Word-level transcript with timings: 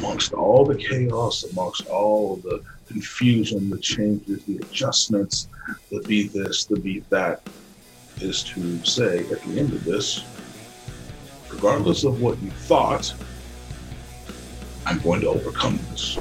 amongst 0.00 0.32
all 0.32 0.64
the 0.64 0.74
chaos, 0.74 1.44
amongst 1.52 1.86
all 1.86 2.36
the 2.36 2.62
confusion, 2.88 3.68
the 3.68 3.78
changes, 3.78 4.42
the 4.44 4.56
adjustments, 4.56 5.48
the 5.90 6.00
be 6.02 6.28
this, 6.28 6.64
the 6.64 6.80
be 6.80 7.04
that, 7.10 7.42
is 8.20 8.42
to 8.42 8.82
say 8.84 9.18
at 9.30 9.42
the 9.42 9.60
end 9.60 9.72
of 9.74 9.84
this, 9.84 10.24
regardless 11.50 12.04
of 12.04 12.22
what 12.22 12.40
you 12.42 12.50
thought, 12.50 13.12
I'm 14.86 14.98
going 15.00 15.20
to 15.20 15.28
overcome 15.28 15.78
this. 15.90 16.18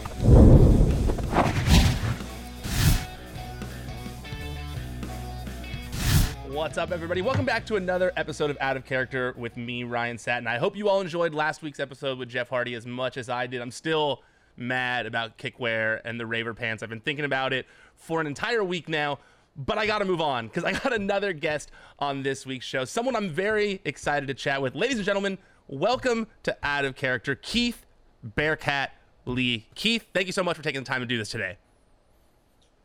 What's 6.69 6.77
up, 6.77 6.91
everybody? 6.91 7.23
Welcome 7.23 7.45
back 7.45 7.65
to 7.65 7.77
another 7.77 8.13
episode 8.15 8.51
of 8.51 8.57
Out 8.61 8.77
of 8.77 8.85
Character 8.85 9.33
with 9.35 9.57
me, 9.57 9.83
Ryan 9.83 10.19
Satin. 10.19 10.45
I 10.45 10.59
hope 10.59 10.77
you 10.77 10.87
all 10.87 11.01
enjoyed 11.01 11.33
last 11.33 11.63
week's 11.63 11.79
episode 11.79 12.19
with 12.19 12.29
Jeff 12.29 12.47
Hardy 12.47 12.75
as 12.75 12.85
much 12.85 13.17
as 13.17 13.27
I 13.27 13.47
did. 13.47 13.59
I'm 13.59 13.71
still 13.71 14.21
mad 14.55 15.07
about 15.07 15.39
kickwear 15.39 15.99
and 16.05 16.19
the 16.19 16.27
Raver 16.27 16.53
pants. 16.53 16.83
I've 16.83 16.89
been 16.91 16.99
thinking 16.99 17.25
about 17.25 17.53
it 17.53 17.65
for 17.95 18.21
an 18.21 18.27
entire 18.27 18.63
week 18.63 18.87
now, 18.87 19.17
but 19.57 19.79
I 19.79 19.87
got 19.87 19.97
to 19.97 20.05
move 20.05 20.21
on 20.21 20.45
because 20.45 20.63
I 20.63 20.73
got 20.73 20.93
another 21.01 21.33
guest 21.33 21.71
on 21.97 22.21
this 22.21 22.45
week's 22.45 22.67
show. 22.67 22.85
Someone 22.85 23.15
I'm 23.15 23.31
very 23.31 23.81
excited 23.83 24.27
to 24.27 24.35
chat 24.35 24.61
with. 24.61 24.75
Ladies 24.75 24.97
and 24.97 25.05
gentlemen, 25.07 25.39
welcome 25.67 26.27
to 26.43 26.55
Out 26.61 26.85
of 26.85 26.95
Character, 26.95 27.33
Keith 27.33 27.87
Bearcat 28.23 28.91
Lee. 29.25 29.65
Keith, 29.73 30.05
thank 30.13 30.27
you 30.27 30.33
so 30.33 30.43
much 30.43 30.55
for 30.55 30.61
taking 30.61 30.83
the 30.83 30.87
time 30.87 31.01
to 31.01 31.07
do 31.07 31.17
this 31.17 31.29
today. 31.29 31.57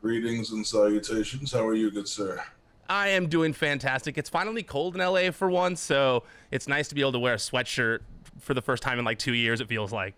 Greetings 0.00 0.52
and 0.52 0.66
salutations. 0.66 1.52
How 1.52 1.66
are 1.66 1.74
you, 1.74 1.90
good 1.90 2.08
sir? 2.08 2.42
I 2.88 3.08
am 3.08 3.28
doing 3.28 3.52
fantastic. 3.52 4.18
It's 4.18 4.28
finally 4.28 4.62
cold 4.62 4.94
in 4.94 5.00
LA 5.00 5.30
for 5.30 5.50
once, 5.50 5.80
so 5.80 6.24
it's 6.50 6.68
nice 6.68 6.88
to 6.88 6.94
be 6.94 7.00
able 7.00 7.12
to 7.12 7.18
wear 7.18 7.34
a 7.34 7.38
sweatshirt 7.38 8.00
for 8.40 8.54
the 8.54 8.62
first 8.62 8.82
time 8.82 8.98
in 8.98 9.04
like 9.04 9.18
two 9.18 9.34
years, 9.34 9.60
it 9.60 9.68
feels 9.68 9.92
like. 9.92 10.14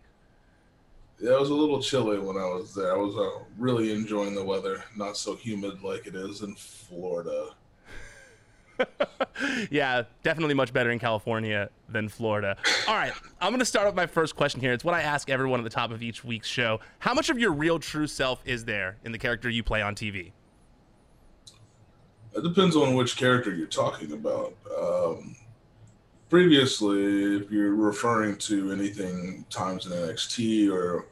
Yeah, 1.21 1.33
it 1.33 1.41
was 1.41 1.51
a 1.51 1.55
little 1.55 1.81
chilly 1.81 2.19
when 2.19 2.37
I 2.37 2.45
was 2.45 2.75
there. 2.75 2.93
I 2.93 2.97
was 2.97 3.17
uh, 3.17 3.43
really 3.59 3.93
enjoying 3.93 4.35
the 4.35 4.45
weather, 4.45 4.85
not 4.97 5.17
so 5.17 5.35
humid 5.35 5.83
like 5.83 6.07
it 6.07 6.15
is 6.15 6.43
in 6.43 6.55
Florida. 6.55 7.49
yeah, 9.71 10.03
definitely 10.23 10.53
much 10.53 10.73
better 10.73 10.91
in 10.91 10.99
California 10.99 11.71
than 11.89 12.11
Florida. 12.11 12.57
All 12.87 12.95
right, 12.95 13.13
I'm 13.41 13.51
going 13.51 13.61
to 13.61 13.65
start 13.65 13.87
with 13.87 13.95
my 13.95 14.07
first 14.07 14.37
question 14.37 14.61
here. 14.61 14.73
It's 14.73 14.85
what 14.85 14.95
I 14.95 15.03
ask 15.03 15.31
everyone 15.31 15.61
at 15.61 15.65
the 15.65 15.71
top 15.71 15.91
of 15.91 16.03
each 16.03 16.23
week's 16.23 16.49
show. 16.49 16.81
How 16.99 17.15
much 17.15 17.31
of 17.31 17.39
your 17.39 17.53
real 17.53 17.79
true 17.79 18.07
self 18.07 18.43
is 18.45 18.67
there 18.67 18.99
in 19.05 19.13
the 19.13 19.19
character 19.19 19.49
you 19.49 19.63
play 19.63 19.81
on 19.81 19.95
TV? 19.95 20.33
It 22.37 22.43
depends 22.43 22.77
on 22.77 22.95
which 22.95 23.17
character 23.17 23.55
you're 23.55 23.67
talking 23.67 24.13
about. 24.13 24.55
Um, 24.79 25.37
previously, 26.29 27.37
if 27.37 27.51
you're 27.51 27.75
referring 27.75 28.37
to 28.39 28.73
anything 28.73 29.45
times 29.49 29.87
in 29.87 29.93
NXT 29.93 30.71
or 30.71 31.07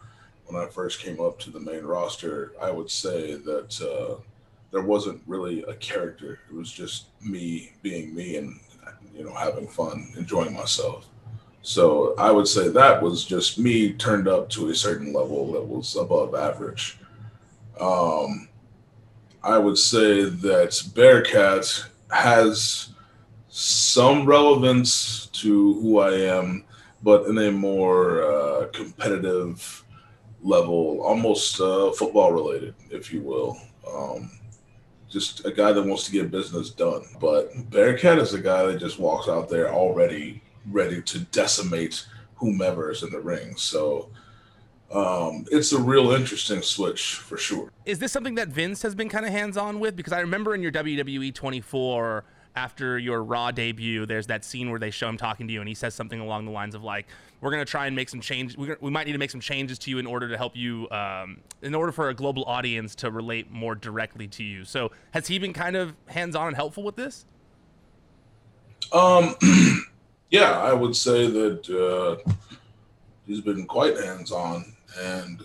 when 0.46 0.62
I 0.62 0.66
first 0.68 1.00
came 1.00 1.20
up 1.20 1.38
to 1.40 1.50
the 1.50 1.60
main 1.60 1.84
roster, 1.84 2.52
I 2.60 2.70
would 2.70 2.90
say 2.90 3.36
that 3.36 3.80
uh, 3.80 4.20
there 4.70 4.82
wasn't 4.82 5.22
really 5.26 5.62
a 5.62 5.74
character. 5.74 6.40
It 6.50 6.54
was 6.54 6.70
just 6.70 7.06
me 7.22 7.72
being 7.82 8.14
me 8.14 8.36
and 8.36 8.60
you 9.16 9.24
know 9.24 9.32
having 9.32 9.68
fun, 9.68 10.12
enjoying 10.16 10.52
myself. 10.52 11.06
So 11.62 12.14
I 12.18 12.30
would 12.30 12.46
say 12.46 12.68
that 12.68 13.00
was 13.00 13.24
just 13.24 13.58
me 13.58 13.94
turned 13.94 14.28
up 14.28 14.50
to 14.50 14.68
a 14.68 14.74
certain 14.74 15.14
level 15.14 15.52
that 15.52 15.64
was 15.64 15.96
above 15.96 16.34
average. 16.34 16.98
Um, 17.80 18.48
I 19.44 19.58
would 19.58 19.76
say 19.76 20.24
that 20.24 20.82
Bearcat 20.94 21.84
has 22.10 22.88
some 23.48 24.24
relevance 24.24 25.26
to 25.26 25.74
who 25.74 25.98
I 25.98 26.12
am, 26.14 26.64
but 27.02 27.26
in 27.26 27.36
a 27.36 27.52
more 27.52 28.22
uh, 28.22 28.66
competitive 28.72 29.84
level, 30.42 31.02
almost 31.02 31.60
uh, 31.60 31.92
football 31.92 32.32
related, 32.32 32.74
if 32.90 33.12
you 33.12 33.20
will. 33.20 33.58
Um, 33.86 34.30
just 35.10 35.44
a 35.44 35.52
guy 35.52 35.72
that 35.72 35.86
wants 35.86 36.04
to 36.06 36.12
get 36.12 36.30
business 36.30 36.70
done. 36.70 37.02
But 37.20 37.70
Bearcat 37.70 38.18
is 38.18 38.32
a 38.32 38.40
guy 38.40 38.64
that 38.64 38.80
just 38.80 38.98
walks 38.98 39.28
out 39.28 39.50
there 39.50 39.72
already 39.72 40.42
ready 40.70 41.02
to 41.02 41.18
decimate 41.18 42.06
whomever 42.36 42.90
is 42.90 43.02
in 43.02 43.10
the 43.10 43.20
ring. 43.20 43.56
So 43.56 44.08
um, 44.94 45.44
it's 45.50 45.72
a 45.72 45.80
real 45.80 46.12
interesting 46.12 46.62
switch 46.62 47.16
for 47.16 47.36
sure. 47.36 47.70
Is 47.84 47.98
this 47.98 48.12
something 48.12 48.36
that 48.36 48.48
Vince 48.48 48.82
has 48.82 48.94
been 48.94 49.08
kind 49.08 49.26
of 49.26 49.32
hands 49.32 49.56
on 49.56 49.80
with? 49.80 49.96
Because 49.96 50.12
I 50.12 50.20
remember 50.20 50.54
in 50.54 50.62
your 50.62 50.72
WWE 50.72 51.34
24 51.34 52.24
after 52.56 52.98
your 52.98 53.24
Raw 53.24 53.50
debut, 53.50 54.06
there's 54.06 54.28
that 54.28 54.44
scene 54.44 54.70
where 54.70 54.78
they 54.78 54.92
show 54.92 55.08
him 55.08 55.16
talking 55.16 55.48
to 55.48 55.52
you, 55.52 55.60
and 55.60 55.68
he 55.68 55.74
says 55.74 55.94
something 55.94 56.20
along 56.20 56.44
the 56.44 56.52
lines 56.52 56.76
of 56.76 56.84
like, 56.84 57.08
"We're 57.40 57.50
gonna 57.50 57.64
try 57.64 57.86
and 57.86 57.96
make 57.96 58.08
some 58.08 58.20
change. 58.20 58.56
We, 58.56 58.74
we 58.80 58.90
might 58.90 59.06
need 59.06 59.12
to 59.14 59.18
make 59.18 59.32
some 59.32 59.40
changes 59.40 59.78
to 59.80 59.90
you 59.90 59.98
in 59.98 60.06
order 60.06 60.28
to 60.28 60.36
help 60.36 60.54
you, 60.54 60.88
um, 60.90 61.40
in 61.62 61.74
order 61.74 61.90
for 61.90 62.10
a 62.10 62.14
global 62.14 62.44
audience 62.44 62.94
to 62.96 63.10
relate 63.10 63.50
more 63.50 63.74
directly 63.74 64.28
to 64.28 64.44
you." 64.44 64.64
So, 64.64 64.92
has 65.10 65.26
he 65.26 65.40
been 65.40 65.52
kind 65.52 65.74
of 65.74 65.94
hands 66.06 66.36
on 66.36 66.46
and 66.46 66.56
helpful 66.56 66.84
with 66.84 66.94
this? 66.94 67.26
Um, 68.92 69.34
yeah, 70.30 70.60
I 70.60 70.72
would 70.72 70.94
say 70.94 71.26
that 71.26 71.68
uh, 71.68 72.30
he's 73.26 73.40
been 73.40 73.66
quite 73.66 73.98
hands 73.98 74.30
on, 74.30 74.73
and 75.00 75.44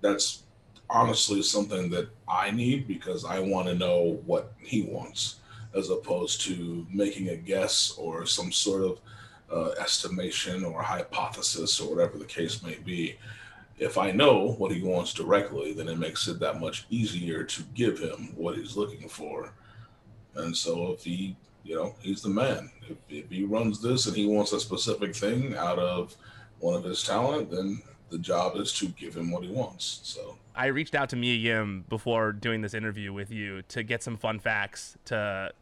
that's 0.00 0.44
honestly 0.90 1.42
something 1.42 1.90
that 1.90 2.08
I 2.28 2.50
need 2.50 2.86
because 2.86 3.24
I 3.24 3.40
want 3.40 3.68
to 3.68 3.74
know 3.74 4.20
what 4.26 4.52
he 4.60 4.82
wants 4.82 5.36
as 5.74 5.90
opposed 5.90 6.40
to 6.42 6.86
making 6.92 7.30
a 7.30 7.36
guess 7.36 7.94
or 7.98 8.26
some 8.26 8.52
sort 8.52 8.82
of 8.82 9.00
uh, 9.52 9.70
estimation 9.80 10.64
or 10.64 10.82
hypothesis 10.82 11.80
or 11.80 11.94
whatever 11.94 12.18
the 12.18 12.24
case 12.24 12.62
may 12.62 12.76
be. 12.76 13.16
If 13.78 13.98
I 13.98 14.12
know 14.12 14.52
what 14.52 14.70
he 14.72 14.82
wants 14.82 15.12
directly, 15.12 15.72
then 15.72 15.88
it 15.88 15.98
makes 15.98 16.28
it 16.28 16.38
that 16.40 16.60
much 16.60 16.86
easier 16.90 17.42
to 17.42 17.62
give 17.74 17.98
him 17.98 18.32
what 18.36 18.56
he's 18.56 18.76
looking 18.76 19.08
for. 19.08 19.52
And 20.36 20.56
so 20.56 20.92
if 20.92 21.02
he, 21.02 21.36
you 21.64 21.74
know, 21.74 21.94
he's 22.00 22.22
the 22.22 22.28
man. 22.28 22.70
If, 22.88 22.96
if 23.08 23.30
he 23.30 23.44
runs 23.44 23.82
this 23.82 24.06
and 24.06 24.16
he 24.16 24.26
wants 24.26 24.52
a 24.52 24.60
specific 24.60 25.14
thing 25.14 25.56
out 25.56 25.78
of 25.78 26.14
one 26.60 26.74
of 26.74 26.84
his 26.84 27.02
talent, 27.02 27.50
then 27.50 27.82
the 28.10 28.18
job 28.18 28.56
is 28.56 28.72
to 28.74 28.86
give 28.86 29.16
him 29.16 29.30
what 29.30 29.42
he 29.42 29.50
wants. 29.50 30.00
So 30.02 30.36
I 30.54 30.66
reached 30.66 30.94
out 30.94 31.08
to 31.10 31.16
Mia 31.16 31.34
Yim 31.34 31.84
before 31.88 32.32
doing 32.32 32.60
this 32.60 32.74
interview 32.74 33.12
with 33.12 33.30
you 33.30 33.62
to 33.68 33.82
get 33.82 34.02
some 34.02 34.16
fun 34.16 34.38
facts 34.38 34.96
to 35.06 35.52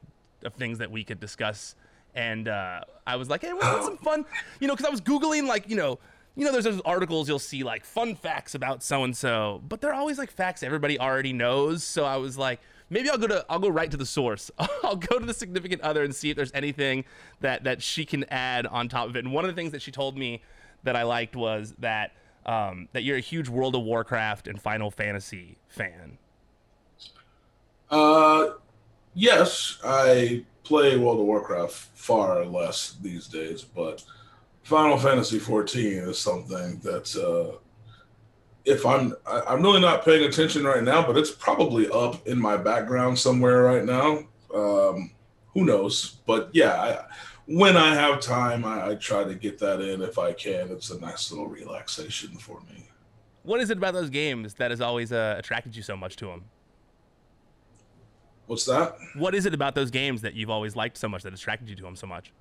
of 0.45 0.55
things 0.55 0.79
that 0.79 0.91
we 0.91 1.05
could 1.05 1.21
discuss. 1.21 1.75
And 2.15 2.49
uh, 2.49 2.81
I 3.07 3.17
was 3.17 3.31
like, 3.31 3.43
hey, 3.43 3.53
what's 3.53 3.87
some 3.87 3.97
fun, 3.97 4.25
you 4.61 4.69
know, 4.69 4.75
because 4.75 4.87
I 4.87 4.91
was 4.91 5.01
googling 5.01 5.47
like, 5.47 5.69
you 5.69 5.77
know, 5.77 5.99
you 6.35 6.45
know, 6.45 6.53
there's 6.53 6.65
those 6.65 6.81
articles 6.83 7.29
you'll 7.29 7.39
see 7.39 7.63
like 7.63 7.85
fun 7.85 8.15
facts 8.15 8.55
about 8.55 8.83
so 8.83 9.05
and 9.05 9.17
so, 9.17 9.63
but 9.69 9.81
they're 9.81 9.95
always 9.95 10.19
like 10.19 10.31
facts 10.31 10.63
everybody 10.63 10.99
already 10.99 11.33
knows. 11.33 11.85
So 11.85 12.05
I 12.05 12.17
was 12.17 12.39
like, 12.39 12.61
maybe 12.91 13.11
I'll 13.11 13.19
go 13.19 13.27
to 13.27 13.45
I'll 13.49 13.59
go 13.59 13.69
right 13.69 13.91
to 13.91 13.97
the 13.97 14.07
source. 14.07 14.51
I'll 14.83 14.97
go 14.97 15.19
to 15.19 15.27
the 15.27 15.35
significant 15.35 15.83
other 15.83 16.03
and 16.03 16.15
see 16.15 16.31
if 16.31 16.37
there's 16.37 16.53
anything 16.55 17.05
that 17.41 17.65
that 17.65 17.83
she 17.83 18.05
can 18.05 18.25
add 18.31 18.67
on 18.67 18.89
top 18.89 19.09
of 19.09 19.17
it. 19.17 19.25
And 19.25 19.33
one 19.33 19.45
of 19.45 19.51
the 19.51 19.55
things 19.55 19.73
that 19.73 19.83
she 19.83 19.91
told 19.91 20.17
me 20.17 20.43
that 20.85 20.97
I 20.97 21.03
liked 21.03 21.37
was 21.37 21.75
that 21.79 22.13
um, 22.47 22.89
that 22.93 23.03
you're 23.03 23.17
a 23.17 23.21
huge 23.21 23.49
World 23.49 23.75
of 23.75 23.83
Warcraft 23.83 24.49
and 24.49 24.61
Final 24.61 24.91
Fantasy 24.91 25.57
fan. 25.69 26.19
Uh, 27.91 28.51
yes, 29.15 29.79
I 29.85 30.45
play 30.65 30.97
World 30.97 31.21
of 31.21 31.27
Warcraft 31.27 31.75
far 31.95 32.45
less 32.45 32.97
these 33.03 33.27
days, 33.27 33.63
but 33.63 34.03
Final 34.63 34.97
Fantasy 34.97 35.39
14 35.39 35.93
is 35.99 36.19
something 36.19 36.79
that 36.81 37.15
uh, 37.17 37.59
if 38.65 38.87
I'm 38.87 39.15
I, 39.27 39.55
am 39.55 39.63
really 39.63 39.81
not 39.81 40.05
paying 40.05 40.25
attention 40.25 40.65
right 40.65 40.83
now, 40.83 41.07
but 41.07 41.17
it's 41.17 41.31
probably 41.31 41.89
up 41.91 42.27
in 42.27 42.41
my 42.41 42.57
background 42.57 43.19
somewhere 43.19 43.63
right 43.63 43.85
now. 43.85 44.25
Um, 44.55 45.11
who 45.55 45.65
knows? 45.65 46.17
But 46.27 46.51
yeah, 46.53 46.75
I, 46.75 47.05
when 47.53 47.77
I 47.77 47.95
have 47.95 48.21
time, 48.21 48.65
I, 48.65 48.91
I 48.91 48.95
try 48.95 49.25
to 49.25 49.35
get 49.35 49.59
that 49.59 49.81
in 49.81 50.01
if 50.01 50.19
I 50.19 50.33
can. 50.33 50.71
It's 50.71 50.91
a 50.91 50.99
nice 51.01 51.31
little 51.31 51.47
relaxation 51.47 52.37
for 52.39 52.61
me. 52.63 52.87
What 53.43 53.61
is 53.61 53.71
it 53.71 53.77
about 53.79 53.93
those 53.95 54.09
games 54.09 54.55
that 54.55 54.71
has 54.71 54.81
always 54.81 55.13
uh, 55.13 55.37
attracted 55.39 55.77
you 55.77 55.83
so 55.83 55.97
much 55.97 56.17
to 56.17 56.27
them? 56.27 56.45
What's 58.47 58.65
that? 58.67 58.97
What 59.17 59.35
is 59.35 59.47
it 59.47 59.55
about 59.55 59.75
those 59.75 59.91
games 59.91 60.23
that 60.23 60.35
you've 60.35 60.51
always 60.51 60.77
liked 60.77 60.97
so 60.97 61.09
much 61.09 61.23
that 61.25 61.35
attracted 61.35 61.69
you 61.69 61.77
to 61.77 61.83
them 61.83 61.97
so 61.97 62.07
much? 62.07 62.33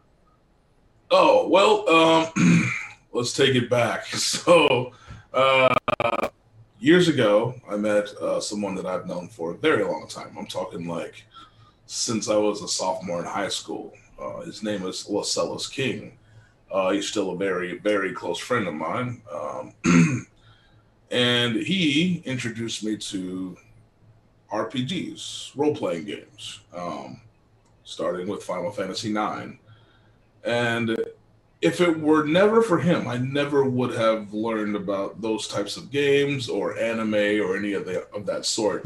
Oh 1.10 1.48
well, 1.50 1.90
um, 1.90 2.72
let's 3.12 3.34
take 3.34 3.56
it 3.56 3.70
back. 3.70 4.06
So, 4.16 4.94
uh, 5.34 5.74
years 6.80 7.08
ago, 7.08 7.56
I 7.70 7.76
met 7.78 8.10
uh, 8.16 8.40
someone 8.40 8.76
that 8.76 8.86
I've 8.86 9.08
known 9.08 9.28
for 9.28 9.52
a 9.52 9.58
very 9.58 9.84
long 9.84 10.08
time. 10.08 10.36
I'm 10.38 10.48
talking 10.48 10.88
like 10.88 11.26
since 11.86 12.30
I 12.30 12.38
was 12.38 12.62
a 12.62 12.68
sophomore 12.68 13.20
in 13.20 13.26
high 13.26 13.50
school. 13.50 13.94
Uh, 14.22 14.42
his 14.42 14.62
name 14.62 14.86
is 14.86 15.10
Lascelles 15.10 15.68
King. 15.68 16.18
Uh, 16.72 16.92
he's 16.92 17.08
still 17.08 17.32
a 17.32 17.38
very, 17.38 17.80
very 17.80 18.14
close 18.14 18.38
friend 18.38 18.68
of 18.68 18.74
mine. 18.74 19.22
Um, 19.34 19.74
and 21.12 21.56
he 21.56 22.22
introduced 22.26 22.84
me 22.84 22.98
to 22.98 23.58
RPGs, 24.52 25.52
role 25.56 25.76
playing 25.76 26.06
games, 26.06 26.62
um, 26.74 27.22
starting 27.84 28.28
with 28.28 28.44
Final 28.44 28.72
Fantasy 28.72 29.12
IX. 29.12 29.58
And 30.44 30.98
if 31.62 31.82
it 31.82 32.00
were 32.00 32.26
never 32.26 32.62
for 32.62 32.80
him, 32.80 33.08
I 33.08 33.18
never 33.18 33.64
would 33.64 33.96
have 33.96 34.34
learned 34.34 34.76
about 34.76 35.22
those 35.22 35.48
types 35.48 35.78
of 35.78 35.92
games 35.92 36.50
or 36.50 36.78
anime 36.78 37.14
or 37.14 37.58
any 37.58 37.74
of 37.74 37.86
the 37.86 38.08
of 38.10 38.26
that 38.28 38.46
sort. 38.46 38.86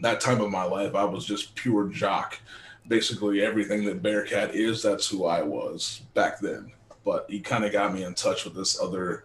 That 0.00 0.20
time 0.20 0.40
of 0.40 0.50
my 0.50 0.64
life, 0.64 0.94
I 0.94 1.04
was 1.04 1.24
just 1.24 1.54
pure 1.54 1.88
jock. 1.88 2.38
Basically, 2.88 3.42
everything 3.42 3.84
that 3.84 4.02
Bearcat 4.02 4.54
is, 4.54 4.82
that's 4.82 5.06
who 5.06 5.26
I 5.26 5.42
was 5.42 6.02
back 6.14 6.40
then. 6.40 6.72
But 7.04 7.26
he 7.28 7.40
kind 7.40 7.64
of 7.64 7.72
got 7.72 7.94
me 7.94 8.04
in 8.04 8.14
touch 8.14 8.44
with 8.44 8.54
this 8.54 8.80
other 8.80 9.24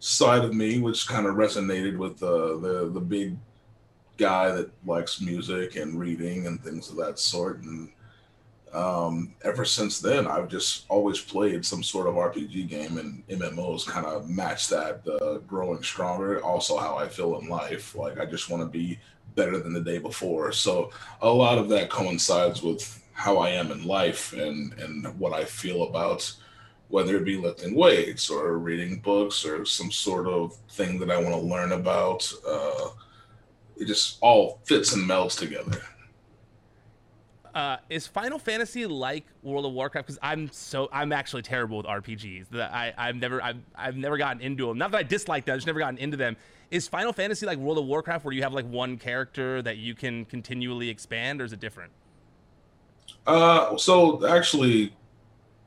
side 0.00 0.44
of 0.44 0.54
me, 0.54 0.80
which 0.80 1.06
kind 1.06 1.26
of 1.26 1.36
resonated 1.36 1.96
with 1.96 2.18
the, 2.18 2.58
the 2.58 2.90
the 2.92 3.00
big 3.00 3.36
guy 4.16 4.50
that 4.50 4.70
likes 4.86 5.20
music 5.20 5.76
and 5.76 5.98
reading 5.98 6.46
and 6.46 6.62
things 6.62 6.90
of 6.90 6.96
that 6.96 7.18
sort. 7.18 7.62
And 7.62 7.90
um, 8.72 9.34
ever 9.42 9.64
since 9.64 10.00
then, 10.00 10.26
I've 10.26 10.48
just 10.48 10.86
always 10.88 11.20
played 11.20 11.64
some 11.64 11.82
sort 11.82 12.06
of 12.06 12.14
RPG 12.14 12.68
game, 12.68 12.98
and 12.98 13.26
MMOs 13.28 13.86
kind 13.86 14.06
of 14.06 14.28
match 14.30 14.68
that, 14.68 15.06
uh, 15.06 15.38
growing 15.38 15.82
stronger. 15.82 16.42
Also, 16.42 16.78
how 16.78 16.96
I 16.96 17.08
feel 17.08 17.38
in 17.38 17.48
life. 17.48 17.94
Like, 17.94 18.18
I 18.18 18.24
just 18.24 18.48
want 18.48 18.62
to 18.62 18.68
be 18.68 18.98
better 19.34 19.58
than 19.58 19.72
the 19.72 19.80
day 19.80 19.98
before. 19.98 20.52
So, 20.52 20.90
a 21.20 21.28
lot 21.28 21.58
of 21.58 21.68
that 21.70 21.90
coincides 21.90 22.62
with 22.62 23.01
how 23.12 23.38
I 23.38 23.50
am 23.50 23.70
in 23.70 23.86
life 23.86 24.32
and, 24.32 24.72
and 24.74 25.18
what 25.18 25.32
I 25.32 25.44
feel 25.44 25.84
about 25.84 26.34
whether 26.92 27.16
it 27.16 27.24
be 27.24 27.38
lifting 27.38 27.74
weights 27.74 28.28
or 28.28 28.58
reading 28.58 29.00
books 29.00 29.46
or 29.46 29.64
some 29.64 29.90
sort 29.90 30.26
of 30.26 30.54
thing 30.72 30.98
that 30.98 31.10
I 31.10 31.16
want 31.16 31.30
to 31.30 31.40
learn 31.40 31.72
about. 31.72 32.30
Uh, 32.46 32.90
it 33.78 33.86
just 33.86 34.18
all 34.20 34.60
fits 34.64 34.92
and 34.94 35.08
melds 35.08 35.38
together. 35.38 35.80
Uh, 37.54 37.78
is 37.88 38.06
Final 38.06 38.38
Fantasy 38.38 38.86
like 38.86 39.24
World 39.42 39.64
of 39.64 39.72
Warcraft? 39.72 40.06
Because 40.06 40.18
I'm 40.22 40.50
so 40.52 40.90
I'm 40.92 41.12
actually 41.12 41.42
terrible 41.42 41.78
with 41.78 41.86
RPGs. 41.86 42.50
That 42.50 42.72
I 42.74 42.92
I've 42.96 43.16
never 43.16 43.42
I've 43.42 43.58
I've 43.74 43.96
never 43.96 44.18
gotten 44.18 44.42
into 44.42 44.66
them. 44.66 44.76
Not 44.76 44.90
that 44.90 44.98
I 44.98 45.02
dislike 45.02 45.46
them, 45.46 45.54
I've 45.54 45.58
just 45.58 45.66
never 45.66 45.78
gotten 45.78 45.98
into 45.98 46.18
them. 46.18 46.36
Is 46.70 46.88
Final 46.88 47.14
Fantasy 47.14 47.46
like 47.46 47.56
World 47.56 47.78
of 47.78 47.86
Warcraft, 47.86 48.24
where 48.24 48.34
you 48.34 48.42
have 48.42 48.52
like 48.52 48.66
one 48.66 48.98
character 48.98 49.62
that 49.62 49.78
you 49.78 49.94
can 49.94 50.26
continually 50.26 50.90
expand, 50.90 51.40
or 51.40 51.44
is 51.44 51.54
it 51.54 51.60
different? 51.60 51.92
Uh, 53.26 53.76
so 53.76 54.26
actually, 54.26 54.94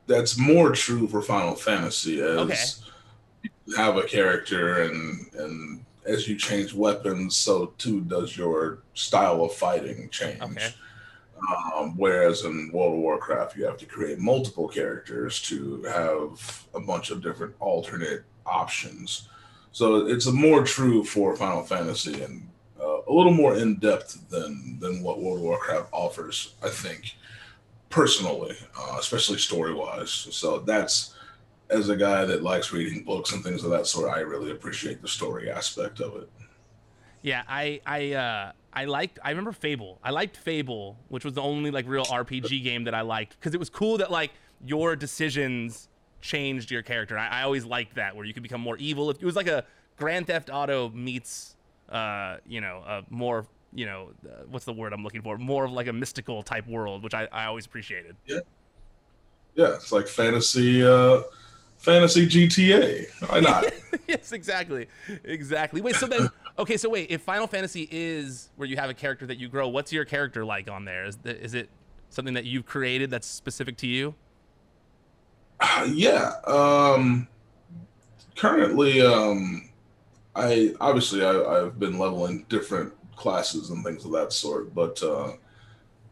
that's 0.06 0.38
more 0.38 0.72
true 0.72 1.08
for 1.08 1.22
Final 1.22 1.54
Fantasy 1.54 2.20
as 2.20 2.38
okay. 2.38 3.50
you 3.66 3.76
have 3.76 3.96
a 3.96 4.02
character 4.02 4.82
and 4.82 5.26
and 5.34 5.84
as 6.06 6.28
you 6.28 6.36
change 6.36 6.72
weapons, 6.72 7.36
so 7.36 7.72
too 7.78 8.00
does 8.02 8.36
your 8.36 8.78
style 8.94 9.44
of 9.44 9.52
fighting 9.52 10.08
change. 10.10 10.40
Okay. 10.40 10.68
Um, 11.76 11.96
whereas 11.96 12.44
in 12.44 12.70
World 12.72 12.94
of 12.94 13.00
Warcraft, 13.00 13.56
you 13.56 13.66
have 13.66 13.76
to 13.78 13.86
create 13.86 14.18
multiple 14.18 14.68
characters 14.68 15.42
to 15.42 15.82
have 15.82 16.66
a 16.74 16.80
bunch 16.80 17.10
of 17.10 17.22
different 17.22 17.54
alternate 17.60 18.24
options. 18.46 19.28
So 19.72 20.06
it's 20.06 20.26
a 20.26 20.32
more 20.32 20.64
true 20.64 21.04
for 21.04 21.36
Final 21.36 21.62
Fantasy 21.62 22.22
and 22.22 22.48
uh, 22.80 23.02
a 23.06 23.12
little 23.12 23.34
more 23.34 23.56
in 23.56 23.76
depth 23.76 24.28
than 24.30 24.78
than 24.80 25.02
what 25.02 25.20
World 25.20 25.38
of 25.38 25.44
Warcraft 25.44 25.88
offers. 25.92 26.54
I 26.62 26.70
think 26.70 27.16
personally, 27.96 28.54
uh, 28.78 28.96
especially 29.00 29.38
story 29.38 29.72
wise. 29.72 30.10
So 30.10 30.58
that's 30.58 31.14
as 31.70 31.88
a 31.88 31.96
guy 31.96 32.26
that 32.26 32.42
likes 32.42 32.70
reading 32.70 33.02
books 33.02 33.32
and 33.32 33.42
things 33.42 33.64
of 33.64 33.70
that 33.70 33.86
sort, 33.86 34.10
I 34.10 34.20
really 34.20 34.50
appreciate 34.50 35.00
the 35.00 35.08
story 35.08 35.50
aspect 35.50 36.00
of 36.00 36.14
it. 36.16 36.28
Yeah, 37.22 37.42
I 37.48 37.80
I 37.86 38.12
uh, 38.12 38.52
I 38.74 38.84
liked. 38.84 39.18
I 39.24 39.30
remember 39.30 39.52
Fable. 39.52 39.98
I 40.04 40.10
liked 40.10 40.36
Fable, 40.36 40.98
which 41.08 41.24
was 41.24 41.32
the 41.32 41.40
only 41.40 41.70
like 41.70 41.88
real 41.88 42.04
RPG 42.04 42.62
game 42.62 42.84
that 42.84 42.94
I 42.94 43.00
liked 43.00 43.40
because 43.40 43.54
it 43.54 43.58
was 43.58 43.70
cool 43.70 43.96
that 43.98 44.10
like 44.10 44.32
your 44.64 44.94
decisions 44.94 45.88
changed 46.20 46.70
your 46.70 46.82
character. 46.82 47.16
I, 47.16 47.40
I 47.40 47.42
always 47.44 47.64
liked 47.64 47.94
that 47.94 48.14
where 48.14 48.26
you 48.26 48.34
could 48.34 48.42
become 48.42 48.60
more 48.60 48.76
evil. 48.76 49.08
It 49.08 49.22
was 49.22 49.36
like 49.36 49.48
a 49.48 49.64
Grand 49.96 50.26
Theft 50.26 50.50
Auto 50.52 50.90
meets, 50.90 51.56
uh, 51.88 52.36
you 52.46 52.60
know, 52.60 52.84
a 52.86 53.04
more 53.08 53.46
you 53.74 53.86
know, 53.86 54.10
uh, 54.24 54.42
what's 54.48 54.64
the 54.64 54.72
word 54.72 54.92
I'm 54.92 55.04
looking 55.04 55.22
for? 55.22 55.38
More 55.38 55.64
of 55.64 55.72
like 55.72 55.86
a 55.86 55.92
mystical 55.92 56.42
type 56.42 56.66
world, 56.66 57.02
which 57.02 57.14
I, 57.14 57.28
I 57.32 57.46
always 57.46 57.66
appreciated. 57.66 58.16
Yeah, 58.26 58.40
yeah, 59.54 59.74
it's 59.74 59.92
like 59.92 60.08
fantasy. 60.08 60.84
Uh 60.84 61.22
fantasy 61.78 62.26
GTA. 62.26 63.06
Why 63.28 63.40
not? 63.40 63.64
yes, 64.08 64.32
exactly, 64.32 64.88
exactly. 65.24 65.80
Wait, 65.80 65.96
so 65.96 66.06
then, 66.06 66.28
okay, 66.58 66.76
so 66.76 66.88
wait, 66.88 67.10
if 67.10 67.22
Final 67.22 67.46
Fantasy 67.46 67.88
is 67.90 68.50
where 68.56 68.68
you 68.68 68.76
have 68.76 68.90
a 68.90 68.94
character 68.94 69.26
that 69.26 69.38
you 69.38 69.48
grow, 69.48 69.68
what's 69.68 69.92
your 69.92 70.04
character 70.04 70.44
like 70.44 70.70
on 70.70 70.84
there? 70.84 71.04
Is 71.04 71.16
the, 71.18 71.40
is 71.40 71.54
it 71.54 71.68
something 72.10 72.34
that 72.34 72.44
you've 72.44 72.66
created 72.66 73.10
that's 73.10 73.26
specific 73.26 73.76
to 73.78 73.86
you? 73.86 74.14
Uh, 75.60 75.88
yeah. 75.90 76.32
Um, 76.46 77.28
currently, 78.36 79.00
um, 79.00 79.70
I 80.34 80.74
obviously 80.80 81.24
I, 81.24 81.30
I've 81.30 81.78
been 81.78 81.98
leveling 81.98 82.44
different 82.48 82.92
classes 83.16 83.70
and 83.70 83.84
things 83.84 84.04
of 84.04 84.12
that 84.12 84.32
sort, 84.32 84.74
but 84.74 85.02
uh, 85.02 85.32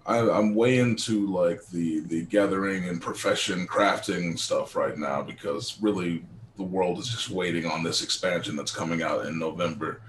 I, 0.07 0.19
am 0.19 0.55
way 0.55 0.79
into 0.79 1.27
like 1.27 1.67
the 1.69 2.01
the 2.01 2.23
gathering 2.23 2.89
and 2.89 3.01
profession 3.01 3.67
crafting 3.67 4.39
stuff 4.39 4.77
right 4.77 4.99
now 4.99 5.23
because 5.23 5.79
really 5.81 6.25
the 6.57 6.63
world 6.63 6.99
is 6.99 7.09
just 7.09 7.31
waiting 7.31 7.67
on 7.67 7.83
this 7.83 8.03
expansion 8.03 8.57
that's 8.57 8.75
coming 8.75 9.03
out 9.03 9.27
in 9.27 9.39
November. 9.39 10.01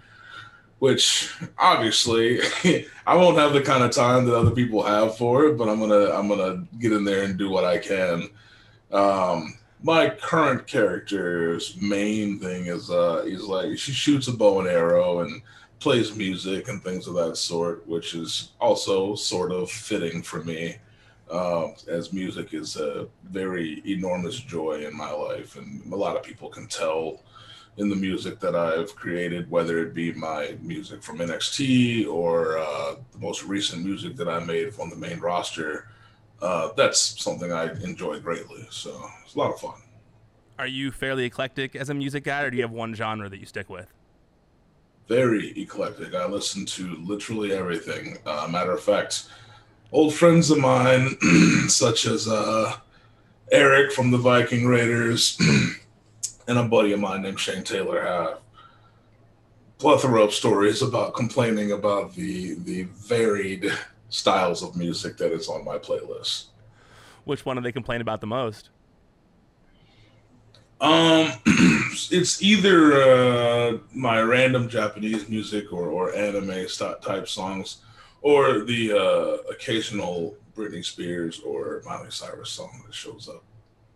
Which 0.79 1.33
obviously 1.57 2.41
I 3.07 3.15
won't 3.15 3.37
have 3.37 3.53
the 3.53 3.61
kind 3.61 3.83
of 3.83 3.91
time 3.91 4.25
that 4.25 4.35
other 4.35 4.51
people 4.51 4.83
have 4.83 5.17
for 5.17 5.45
it, 5.45 5.57
but 5.57 5.69
I'm 5.69 5.79
gonna 5.79 6.11
I'm 6.11 6.27
gonna 6.27 6.65
get 6.79 6.91
in 6.91 7.05
there 7.05 7.23
and 7.23 7.37
do 7.37 7.49
what 7.49 7.63
I 7.63 7.77
can. 7.77 8.29
Um, 8.91 9.57
my 9.81 10.09
current 10.09 10.67
character's 10.67 11.77
main 11.79 12.39
thing 12.39 12.65
is 12.65 12.89
uh 12.89 13.23
he's 13.25 13.43
like 13.43 13.77
she 13.77 13.91
shoots 13.91 14.27
a 14.27 14.33
bow 14.33 14.59
and 14.59 14.67
arrow 14.67 15.19
and 15.19 15.41
plays 15.85 16.15
music 16.15 16.67
and 16.67 16.83
things 16.83 17.05
of 17.05 17.13
that 17.13 17.37
sort, 17.37 17.87
which 17.87 18.15
is 18.15 18.53
also 18.59 19.13
sort 19.13 19.51
of 19.51 19.69
fitting 19.69 20.23
for 20.23 20.43
me, 20.43 20.75
uh, 21.29 21.67
as 21.87 22.11
music 22.11 22.55
is 22.55 22.75
a 22.75 23.07
very 23.25 23.83
enormous 23.85 24.39
joy 24.39 24.83
in 24.83 24.97
my 24.97 25.11
life, 25.11 25.57
and 25.57 25.85
a 25.93 25.95
lot 25.95 26.15
of 26.15 26.23
people 26.23 26.49
can 26.49 26.65
tell 26.65 27.21
in 27.77 27.87
the 27.87 27.95
music 27.95 28.39
that 28.39 28.55
I've 28.55 28.95
created, 28.95 29.47
whether 29.51 29.77
it 29.77 29.93
be 29.93 30.11
my 30.13 30.57
music 30.59 31.03
from 31.03 31.19
NXT 31.19 32.07
or 32.07 32.57
uh, 32.57 32.95
the 33.11 33.19
most 33.19 33.43
recent 33.43 33.85
music 33.85 34.15
that 34.15 34.27
I 34.27 34.39
made 34.43 34.73
on 34.79 34.89
the 34.89 34.95
main 34.95 35.19
roster. 35.19 35.87
Uh, 36.41 36.69
that's 36.75 37.21
something 37.21 37.51
I 37.53 37.71
enjoy 37.83 38.19
greatly. 38.21 38.65
So 38.71 39.07
it's 39.23 39.35
a 39.35 39.37
lot 39.37 39.53
of 39.53 39.59
fun. 39.59 39.79
Are 40.57 40.65
you 40.65 40.89
fairly 40.89 41.25
eclectic 41.25 41.75
as 41.75 41.89
a 41.89 41.93
music 41.93 42.23
guy, 42.23 42.41
or 42.41 42.49
do 42.49 42.57
you 42.57 42.63
have 42.63 42.71
one 42.71 42.95
genre 42.95 43.29
that 43.29 43.39
you 43.39 43.45
stick 43.45 43.69
with? 43.69 43.93
Very 45.07 45.59
eclectic. 45.59 46.13
I 46.13 46.25
listen 46.25 46.65
to 46.65 46.95
literally 47.03 47.53
everything. 47.53 48.17
Uh, 48.25 48.47
matter 48.49 48.71
of 48.71 48.81
fact, 48.81 49.27
old 49.91 50.13
friends 50.13 50.51
of 50.51 50.59
mine, 50.59 51.17
such 51.67 52.05
as 52.05 52.27
uh, 52.27 52.75
Eric 53.51 53.91
from 53.91 54.11
the 54.11 54.17
Viking 54.17 54.65
Raiders, 54.65 55.37
and 56.47 56.57
a 56.57 56.63
buddy 56.63 56.93
of 56.93 56.99
mine 56.99 57.21
named 57.21 57.39
Shane 57.39 57.63
Taylor, 57.63 58.03
have 58.03 58.39
plethora 59.77 60.23
of 60.23 60.33
stories 60.33 60.81
about 60.81 61.13
complaining 61.13 61.71
about 61.71 62.13
the 62.15 62.55
the 62.55 62.83
varied 62.83 63.71
styles 64.09 64.63
of 64.63 64.75
music 64.75 65.17
that 65.17 65.31
is 65.31 65.49
on 65.49 65.65
my 65.65 65.77
playlist. 65.77 66.45
Which 67.25 67.45
one 67.45 67.57
do 67.57 67.61
they 67.61 67.71
complain 67.71 68.01
about 68.01 68.21
the 68.21 68.27
most? 68.27 68.69
Um, 70.81 71.31
it's 72.11 72.41
either 72.41 72.93
uh, 73.01 73.77
my 73.93 74.21
random 74.21 74.67
Japanese 74.67 75.29
music 75.29 75.71
or, 75.71 75.87
or 75.87 76.13
anime 76.13 76.67
type 77.01 77.27
songs, 77.27 77.77
or 78.21 78.61
the 78.61 78.91
uh, 78.91 79.51
occasional 79.51 80.35
Britney 80.55 80.83
Spears 80.83 81.39
or 81.41 81.81
Miley 81.85 82.11
Cyrus 82.11 82.49
song 82.49 82.83
that 82.85 82.93
shows 82.93 83.29
up. 83.29 83.43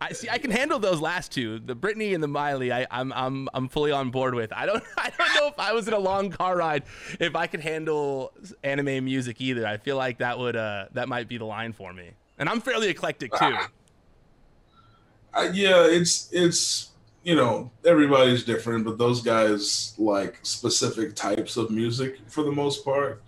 I 0.02 0.12
see. 0.12 0.30
I 0.30 0.38
can 0.38 0.50
handle 0.50 0.78
those 0.78 1.00
last 1.00 1.30
two, 1.30 1.58
the 1.58 1.76
Britney 1.76 2.14
and 2.14 2.22
the 2.22 2.28
Miley. 2.28 2.72
I, 2.72 2.82
am 2.82 2.88
I'm, 2.90 3.12
I'm 3.12 3.48
I'm 3.52 3.68
fully 3.68 3.92
on 3.92 4.10
board 4.10 4.34
with. 4.34 4.50
I 4.52 4.64
don't 4.64 4.82
I 4.96 5.10
don't 5.16 5.34
know 5.34 5.48
if 5.48 5.58
I 5.58 5.72
was 5.74 5.88
in 5.88 5.94
a 5.94 5.98
long 5.98 6.30
car 6.30 6.56
ride 6.56 6.84
if 7.18 7.36
I 7.36 7.46
could 7.46 7.60
handle 7.60 8.32
anime 8.64 9.04
music 9.04 9.40
either. 9.40 9.66
I 9.66 9.76
feel 9.76 9.96
like 9.96 10.18
that 10.18 10.38
would 10.38 10.56
uh 10.56 10.86
that 10.92 11.08
might 11.08 11.28
be 11.28 11.36
the 11.36 11.44
line 11.44 11.72
for 11.74 11.92
me. 11.92 12.12
And 12.38 12.48
I'm 12.48 12.62
fairly 12.62 12.88
eclectic 12.88 13.32
too. 13.34 13.58
Uh, 15.32 15.48
yeah, 15.52 15.86
it's 15.86 16.28
it's 16.32 16.90
you 17.22 17.36
know 17.36 17.70
everybody's 17.84 18.44
different, 18.44 18.84
but 18.84 18.98
those 18.98 19.22
guys 19.22 19.94
like 19.98 20.38
specific 20.42 21.14
types 21.14 21.56
of 21.56 21.70
music 21.70 22.18
for 22.26 22.42
the 22.42 22.52
most 22.52 22.84
part, 22.84 23.22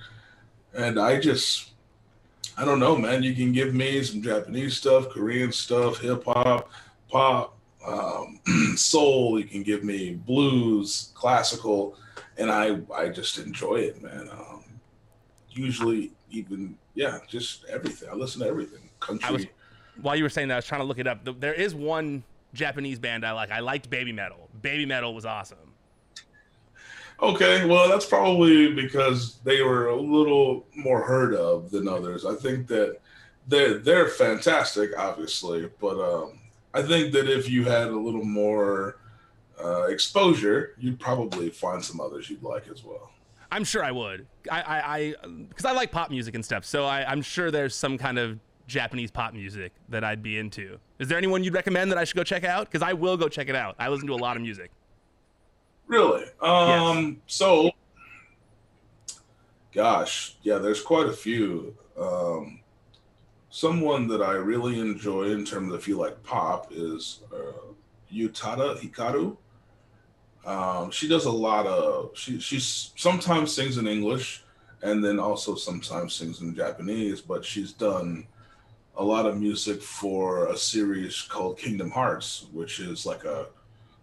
and 0.74 0.98
I 0.98 1.20
just 1.20 1.70
I 2.56 2.64
don't 2.64 2.80
know, 2.80 2.96
man. 2.96 3.22
You 3.22 3.34
can 3.34 3.52
give 3.52 3.74
me 3.74 4.02
some 4.02 4.22
Japanese 4.22 4.76
stuff, 4.76 5.10
Korean 5.10 5.52
stuff, 5.52 5.98
hip 5.98 6.24
hop, 6.24 6.70
pop, 7.08 7.56
um, 7.86 8.40
soul. 8.76 9.38
You 9.38 9.44
can 9.44 9.62
give 9.62 9.84
me 9.84 10.14
blues, 10.14 11.12
classical, 11.14 11.96
and 12.36 12.50
I 12.50 12.80
I 12.92 13.08
just 13.08 13.38
enjoy 13.38 13.76
it, 13.76 14.02
man. 14.02 14.28
Um, 14.30 14.64
usually, 15.50 16.12
even 16.30 16.76
yeah, 16.94 17.18
just 17.28 17.64
everything. 17.66 18.08
I 18.10 18.14
listen 18.14 18.40
to 18.42 18.48
everything. 18.48 18.90
Country 18.98 19.50
while 20.00 20.16
you 20.16 20.22
were 20.22 20.30
saying 20.30 20.48
that, 20.48 20.54
I 20.54 20.58
was 20.58 20.66
trying 20.66 20.80
to 20.80 20.86
look 20.86 20.98
it 20.98 21.06
up. 21.06 21.20
There 21.40 21.54
is 21.54 21.74
one 21.74 22.24
Japanese 22.54 22.98
band 22.98 23.24
I 23.24 23.32
like. 23.32 23.50
I 23.50 23.60
liked 23.60 23.90
Baby 23.90 24.12
Metal. 24.12 24.48
Baby 24.60 24.86
Metal 24.86 25.14
was 25.14 25.24
awesome. 25.24 25.58
Okay, 27.20 27.64
well, 27.66 27.88
that's 27.88 28.06
probably 28.06 28.72
because 28.72 29.38
they 29.44 29.62
were 29.62 29.88
a 29.88 29.96
little 29.96 30.66
more 30.74 31.02
heard 31.02 31.34
of 31.34 31.70
than 31.70 31.86
others. 31.86 32.24
I 32.26 32.34
think 32.34 32.66
that 32.66 32.98
they're 33.46 33.78
they're 33.78 34.08
fantastic, 34.08 34.90
obviously, 34.98 35.70
but 35.80 36.00
um, 36.00 36.40
I 36.74 36.82
think 36.82 37.12
that 37.12 37.28
if 37.28 37.48
you 37.48 37.64
had 37.64 37.88
a 37.88 37.96
little 37.96 38.24
more 38.24 38.98
uh, 39.62 39.84
exposure, 39.84 40.74
you'd 40.78 40.98
probably 40.98 41.50
find 41.50 41.84
some 41.84 42.00
others 42.00 42.28
you'd 42.28 42.42
like 42.42 42.66
as 42.68 42.82
well. 42.82 43.12
I'm 43.52 43.64
sure 43.64 43.84
I 43.84 43.92
would. 43.92 44.26
I 44.50 44.62
I 44.62 45.14
because 45.48 45.64
I, 45.64 45.70
I, 45.70 45.74
like 45.74 45.92
pop 45.92 46.10
music 46.10 46.34
and 46.34 46.44
stuff, 46.44 46.64
so 46.64 46.86
I, 46.86 47.04
I'm 47.04 47.22
sure 47.22 47.50
there's 47.50 47.74
some 47.74 47.98
kind 47.98 48.18
of 48.18 48.40
Japanese 48.66 49.10
pop 49.10 49.34
music 49.34 49.72
that 49.88 50.04
I'd 50.04 50.22
be 50.22 50.38
into. 50.38 50.78
Is 50.98 51.08
there 51.08 51.18
anyone 51.18 51.44
you'd 51.44 51.54
recommend 51.54 51.90
that 51.90 51.98
I 51.98 52.04
should 52.04 52.16
go 52.16 52.24
check 52.24 52.44
out? 52.44 52.66
Because 52.66 52.82
I 52.82 52.92
will 52.92 53.16
go 53.16 53.28
check 53.28 53.48
it 53.48 53.56
out. 53.56 53.74
I 53.78 53.88
listen 53.88 54.06
to 54.06 54.14
a 54.14 54.16
lot 54.16 54.36
of 54.36 54.42
music. 54.42 54.70
Really? 55.86 56.24
Um. 56.40 57.20
Yes. 57.26 57.34
So, 57.34 57.70
gosh, 59.74 60.36
yeah, 60.42 60.58
there's 60.58 60.80
quite 60.80 61.06
a 61.06 61.12
few. 61.12 61.76
Um, 61.98 62.60
someone 63.50 64.08
that 64.08 64.22
I 64.22 64.32
really 64.32 64.80
enjoy 64.80 65.24
in 65.30 65.44
terms 65.44 65.72
of 65.72 65.78
if 65.78 65.86
you 65.86 65.98
like 65.98 66.22
pop 66.22 66.68
is 66.70 67.20
uh, 67.32 67.72
Utada 68.12 68.78
Hikaru. 68.78 69.36
Um, 70.44 70.90
she 70.90 71.06
does 71.06 71.26
a 71.26 71.30
lot 71.30 71.66
of 71.66 72.10
she 72.14 72.40
she's 72.40 72.92
sometimes 72.96 73.54
sings 73.54 73.78
in 73.78 73.86
English 73.86 74.42
and 74.82 75.04
then 75.04 75.20
also 75.20 75.54
sometimes 75.54 76.14
sings 76.14 76.40
in 76.40 76.54
Japanese, 76.54 77.20
but 77.20 77.44
she's 77.44 77.72
done 77.72 78.26
a 79.02 79.04
lot 79.04 79.26
of 79.26 79.36
music 79.36 79.82
for 79.82 80.46
a 80.46 80.56
series 80.56 81.22
called 81.22 81.58
Kingdom 81.58 81.90
Hearts, 81.90 82.46
which 82.52 82.78
is 82.78 83.04
like 83.04 83.24
a 83.24 83.46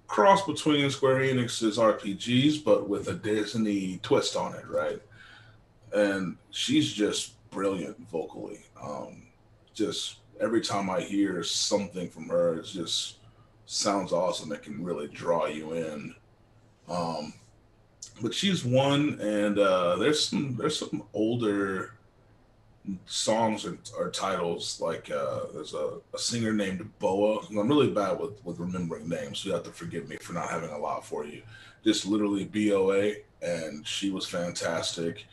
cross 0.08 0.46
between 0.46 0.90
Square 0.90 1.22
Enix's 1.22 1.78
RPGs, 1.78 2.66
but 2.66 2.90
with 2.90 3.08
a 3.08 3.14
Disney 3.14 4.02
twist 4.04 4.36
on 4.36 4.54
it, 4.56 4.68
right? 4.68 5.02
And 5.94 6.36
she's 6.52 6.92
just 6.92 7.50
brilliant 7.50 7.98
vocally. 8.10 8.60
Um, 8.84 9.24
just 9.74 10.18
every 10.42 10.60
time 10.60 10.90
I 10.90 11.00
hear 11.00 11.44
something 11.44 12.10
from 12.10 12.28
her, 12.28 12.56
it 12.56 12.66
just 12.66 13.20
sounds 13.68 14.12
awesome. 14.12 14.52
It 14.52 14.64
can 14.64 14.84
really 14.84 15.08
draw 15.08 15.46
you 15.46 15.76
in. 15.76 16.14
Um, 16.90 17.34
but 18.22 18.34
she's 18.34 18.66
one, 18.66 19.18
and 19.22 19.60
uh, 19.60 19.96
there's 19.96 20.28
some 20.28 20.58
there's 20.58 20.78
some 20.78 21.04
older 21.14 21.94
songs 23.06 23.66
or, 23.66 24.10
titles 24.12 24.80
like 24.82 25.12
uh, 25.12 25.42
there's 25.54 25.74
a, 25.74 26.00
a, 26.14 26.20
singer 26.20 26.54
named 26.54 26.90
Boa. 27.00 27.46
I'm 27.50 27.68
really 27.68 27.92
bad 27.92 28.20
with 28.20 28.44
with 28.44 28.60
remembering 28.60 29.08
names, 29.08 29.40
so 29.40 29.50
you 29.50 29.56
have 29.56 29.64
to 29.64 29.72
forgive 29.72 30.08
me 30.10 30.18
for 30.18 30.34
not 30.34 30.50
having 30.50 30.70
a 30.70 30.78
lot 30.78 31.06
for 31.06 31.26
you. 31.26 31.42
Just 31.84 32.06
literally 32.06 32.46
B 32.46 32.74
O 32.74 32.92
A, 32.92 33.24
and 33.42 33.86
she 33.86 34.12
was 34.12 34.28
fantastic. 34.28 35.26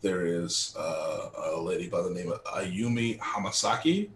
There 0.00 0.26
is 0.26 0.74
uh, 0.78 1.30
a 1.54 1.60
lady 1.60 1.88
by 1.88 2.02
the 2.02 2.10
name 2.10 2.32
of 2.32 2.42
Ayumi 2.44 3.18
Hamasaki, 3.20 4.10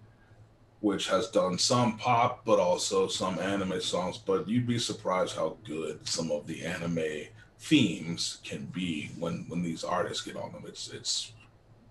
which 0.80 1.08
has 1.08 1.28
done 1.30 1.58
some 1.58 1.96
pop, 1.98 2.44
but 2.44 2.58
also 2.58 3.06
some 3.06 3.38
anime 3.38 3.80
songs. 3.80 4.18
But 4.18 4.48
you'd 4.48 4.66
be 4.66 4.78
surprised 4.78 5.36
how 5.36 5.56
good 5.64 6.06
some 6.08 6.30
of 6.30 6.46
the 6.46 6.64
anime 6.64 7.28
themes 7.58 8.38
can 8.44 8.66
be 8.66 9.10
when 9.18 9.44
when 9.48 9.62
these 9.62 9.84
artists 9.84 10.24
get 10.24 10.36
on 10.36 10.52
them. 10.52 10.64
It's 10.66 10.90
it's 10.92 11.32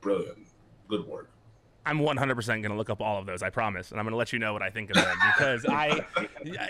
brilliant. 0.02 0.48
Good 0.88 1.08
work. 1.08 1.30
I'm 1.88 2.00
100% 2.00 2.46
going 2.48 2.64
to 2.64 2.74
look 2.74 2.90
up 2.90 3.00
all 3.00 3.20
of 3.20 3.28
those, 3.28 3.44
I 3.44 3.52
promise, 3.52 3.92
and 3.92 4.00
I'm 4.00 4.06
going 4.06 4.14
to 4.14 4.18
let 4.18 4.34
you 4.34 4.40
know 4.40 4.54
what 4.54 4.64
I 4.64 4.72
think 4.72 4.90
of 4.90 4.96
them 4.96 5.16
because 5.38 5.66
I, 5.70 6.04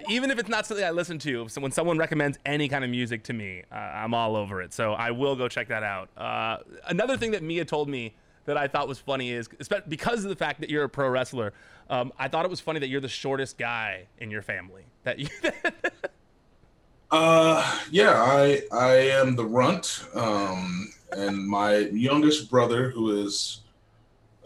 even 0.09 0.29
if 0.29 0.37
it's 0.37 0.49
not 0.49 0.65
something 0.65 0.85
I 0.85 0.91
listen 0.91 1.17
to, 1.19 1.47
when 1.59 1.71
someone 1.71 1.97
recommends 1.97 2.37
any 2.45 2.67
kind 2.67 2.83
of 2.83 2.89
music 2.89 3.23
to 3.23 3.33
me, 3.33 3.63
uh, 3.71 3.75
I'm 3.75 4.13
all 4.13 4.35
over 4.35 4.61
it. 4.61 4.73
So 4.73 4.91
I 4.91 5.11
will 5.11 5.37
go 5.37 5.47
check 5.47 5.69
that 5.69 5.83
out. 5.83 6.09
Uh, 6.17 6.57
another 6.87 7.15
thing 7.15 7.31
that 7.31 7.43
Mia 7.43 7.63
told 7.63 7.87
me 7.87 8.13
that 8.43 8.57
I 8.57 8.67
thought 8.67 8.87
was 8.87 8.99
funny 8.99 9.31
is 9.31 9.47
because 9.87 10.23
of 10.23 10.29
the 10.29 10.35
fact 10.35 10.59
that 10.59 10.69
you're 10.69 10.83
a 10.83 10.89
pro 10.89 11.09
wrestler. 11.09 11.53
Um, 11.89 12.11
I 12.17 12.27
thought 12.27 12.45
it 12.45 12.51
was 12.51 12.59
funny 12.59 12.79
that 12.79 12.87
you're 12.87 13.01
the 13.01 13.07
shortest 13.07 13.57
guy 13.57 14.07
in 14.17 14.31
your 14.31 14.41
family. 14.41 14.83
That 15.03 15.19
you. 15.19 15.27
uh, 17.11 17.79
yeah, 17.91 18.11
I 18.11 18.63
I 18.71 18.93
am 18.93 19.35
the 19.35 19.45
runt, 19.45 20.05
um, 20.13 20.91
and 21.11 21.47
my 21.47 21.77
youngest 21.77 22.49
brother, 22.49 22.89
who 22.89 23.23
is 23.23 23.61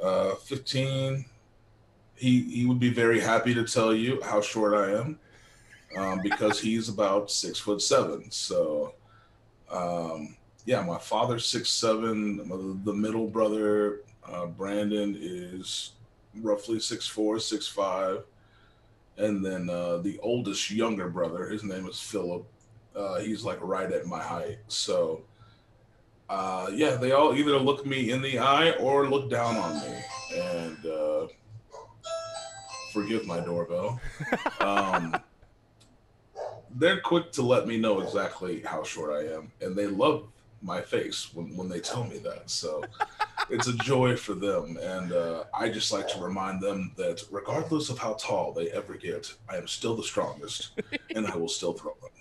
uh, 0.02 0.36
15, 0.36 1.26
he 2.16 2.42
he 2.42 2.66
would 2.66 2.80
be 2.80 2.90
very 2.90 3.20
happy 3.20 3.54
to 3.54 3.66
tell 3.66 3.94
you 3.94 4.22
how 4.22 4.42
short 4.42 4.74
I 4.74 5.00
am, 5.00 5.20
um, 5.98 6.20
because 6.22 6.60
he's 6.66 6.90
about 6.90 7.32
six 7.32 7.60
foot 7.60 7.82
seven. 7.82 8.30
So. 8.32 8.94
Um, 9.72 10.36
yeah, 10.66 10.82
my 10.82 11.00
father's 11.00 11.48
six 11.48 11.70
seven. 11.70 12.38
The 12.84 12.94
middle 12.94 13.28
brother, 13.28 14.02
uh, 14.24 14.46
Brandon, 14.46 15.18
is 15.20 15.94
roughly 16.36 16.80
six 16.80 17.08
four, 17.08 17.40
six 17.40 17.68
five, 17.68 18.24
and 19.18 19.44
then 19.44 19.70
uh, 19.70 19.98
the 19.98 20.20
oldest 20.22 20.70
younger 20.70 21.10
brother, 21.10 21.50
his 21.50 21.64
name 21.64 21.88
is 21.88 22.00
Philip. 22.00 22.46
Uh, 22.96 23.20
he's 23.20 23.44
like 23.44 23.58
right 23.62 23.92
at 23.92 24.06
my 24.06 24.22
height. 24.22 24.60
So, 24.68 25.24
uh, 26.30 26.70
yeah, 26.74 26.96
they 26.96 27.12
all 27.12 27.36
either 27.36 27.58
look 27.58 27.86
me 27.86 28.12
in 28.12 28.22
the 28.22 28.40
eye 28.40 28.72
or 28.72 29.10
look 29.10 29.30
down 29.30 29.58
on 29.58 29.76
me, 29.82 29.98
and 30.36 30.86
uh, 30.86 31.28
forgive 32.94 33.26
my 33.26 33.40
doorbell. 33.40 34.00
Um, 34.62 35.16
they're 36.76 37.00
quick 37.00 37.32
to 37.32 37.42
let 37.42 37.66
me 37.66 37.78
know 37.78 38.02
exactly 38.02 38.62
how 38.62 38.84
short 38.84 39.12
I 39.12 39.34
am, 39.34 39.52
and 39.62 39.76
they 39.76 39.88
love 39.88 40.28
my 40.62 40.82
face 40.82 41.34
when, 41.34 41.56
when 41.56 41.70
they 41.70 41.80
tell 41.80 42.04
me 42.04 42.18
that. 42.20 42.50
So 42.50 42.84
it's 43.50 43.68
a 43.68 43.74
joy 43.78 44.16
for 44.16 44.34
them. 44.34 44.78
And 44.82 45.12
uh, 45.12 45.46
I 45.54 45.70
just 45.70 45.92
like 45.92 46.08
to 46.10 46.20
remind 46.20 46.62
them 46.62 46.92
that 46.98 47.24
regardless 47.32 47.90
of 47.90 47.98
how 47.98 48.14
tall 48.14 48.54
they 48.54 48.70
ever 48.72 48.96
get, 48.96 49.34
I 49.50 49.58
am 49.58 49.68
still 49.68 49.96
the 49.96 50.04
strongest 50.04 50.72
and 51.16 51.28
I 51.28 51.36
will 51.36 51.48
still 51.48 51.74
throw 51.74 51.96
them. 52.02 52.12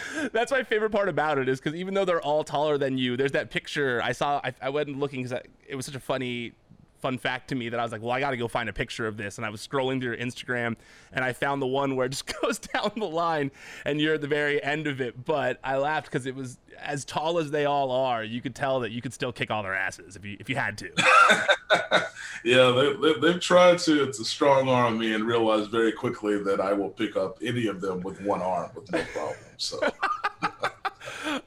That's 0.32 0.50
my 0.50 0.62
favorite 0.62 0.90
part 0.90 1.08
about 1.08 1.38
it 1.38 1.48
is 1.48 1.60
because 1.60 1.78
even 1.78 1.94
though 1.94 2.04
they're 2.04 2.20
all 2.20 2.44
taller 2.44 2.78
than 2.78 2.98
you, 2.98 3.16
there's 3.16 3.32
that 3.32 3.50
picture 3.50 4.00
I 4.02 4.12
saw. 4.12 4.40
I, 4.42 4.54
I 4.60 4.70
went 4.70 4.98
looking 4.98 5.22
because 5.22 5.40
it 5.66 5.74
was 5.74 5.86
such 5.86 5.94
a 5.94 6.00
funny 6.00 6.52
fun 7.02 7.18
fact 7.18 7.48
to 7.48 7.56
me 7.56 7.68
that 7.68 7.80
I 7.80 7.82
was 7.82 7.90
like, 7.90 8.00
well, 8.00 8.12
I 8.12 8.20
got 8.20 8.30
to 8.30 8.36
go 8.36 8.46
find 8.46 8.68
a 8.68 8.72
picture 8.72 9.08
of 9.08 9.16
this. 9.16 9.36
And 9.36 9.44
I 9.44 9.50
was 9.50 9.66
scrolling 9.66 10.00
through 10.00 10.12
your 10.12 10.16
Instagram 10.16 10.76
and 11.12 11.24
I 11.24 11.32
found 11.32 11.60
the 11.60 11.66
one 11.66 11.96
where 11.96 12.06
it 12.06 12.10
just 12.10 12.32
goes 12.40 12.60
down 12.60 12.92
the 12.96 13.04
line 13.04 13.50
and 13.84 14.00
you're 14.00 14.14
at 14.14 14.20
the 14.20 14.28
very 14.28 14.62
end 14.62 14.86
of 14.86 15.00
it. 15.00 15.24
But 15.24 15.58
I 15.64 15.76
laughed 15.76 16.06
because 16.06 16.24
it 16.26 16.36
was 16.36 16.58
as 16.78 17.04
tall 17.04 17.38
as 17.38 17.50
they 17.50 17.64
all 17.64 17.90
are. 17.90 18.22
You 18.22 18.40
could 18.40 18.54
tell 18.54 18.80
that 18.80 18.92
you 18.92 19.02
could 19.02 19.12
still 19.12 19.32
kick 19.32 19.50
all 19.50 19.62
their 19.64 19.74
asses 19.74 20.16
if 20.16 20.24
you 20.24 20.36
if 20.38 20.48
you 20.48 20.54
had 20.54 20.78
to. 20.78 20.90
yeah, 22.44 22.70
they, 22.70 23.14
they, 23.20 23.32
have 23.32 23.40
tried 23.40 23.78
to 23.80 24.06
to 24.06 24.24
strong 24.24 24.68
arm 24.68 24.98
me 24.98 25.12
and 25.12 25.24
realize 25.24 25.66
very 25.66 25.92
quickly 25.92 26.42
that 26.44 26.60
I 26.60 26.72
will 26.72 26.90
pick 26.90 27.16
up 27.16 27.38
any 27.42 27.66
of 27.66 27.80
them 27.80 28.00
with 28.00 28.20
one 28.22 28.40
arm 28.40 28.70
with 28.74 28.90
no 28.92 29.02
problem. 29.12 29.36
So. 29.56 29.80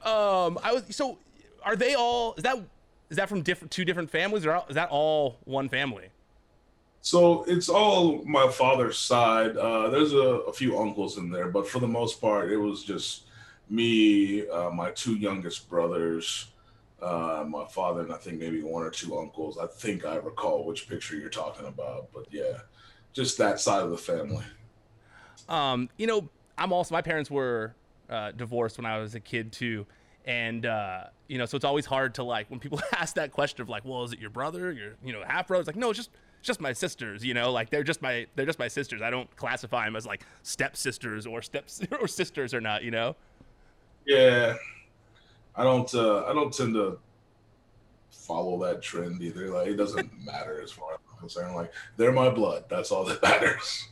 um, 0.04 0.58
I 0.62 0.72
was 0.72 0.84
so. 0.90 1.18
Are 1.64 1.76
they 1.76 1.94
all? 1.94 2.34
Is 2.34 2.44
that 2.44 2.58
is 3.10 3.16
that 3.16 3.28
from 3.28 3.42
different 3.42 3.70
two 3.70 3.84
different 3.84 4.10
families, 4.10 4.46
or 4.46 4.62
is 4.68 4.74
that 4.74 4.88
all 4.90 5.38
one 5.44 5.68
family? 5.68 6.08
So 7.00 7.44
it's 7.44 7.68
all 7.68 8.24
my 8.24 8.48
father's 8.48 8.98
side. 8.98 9.56
Uh, 9.56 9.90
there's 9.90 10.12
a, 10.12 10.40
a, 10.48 10.52
few 10.52 10.76
uncles 10.76 11.18
in 11.18 11.30
there, 11.30 11.48
but 11.48 11.68
for 11.68 11.78
the 11.78 11.86
most 11.86 12.20
part, 12.20 12.50
it 12.50 12.56
was 12.56 12.82
just 12.82 13.26
me, 13.70 14.48
uh, 14.48 14.70
my 14.70 14.90
two 14.90 15.14
youngest 15.14 15.70
brothers, 15.70 16.48
uh, 17.00 17.44
my 17.46 17.64
father, 17.66 18.00
and 18.00 18.12
I 18.12 18.16
think 18.16 18.40
maybe 18.40 18.60
one 18.60 18.82
or 18.82 18.90
two 18.90 19.16
uncles. 19.18 19.56
I 19.56 19.68
think 19.68 20.04
I 20.04 20.16
recall 20.16 20.64
which 20.64 20.88
picture 20.88 21.14
you're 21.14 21.30
talking 21.30 21.66
about, 21.66 22.08
but 22.12 22.26
yeah, 22.32 22.58
just 23.12 23.38
that 23.38 23.60
side 23.60 23.82
of 23.82 23.90
the 23.90 23.96
family. 23.96 24.44
Um, 25.48 25.88
you 25.98 26.08
know, 26.08 26.28
I'm 26.58 26.72
also 26.72 26.92
my 26.92 27.02
parents 27.02 27.30
were 27.30 27.76
uh, 28.10 28.32
divorced 28.32 28.78
when 28.78 28.86
I 28.86 28.98
was 28.98 29.14
a 29.14 29.20
kid 29.20 29.52
too, 29.52 29.86
and 30.26 30.66
uh, 30.66 31.04
you 31.28 31.38
know, 31.38 31.46
so 31.46 31.56
it's 31.56 31.64
always 31.64 31.86
hard 31.86 32.14
to 32.16 32.24
like 32.24 32.50
when 32.50 32.60
people 32.60 32.80
ask 32.92 33.14
that 33.14 33.32
question 33.32 33.62
of 33.62 33.68
like, 33.68 33.84
well, 33.84 34.02
is 34.04 34.12
it 34.12 34.18
your 34.18 34.30
brother, 34.30 34.72
your 34.72 34.94
you 35.04 35.12
know 35.12 35.22
half 35.26 35.46
brother? 35.46 35.60
It's 35.60 35.68
like, 35.68 35.76
no, 35.76 35.90
it's 35.90 35.98
just 35.98 36.10
it's 36.40 36.46
just 36.46 36.60
my 36.60 36.72
sisters. 36.72 37.24
You 37.24 37.34
know, 37.34 37.52
like 37.52 37.70
they're 37.70 37.84
just 37.84 38.02
my 38.02 38.26
they're 38.34 38.46
just 38.46 38.58
my 38.58 38.68
sisters. 38.68 39.02
I 39.02 39.10
don't 39.10 39.34
classify 39.36 39.84
them 39.84 39.96
as 39.96 40.06
like 40.06 40.26
stepsisters 40.42 41.26
or 41.26 41.42
steps 41.42 41.80
or 42.00 42.08
sisters 42.08 42.52
or 42.52 42.60
not. 42.60 42.82
You 42.82 42.90
know. 42.90 43.16
Yeah, 44.04 44.56
I 45.54 45.62
don't. 45.62 45.92
Uh, 45.94 46.24
I 46.24 46.32
don't 46.32 46.52
tend 46.52 46.74
to 46.74 46.98
follow 48.10 48.58
that 48.64 48.82
trend 48.82 49.22
either. 49.22 49.48
Like 49.48 49.68
it 49.68 49.76
doesn't 49.76 50.10
matter 50.24 50.60
as 50.60 50.72
far 50.72 50.94
as 50.94 50.98
I'm 51.12 51.18
concerned. 51.20 51.54
Like 51.54 51.72
they're 51.96 52.12
my 52.12 52.30
blood. 52.30 52.64
That's 52.68 52.90
all 52.90 53.04
that 53.04 53.22
matters. 53.22 53.88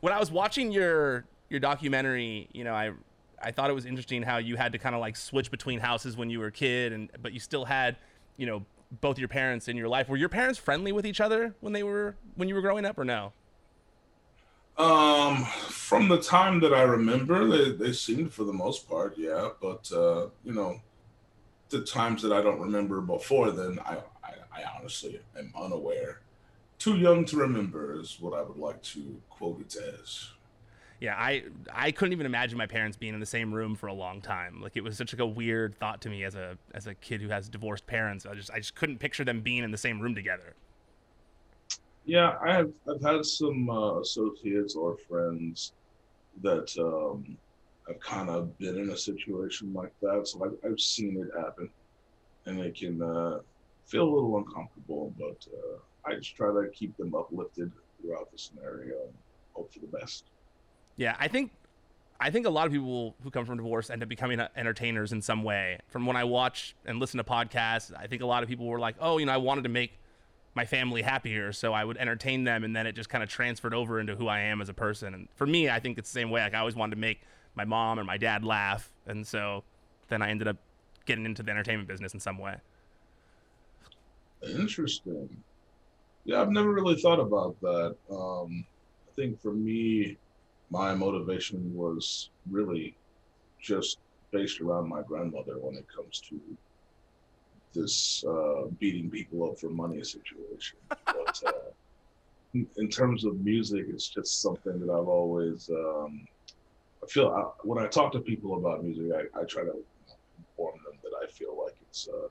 when 0.00 0.12
I 0.12 0.20
was 0.20 0.30
watching 0.30 0.70
your 0.70 1.24
your 1.48 1.60
documentary, 1.60 2.48
you 2.52 2.64
know, 2.64 2.74
I 2.74 2.92
I 3.42 3.50
thought 3.50 3.70
it 3.70 3.74
was 3.74 3.86
interesting 3.86 4.22
how 4.22 4.38
you 4.38 4.56
had 4.56 4.72
to 4.72 4.78
kind 4.78 4.94
of 4.94 5.00
like 5.00 5.16
switch 5.16 5.50
between 5.50 5.80
houses 5.80 6.16
when 6.16 6.30
you 6.30 6.40
were 6.40 6.46
a 6.46 6.52
kid, 6.52 6.92
and 6.92 7.10
but 7.22 7.32
you 7.32 7.40
still 7.40 7.64
had, 7.64 7.96
you 8.36 8.46
know, 8.46 8.64
both 9.00 9.18
your 9.18 9.28
parents 9.28 9.68
in 9.68 9.76
your 9.76 9.88
life. 9.88 10.08
Were 10.08 10.16
your 10.16 10.28
parents 10.28 10.58
friendly 10.58 10.92
with 10.92 11.06
each 11.06 11.20
other 11.20 11.54
when 11.60 11.72
they 11.72 11.82
were 11.82 12.16
when 12.36 12.48
you 12.48 12.54
were 12.54 12.60
growing 12.60 12.84
up, 12.84 12.98
or 12.98 13.04
no? 13.04 13.32
Um, 14.76 15.44
from 15.44 16.08
the 16.08 16.20
time 16.20 16.60
that 16.60 16.72
I 16.72 16.82
remember, 16.82 17.46
they, 17.48 17.72
they 17.72 17.92
seemed 17.92 18.32
for 18.32 18.44
the 18.44 18.52
most 18.52 18.88
part, 18.88 19.18
yeah. 19.18 19.50
But 19.60 19.90
uh, 19.92 20.28
you 20.44 20.52
know, 20.52 20.80
the 21.68 21.80
times 21.80 22.22
that 22.22 22.32
I 22.32 22.40
don't 22.40 22.60
remember 22.60 23.00
before 23.00 23.50
then, 23.50 23.78
I, 23.84 23.98
I, 24.22 24.34
I 24.52 24.62
honestly 24.76 25.20
am 25.36 25.52
unaware. 25.60 26.20
Too 26.78 26.96
young 26.96 27.24
to 27.26 27.36
remember 27.36 28.00
is 28.00 28.18
what 28.20 28.38
I 28.38 28.42
would 28.42 28.56
like 28.56 28.80
to 28.82 29.20
quote 29.30 29.60
it 29.60 29.76
as. 29.76 30.28
Yeah, 31.00 31.14
I 31.14 31.44
I 31.72 31.92
couldn't 31.92 32.12
even 32.12 32.26
imagine 32.26 32.58
my 32.58 32.66
parents 32.66 32.96
being 32.96 33.14
in 33.14 33.20
the 33.20 33.26
same 33.26 33.54
room 33.54 33.76
for 33.76 33.86
a 33.86 33.92
long 33.92 34.20
time. 34.20 34.60
Like 34.60 34.76
it 34.76 34.82
was 34.82 34.96
such 34.96 35.12
like 35.12 35.20
a 35.20 35.26
weird 35.26 35.76
thought 35.78 36.00
to 36.02 36.10
me 36.10 36.24
as 36.24 36.34
a 36.34 36.58
as 36.74 36.86
a 36.86 36.94
kid 36.94 37.22
who 37.22 37.28
has 37.28 37.48
divorced 37.48 37.86
parents. 37.86 38.26
I 38.26 38.34
just 38.34 38.50
I 38.50 38.58
just 38.58 38.74
couldn't 38.74 38.98
picture 38.98 39.24
them 39.24 39.40
being 39.40 39.62
in 39.62 39.70
the 39.70 39.78
same 39.78 40.00
room 40.00 40.14
together. 40.14 40.54
Yeah, 42.04 42.36
I 42.44 42.52
have 42.52 42.72
I've 42.88 43.02
had 43.02 43.24
some 43.24 43.70
uh, 43.70 44.00
associates 44.00 44.74
or 44.74 44.96
friends 45.08 45.72
that 46.42 46.68
um, 46.80 47.36
have 47.86 48.00
kind 48.00 48.28
of 48.28 48.58
been 48.58 48.76
in 48.78 48.90
a 48.90 48.96
situation 48.96 49.72
like 49.72 49.92
that, 50.02 50.26
so 50.26 50.44
I've, 50.44 50.70
I've 50.70 50.80
seen 50.80 51.16
it 51.22 51.38
happen, 51.38 51.70
and 52.46 52.58
it 52.60 52.76
can 52.76 53.00
uh, 53.02 53.38
feel 53.86 54.02
a 54.02 54.12
little 54.12 54.36
uncomfortable. 54.38 55.14
But 55.16 55.46
uh, 55.52 55.78
I 56.06 56.16
just 56.16 56.34
try 56.34 56.48
to 56.48 56.68
keep 56.72 56.96
them 56.96 57.14
uplifted 57.14 57.70
throughout 58.00 58.32
the 58.32 58.38
scenario 58.38 58.94
and 59.04 59.14
hope 59.54 59.72
for 59.72 59.80
the 59.80 59.98
best. 59.98 60.24
Yeah, 60.98 61.16
I 61.18 61.28
think 61.28 61.52
I 62.20 62.30
think 62.30 62.44
a 62.44 62.50
lot 62.50 62.66
of 62.66 62.72
people 62.72 63.14
who 63.22 63.30
come 63.30 63.46
from 63.46 63.56
divorce 63.56 63.88
end 63.88 64.02
up 64.02 64.08
becoming 64.08 64.40
entertainers 64.56 65.12
in 65.12 65.22
some 65.22 65.44
way. 65.44 65.78
From 65.86 66.04
when 66.04 66.16
I 66.16 66.24
watch 66.24 66.74
and 66.84 66.98
listen 66.98 67.18
to 67.18 67.24
podcasts, 67.24 67.96
I 67.96 68.08
think 68.08 68.20
a 68.20 68.26
lot 68.26 68.42
of 68.42 68.48
people 68.48 68.66
were 68.66 68.80
like, 68.80 68.96
"Oh, 69.00 69.18
you 69.18 69.24
know, 69.24 69.32
I 69.32 69.36
wanted 69.36 69.62
to 69.62 69.70
make 69.70 69.92
my 70.54 70.66
family 70.66 71.02
happier, 71.02 71.52
so 71.52 71.72
I 71.72 71.84
would 71.84 71.96
entertain 71.96 72.42
them," 72.42 72.64
and 72.64 72.74
then 72.74 72.86
it 72.86 72.92
just 72.92 73.08
kind 73.08 73.22
of 73.22 73.30
transferred 73.30 73.72
over 73.72 74.00
into 74.00 74.16
who 74.16 74.26
I 74.26 74.40
am 74.40 74.60
as 74.60 74.68
a 74.68 74.74
person. 74.74 75.14
And 75.14 75.28
for 75.36 75.46
me, 75.46 75.70
I 75.70 75.78
think 75.78 75.96
it's 75.96 76.10
the 76.10 76.20
same 76.20 76.30
way. 76.30 76.42
Like 76.42 76.54
I 76.54 76.58
always 76.58 76.74
wanted 76.74 76.96
to 76.96 77.00
make 77.00 77.20
my 77.54 77.64
mom 77.64 77.98
and 77.98 78.06
my 78.06 78.18
dad 78.18 78.44
laugh, 78.44 78.90
and 79.06 79.24
so 79.24 79.62
then 80.08 80.20
I 80.20 80.30
ended 80.30 80.48
up 80.48 80.56
getting 81.06 81.24
into 81.24 81.44
the 81.44 81.52
entertainment 81.52 81.88
business 81.88 82.12
in 82.12 82.18
some 82.18 82.38
way. 82.38 82.56
Interesting. 84.42 85.28
Yeah, 86.24 86.40
I've 86.40 86.50
never 86.50 86.72
really 86.72 87.00
thought 87.00 87.20
about 87.20 87.58
that. 87.60 87.96
Um, 88.10 88.66
I 89.08 89.14
think 89.14 89.40
for 89.40 89.52
me, 89.52 90.18
my 90.70 90.94
motivation 90.94 91.74
was 91.74 92.30
really 92.50 92.94
just 93.60 93.98
based 94.30 94.60
around 94.60 94.88
my 94.88 95.02
grandmother 95.02 95.58
when 95.58 95.74
it 95.76 95.86
comes 95.94 96.20
to 96.28 96.40
this 97.74 98.24
uh, 98.28 98.66
beating 98.78 99.10
people 99.10 99.48
up 99.48 99.58
for 99.58 99.70
money 99.70 100.02
situation. 100.02 100.78
But 101.04 101.42
uh, 101.46 101.70
in, 102.54 102.66
in, 102.76 102.88
terms 102.88 103.24
of 103.24 103.40
music, 103.44 103.86
it's 103.88 104.08
just 104.08 104.40
something 104.40 104.80
that 104.80 104.90
I've 104.90 105.08
always. 105.08 105.70
Um, 105.70 106.26
I 107.02 107.06
feel 107.06 107.28
I, 107.28 107.42
when 107.66 107.78
I 107.78 107.86
talk 107.86 108.12
to 108.12 108.20
people 108.20 108.56
about 108.56 108.84
music, 108.84 109.12
I, 109.14 109.40
I 109.40 109.44
try 109.44 109.62
to 109.62 109.76
inform 110.38 110.76
them 110.84 110.98
that 111.02 111.12
I 111.22 111.30
feel 111.30 111.62
like 111.62 111.74
it's 111.82 112.08
uh, 112.08 112.28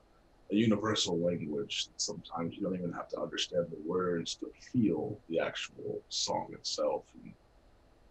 a 0.50 0.54
universal 0.54 1.18
language. 1.18 1.88
Sometimes 1.96 2.56
you 2.56 2.62
don't 2.62 2.74
even 2.74 2.92
have 2.92 3.08
to 3.10 3.20
understand 3.20 3.66
the 3.70 3.88
words 3.88 4.34
to 4.36 4.50
feel 4.72 5.16
the 5.28 5.38
actual 5.40 6.00
song 6.08 6.48
itself. 6.52 7.04
And, 7.22 7.32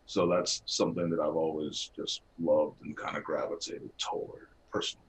so 0.07 0.25
that's 0.25 0.63
something 0.65 1.09
that 1.09 1.19
I've 1.19 1.35
always 1.35 1.91
just 1.93 2.21
loved 2.39 2.81
and 2.81 2.95
kind 2.95 3.17
of 3.17 3.25
gravitated 3.25 3.89
toward 3.97 4.47
personally. 4.71 5.03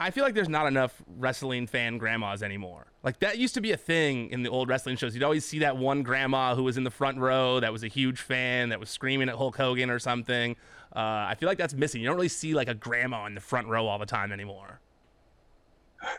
I 0.00 0.10
feel 0.10 0.24
like 0.24 0.34
there's 0.34 0.48
not 0.48 0.66
enough 0.66 1.00
wrestling 1.18 1.68
fan 1.68 1.96
grandmas 1.96 2.42
anymore. 2.42 2.86
Like 3.04 3.20
that 3.20 3.38
used 3.38 3.54
to 3.54 3.60
be 3.60 3.70
a 3.70 3.76
thing 3.76 4.30
in 4.30 4.42
the 4.42 4.50
old 4.50 4.68
wrestling 4.68 4.96
shows. 4.96 5.14
You'd 5.14 5.22
always 5.22 5.44
see 5.44 5.60
that 5.60 5.76
one 5.76 6.02
grandma 6.02 6.56
who 6.56 6.64
was 6.64 6.76
in 6.76 6.82
the 6.82 6.90
front 6.90 7.18
row 7.18 7.60
that 7.60 7.72
was 7.72 7.84
a 7.84 7.86
huge 7.86 8.20
fan 8.20 8.70
that 8.70 8.80
was 8.80 8.90
screaming 8.90 9.28
at 9.28 9.36
Hulk 9.36 9.56
Hogan 9.56 9.90
or 9.90 10.00
something. 10.00 10.56
Uh, 10.94 10.98
I 11.28 11.36
feel 11.38 11.48
like 11.48 11.58
that's 11.58 11.74
missing. 11.74 12.00
You 12.00 12.08
don't 12.08 12.16
really 12.16 12.28
see 12.28 12.52
like 12.52 12.68
a 12.68 12.74
grandma 12.74 13.26
in 13.26 13.34
the 13.36 13.40
front 13.40 13.68
row 13.68 13.86
all 13.86 13.98
the 13.98 14.06
time 14.06 14.32
anymore. 14.32 14.80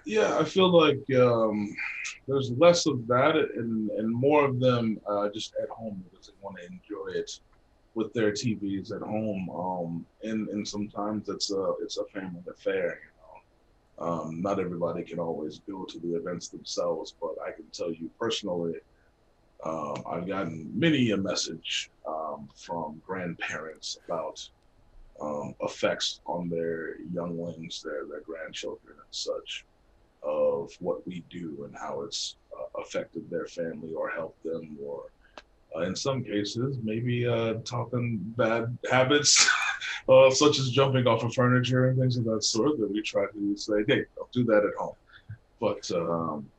Yeah, 0.05 0.37
I 0.37 0.45
feel 0.45 0.69
like 0.69 1.01
um, 1.19 1.75
there's 2.25 2.51
less 2.51 2.85
of 2.85 3.05
that 3.07 3.35
and, 3.35 3.89
and 3.89 4.13
more 4.13 4.45
of 4.45 4.59
them 4.61 5.01
uh, 5.09 5.27
just 5.33 5.55
at 5.61 5.67
home 5.69 6.05
because 6.09 6.27
they 6.27 6.33
want 6.39 6.55
to 6.57 6.65
enjoy 6.65 7.19
it 7.19 7.39
with 7.93 8.13
their 8.13 8.31
TVs 8.31 8.91
at 8.95 9.01
home. 9.01 9.49
Um, 9.49 10.05
and 10.23 10.47
and 10.49 10.67
sometimes 10.67 11.29
it's 11.29 11.51
a 11.51 11.73
it's 11.81 11.97
a 11.97 12.05
family 12.05 12.41
affair. 12.49 12.99
You 13.03 14.05
know, 14.05 14.07
um, 14.07 14.41
not 14.41 14.59
everybody 14.59 15.03
can 15.03 15.19
always 15.19 15.59
go 15.59 15.85
to 15.85 15.99
the 15.99 16.15
events 16.15 16.49
themselves, 16.49 17.15
but 17.19 17.35
I 17.45 17.51
can 17.51 17.65
tell 17.71 17.91
you 17.91 18.09
personally, 18.19 18.75
um, 19.63 20.03
I've 20.09 20.27
gotten 20.27 20.71
many 20.73 21.11
a 21.11 21.17
message 21.17 21.91
um, 22.07 22.49
from 22.55 23.01
grandparents 23.05 23.97
about 24.05 24.39
um, 25.21 25.53
effects 25.61 26.21
on 26.25 26.49
their 26.49 26.99
younglings, 27.13 27.81
their 27.83 28.05
their 28.09 28.21
grandchildren, 28.21 28.95
and 28.97 29.11
such 29.11 29.65
of 30.23 30.71
what 30.79 31.05
we 31.07 31.23
do 31.29 31.63
and 31.65 31.75
how 31.75 32.01
it's 32.01 32.37
uh, 32.55 32.81
affected 32.81 33.27
their 33.29 33.47
family 33.47 33.91
or 33.93 34.09
helped 34.09 34.43
them 34.43 34.77
or 34.83 35.05
uh, 35.75 35.81
in 35.81 35.95
some 35.95 36.23
cases, 36.23 36.77
maybe 36.83 37.25
uh, 37.25 37.55
talking 37.65 38.19
bad 38.37 38.77
habits, 38.89 39.49
uh, 40.09 40.29
such 40.29 40.59
as 40.59 40.69
jumping 40.69 41.07
off 41.07 41.23
of 41.23 41.33
furniture 41.33 41.89
and 41.89 41.99
things 41.99 42.17
of 42.17 42.25
that 42.25 42.43
sort, 42.43 42.77
that 42.79 42.91
we 42.91 43.01
try 43.01 43.25
to 43.33 43.57
say, 43.57 43.83
hey, 43.87 44.05
don't 44.15 44.31
do 44.31 44.43
that 44.45 44.65
at 44.65 44.75
home. 44.77 44.95
But 45.59 45.89
um, 45.91 46.49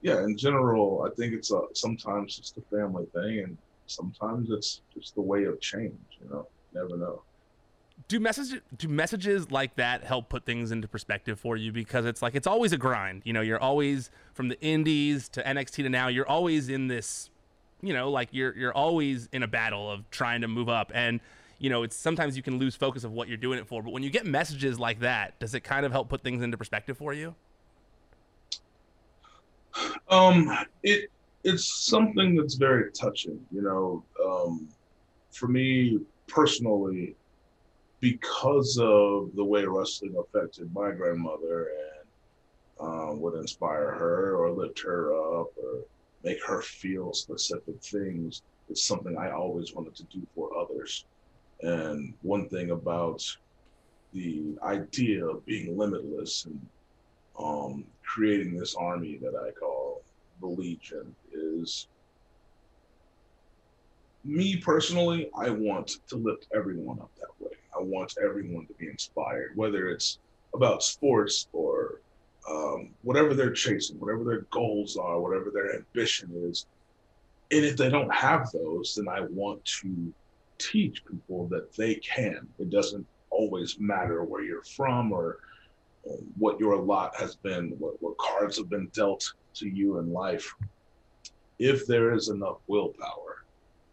yeah, 0.00 0.22
in 0.24 0.36
general, 0.38 1.06
I 1.06 1.14
think 1.14 1.34
it's 1.34 1.50
a, 1.50 1.62
sometimes 1.74 2.38
it's 2.38 2.54
a 2.56 2.76
family 2.76 3.06
thing, 3.14 3.40
and 3.40 3.58
sometimes 3.86 4.50
it's 4.50 4.80
just 4.94 5.14
the 5.14 5.20
way 5.20 5.44
of 5.44 5.60
change. 5.60 5.98
You 6.22 6.30
know, 6.30 6.46
never 6.72 6.96
know. 6.96 7.22
Do 8.08 8.20
messages 8.20 8.60
do 8.76 8.88
messages 8.88 9.50
like 9.50 9.76
that 9.76 10.02
help 10.02 10.28
put 10.28 10.46
things 10.46 10.72
into 10.72 10.88
perspective 10.88 11.38
for 11.38 11.56
you? 11.56 11.72
Because 11.72 12.04
it's 12.04 12.22
like 12.22 12.34
it's 12.34 12.46
always 12.46 12.72
a 12.72 12.78
grind. 12.78 13.22
You 13.24 13.32
know, 13.32 13.42
you're 13.42 13.60
always 13.60 14.10
from 14.32 14.48
the 14.48 14.60
indies 14.60 15.28
to 15.30 15.42
NXT 15.42 15.82
to 15.82 15.88
now. 15.88 16.08
You're 16.08 16.28
always 16.28 16.68
in 16.68 16.88
this 16.88 17.30
you 17.82 17.92
know, 17.92 18.10
like 18.10 18.28
you're 18.32 18.56
you're 18.56 18.72
always 18.72 19.28
in 19.32 19.42
a 19.42 19.48
battle 19.48 19.90
of 19.90 20.08
trying 20.10 20.40
to 20.42 20.48
move 20.48 20.68
up 20.68 20.92
and 20.94 21.20
you 21.58 21.70
know, 21.70 21.84
it's 21.84 21.94
sometimes 21.94 22.36
you 22.36 22.42
can 22.42 22.58
lose 22.58 22.74
focus 22.74 23.04
of 23.04 23.12
what 23.12 23.28
you're 23.28 23.36
doing 23.36 23.56
it 23.56 23.68
for, 23.68 23.82
but 23.84 23.92
when 23.92 24.02
you 24.02 24.10
get 24.10 24.26
messages 24.26 24.80
like 24.80 24.98
that, 24.98 25.38
does 25.38 25.54
it 25.54 25.60
kind 25.60 25.86
of 25.86 25.92
help 25.92 26.08
put 26.08 26.22
things 26.24 26.42
into 26.42 26.56
perspective 26.56 26.98
for 26.98 27.12
you? 27.12 27.36
Um, 30.08 30.50
it 30.82 31.08
it's 31.44 31.86
something 31.86 32.34
that's 32.34 32.54
very 32.54 32.90
touching, 32.92 33.40
you 33.52 33.62
know. 33.62 34.04
Um, 34.24 34.68
for 35.30 35.46
me 35.46 36.00
personally, 36.26 37.14
because 38.00 38.76
of 38.80 39.30
the 39.36 39.44
way 39.44 39.64
wrestling 39.64 40.16
affected 40.18 40.72
my 40.74 40.90
grandmother 40.90 41.70
and 41.70 42.08
um, 42.80 43.20
would 43.20 43.34
inspire 43.34 43.92
her 43.92 44.36
or 44.36 44.50
lift 44.50 44.80
her 44.80 45.14
up 45.14 45.52
or 45.56 45.84
make 46.24 46.44
her 46.44 46.62
feel 46.62 47.12
specific 47.12 47.82
things 47.82 48.42
is 48.68 48.84
something 48.84 49.16
I 49.16 49.30
always 49.30 49.74
wanted 49.74 49.94
to 49.96 50.04
do 50.04 50.26
for 50.34 50.56
others. 50.56 51.04
And 51.62 52.14
one 52.22 52.48
thing 52.48 52.70
about 52.70 53.22
the 54.12 54.56
idea 54.62 55.26
of 55.26 55.44
being 55.46 55.76
limitless 55.76 56.44
and 56.44 56.60
um, 57.38 57.84
creating 58.04 58.56
this 58.56 58.74
army 58.74 59.18
that 59.22 59.34
I 59.34 59.50
call 59.52 60.02
the 60.40 60.46
Legion 60.46 61.14
is 61.32 61.88
me 64.24 64.56
personally, 64.56 65.30
I 65.36 65.50
want 65.50 65.96
to 66.08 66.16
lift 66.16 66.46
everyone 66.54 67.00
up 67.00 67.10
that 67.16 67.44
way. 67.44 67.56
I 67.76 67.82
want 67.82 68.14
everyone 68.22 68.66
to 68.66 68.74
be 68.74 68.88
inspired, 68.88 69.52
whether 69.56 69.88
it's 69.88 70.18
about 70.54 70.82
sports 70.82 71.48
or 71.52 72.01
um, 72.48 72.90
whatever 73.02 73.34
they're 73.34 73.52
chasing, 73.52 73.98
whatever 73.98 74.24
their 74.24 74.46
goals 74.50 74.96
are, 74.96 75.20
whatever 75.20 75.50
their 75.50 75.76
ambition 75.76 76.30
is. 76.48 76.66
And 77.50 77.64
if 77.64 77.76
they 77.76 77.90
don't 77.90 78.12
have 78.12 78.50
those, 78.52 78.94
then 78.96 79.08
I 79.08 79.20
want 79.20 79.64
to 79.82 80.12
teach 80.58 81.04
people 81.04 81.46
that 81.48 81.72
they 81.74 81.96
can. 81.96 82.48
It 82.58 82.70
doesn't 82.70 83.06
always 83.30 83.78
matter 83.78 84.24
where 84.24 84.42
you're 84.42 84.64
from 84.64 85.12
or 85.12 85.38
what 86.36 86.58
your 86.58 86.76
lot 86.76 87.14
has 87.16 87.36
been, 87.36 87.74
what, 87.78 88.00
what 88.02 88.18
cards 88.18 88.56
have 88.58 88.68
been 88.68 88.88
dealt 88.88 89.32
to 89.54 89.68
you 89.68 89.98
in 89.98 90.12
life. 90.12 90.52
If 91.58 91.86
there 91.86 92.12
is 92.12 92.28
enough 92.28 92.58
willpower, 92.66 93.44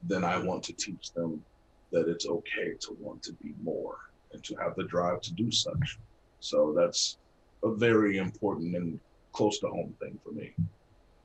then 0.03 0.23
I 0.23 0.39
want 0.39 0.63
to 0.63 0.73
teach 0.73 1.11
them 1.13 1.43
that 1.91 2.07
it's 2.07 2.27
okay 2.27 2.73
to 2.79 2.97
want 2.99 3.21
to 3.23 3.33
be 3.33 3.53
more 3.61 3.97
and 4.31 4.43
to 4.43 4.55
have 4.55 4.75
the 4.75 4.83
drive 4.83 5.21
to 5.21 5.33
do 5.33 5.51
such. 5.51 5.99
So 6.39 6.73
that's 6.75 7.17
a 7.63 7.73
very 7.73 8.17
important 8.17 8.75
and 8.75 8.99
close 9.33 9.59
to 9.59 9.67
home 9.67 9.95
thing 9.99 10.17
for 10.23 10.31
me. 10.31 10.53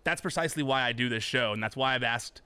That's 0.04 0.20
precisely 0.20 0.62
why 0.62 0.82
I 0.82 0.92
do 0.92 1.08
this 1.08 1.24
show, 1.24 1.52
and 1.52 1.62
that's 1.62 1.76
why 1.76 1.94
I've 1.94 2.02
asked 2.02 2.42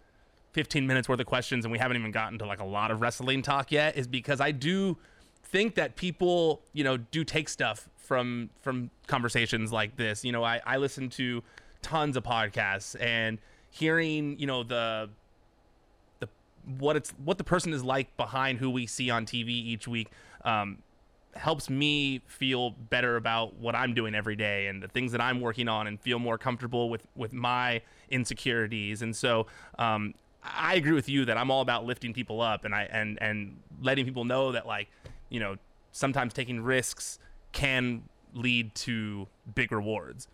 15 0.53 0.87
minutes 0.87 1.09
worth 1.09 1.21
of 1.21 1.27
questions, 1.27 1.65
and 1.65 1.73
we 1.73 1.79
haven't 1.79 1.97
even 1.97 2.11
gotten 2.11 2.39
to 2.39 2.47
like 2.47 2.61
a 2.61 2.65
lot 2.65 2.91
of 2.91 3.01
wrestling 3.01 3.43
talk 3.43 3.73
yet. 3.73 3.97
Is 3.97 4.07
because 4.07 4.41
I 4.41 4.53
do 4.53 4.97
think 5.43 5.75
that 5.75 5.97
people, 5.97 6.63
you 6.73 6.85
know, 6.85 6.97
do 6.97 7.25
take 7.25 7.49
stuff 7.49 7.89
from 7.97 8.51
from 8.61 8.91
conversations 9.07 9.73
like 9.73 9.97
this. 9.97 10.25
You 10.25 10.33
know, 10.33 10.45
I 10.45 10.61
I 10.65 10.77
listen 10.77 11.09
to 11.11 11.43
tons 11.83 12.17
of 12.17 12.23
podcasts 12.23 12.97
and 13.01 13.39
hearing, 13.71 14.39
you 14.39 14.47
know, 14.47 14.63
the 14.63 15.11
the 16.21 16.29
what 16.79 16.97
it's 16.97 17.11
what 17.25 17.39
the 17.39 17.45
person 17.45 17.73
is 17.73 17.83
like 17.83 18.17
behind 18.17 18.59
who 18.59 18.71
we 18.71 18.87
see 18.87 19.11
on 19.11 19.27
TV 19.27 19.49
each 19.49 19.89
week 19.89 20.09
um, 20.45 20.79
helps 21.35 21.71
me 21.71 22.21
feel 22.27 22.71
better 22.71 23.17
about 23.17 23.55
what 23.57 23.75
I'm 23.75 23.95
doing 23.95 24.15
every 24.15 24.37
day 24.37 24.67
and 24.67 24.83
the 24.83 24.89
things 24.89 25.13
that 25.13 25.21
I'm 25.21 25.41
working 25.41 25.69
on 25.69 25.87
and 25.87 26.01
feel 26.01 26.19
more 26.19 26.39
comfortable 26.39 26.91
with 26.91 27.07
with 27.15 27.33
my 27.33 27.83
insecurities. 28.11 29.03
And 29.03 29.15
so 29.15 29.47
um, 29.79 30.15
I 30.43 30.75
agree 30.75 30.93
with 30.93 31.09
you 31.09 31.25
that 31.27 31.37
I'm 31.37 31.51
all 31.51 31.61
about 31.61 31.85
lifting 31.85 32.13
people 32.13 32.41
up 32.41 32.65
and 32.65 32.75
I 32.75 32.85
and 32.91 33.19
and 33.21 33.59
letting 33.81 34.05
people 34.05 34.25
know 34.25 34.53
that 34.53 34.67
like 34.67 34.89
you 35.29 35.41
know 35.41 35.57
sometimes 35.93 36.33
taking 36.33 36.61
risks 36.61 37.19
can 37.53 38.03
lead 38.35 38.75
to 38.75 39.27
big 39.55 39.73
rewards. 39.73 40.29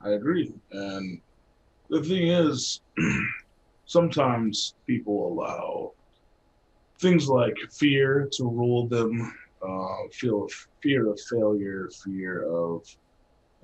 I 0.00 0.10
agree, 0.10 0.52
and 0.72 1.20
the 1.88 2.02
thing 2.02 2.28
is, 2.28 2.80
sometimes 3.86 4.74
people 4.86 5.32
allow 5.32 5.92
things 7.02 7.28
like 7.28 7.56
fear 7.72 8.28
to 8.32 8.44
rule 8.44 8.88
them, 8.88 9.34
uh, 9.66 10.08
feel 10.12 10.46
fear 10.82 11.10
of 11.10 11.20
failure, 11.28 11.90
fear 12.04 12.44
of 12.48 12.82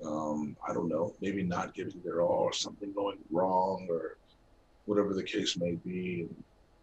um, 0.05 0.55
I 0.67 0.73
don't 0.73 0.87
know, 0.87 1.15
maybe 1.21 1.43
not 1.43 1.73
giving 1.73 2.01
their 2.03 2.21
all 2.21 2.43
or 2.43 2.53
something 2.53 2.93
going 2.93 3.17
wrong 3.31 3.87
or 3.89 4.17
whatever 4.85 5.13
the 5.13 5.23
case 5.23 5.57
may 5.57 5.75
be. 5.85 6.27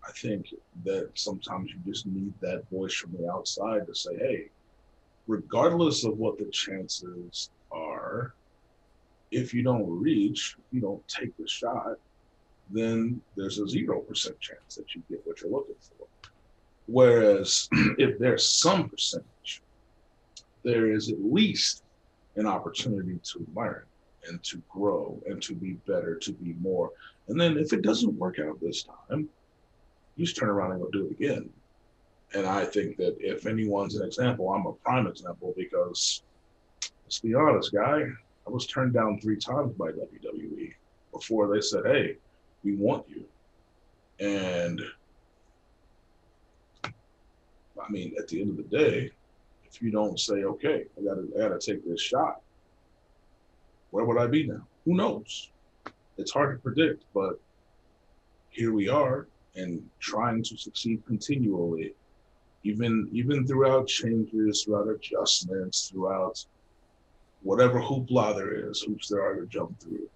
I 0.06 0.12
think 0.12 0.46
that 0.84 1.10
sometimes 1.14 1.70
you 1.70 1.92
just 1.92 2.06
need 2.06 2.32
that 2.40 2.68
voice 2.70 2.94
from 2.94 3.12
the 3.12 3.30
outside 3.30 3.86
to 3.86 3.94
say, 3.94 4.16
hey, 4.18 4.50
regardless 5.26 6.04
of 6.04 6.16
what 6.18 6.38
the 6.38 6.50
chances 6.52 7.50
are, 7.72 8.34
if 9.30 9.52
you 9.52 9.62
don't 9.62 9.88
reach, 9.88 10.54
you 10.70 10.80
don't 10.80 11.06
take 11.08 11.36
the 11.38 11.48
shot, 11.48 11.94
then 12.70 13.20
there's 13.34 13.58
a 13.58 13.62
0% 13.62 14.06
chance 14.40 14.74
that 14.76 14.94
you 14.94 15.02
get 15.08 15.20
what 15.24 15.40
you're 15.40 15.50
looking 15.50 15.74
for. 15.80 16.06
Whereas 16.86 17.68
if 17.98 18.18
there's 18.18 18.48
some 18.48 18.88
percentage, 18.88 19.62
there 20.62 20.92
is 20.92 21.10
at 21.10 21.22
least 21.22 21.82
an 22.36 22.46
opportunity 22.46 23.18
to 23.22 23.46
learn 23.54 23.82
and 24.28 24.42
to 24.44 24.62
grow 24.68 25.20
and 25.26 25.40
to 25.42 25.54
be 25.54 25.74
better, 25.86 26.16
to 26.16 26.32
be 26.32 26.54
more. 26.60 26.90
And 27.28 27.40
then 27.40 27.56
if 27.56 27.72
it 27.72 27.82
doesn't 27.82 28.18
work 28.18 28.38
out 28.38 28.60
this 28.60 28.84
time, 29.10 29.28
you 30.16 30.24
just 30.24 30.36
turn 30.36 30.48
around 30.48 30.72
and 30.72 30.82
go 30.82 30.88
do 30.90 31.06
it 31.06 31.12
again. 31.12 31.48
And 32.34 32.46
I 32.46 32.64
think 32.64 32.96
that 32.96 33.16
if 33.20 33.46
anyone's 33.46 33.96
an 33.96 34.06
example, 34.06 34.52
I'm 34.52 34.66
a 34.66 34.72
prime 34.72 35.06
example 35.06 35.54
because 35.56 36.22
let's 37.04 37.20
be 37.20 37.34
honest, 37.34 37.72
guy, 37.72 38.02
I 38.46 38.50
was 38.50 38.66
turned 38.66 38.92
down 38.92 39.20
three 39.20 39.36
times 39.36 39.74
by 39.74 39.90
WWE 39.90 40.72
before 41.12 41.52
they 41.52 41.60
said, 41.60 41.84
hey, 41.86 42.16
we 42.64 42.74
want 42.74 43.06
you. 43.08 43.24
And 44.18 44.80
I 47.82 47.90
mean, 47.90 48.14
at 48.18 48.28
the 48.28 48.40
end 48.40 48.50
of 48.50 48.56
the 48.56 48.76
day, 48.76 49.10
if 49.66 49.82
you 49.82 49.90
don't 49.90 50.18
say, 50.18 50.44
okay, 50.44 50.84
I 50.98 51.02
gotta 51.02 51.26
I 51.36 51.48
gotta 51.48 51.58
take 51.58 51.84
this 51.86 52.00
shot, 52.00 52.40
where 53.90 54.04
would 54.04 54.18
I 54.18 54.26
be 54.26 54.46
now? 54.46 54.66
Who 54.84 54.94
knows? 54.94 55.50
It's 56.18 56.32
hard 56.32 56.56
to 56.56 56.62
predict, 56.62 57.04
but 57.12 57.38
here 58.50 58.72
we 58.72 58.88
are 58.88 59.26
and 59.54 59.86
trying 60.00 60.42
to 60.44 60.56
succeed 60.56 61.02
continually, 61.06 61.94
even 62.64 63.08
even 63.12 63.46
throughout 63.46 63.86
changes, 63.86 64.64
throughout 64.64 64.88
adjustments, 64.88 65.90
throughout 65.90 66.44
whatever 67.42 67.80
hoopla 67.80 68.34
there 68.34 68.68
is, 68.70 68.82
hoops 68.82 69.08
there 69.08 69.22
are 69.22 69.36
to 69.36 69.46
jump 69.46 69.78
through. 69.78 70.08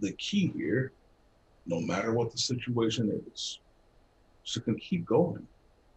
The 0.00 0.12
key 0.12 0.52
here, 0.56 0.92
no 1.66 1.80
matter 1.80 2.12
what 2.12 2.32
the 2.32 2.38
situation 2.38 3.22
is, 3.32 3.60
is 4.44 4.52
to 4.52 4.74
keep 4.74 5.04
going, 5.04 5.46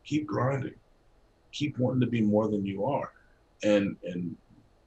keep 0.03 0.25
grinding, 0.25 0.75
keep 1.51 1.77
wanting 1.77 2.01
to 2.01 2.07
be 2.07 2.21
more 2.21 2.47
than 2.47 2.65
you 2.65 2.85
are. 2.85 3.11
And 3.63 3.95
and 4.03 4.35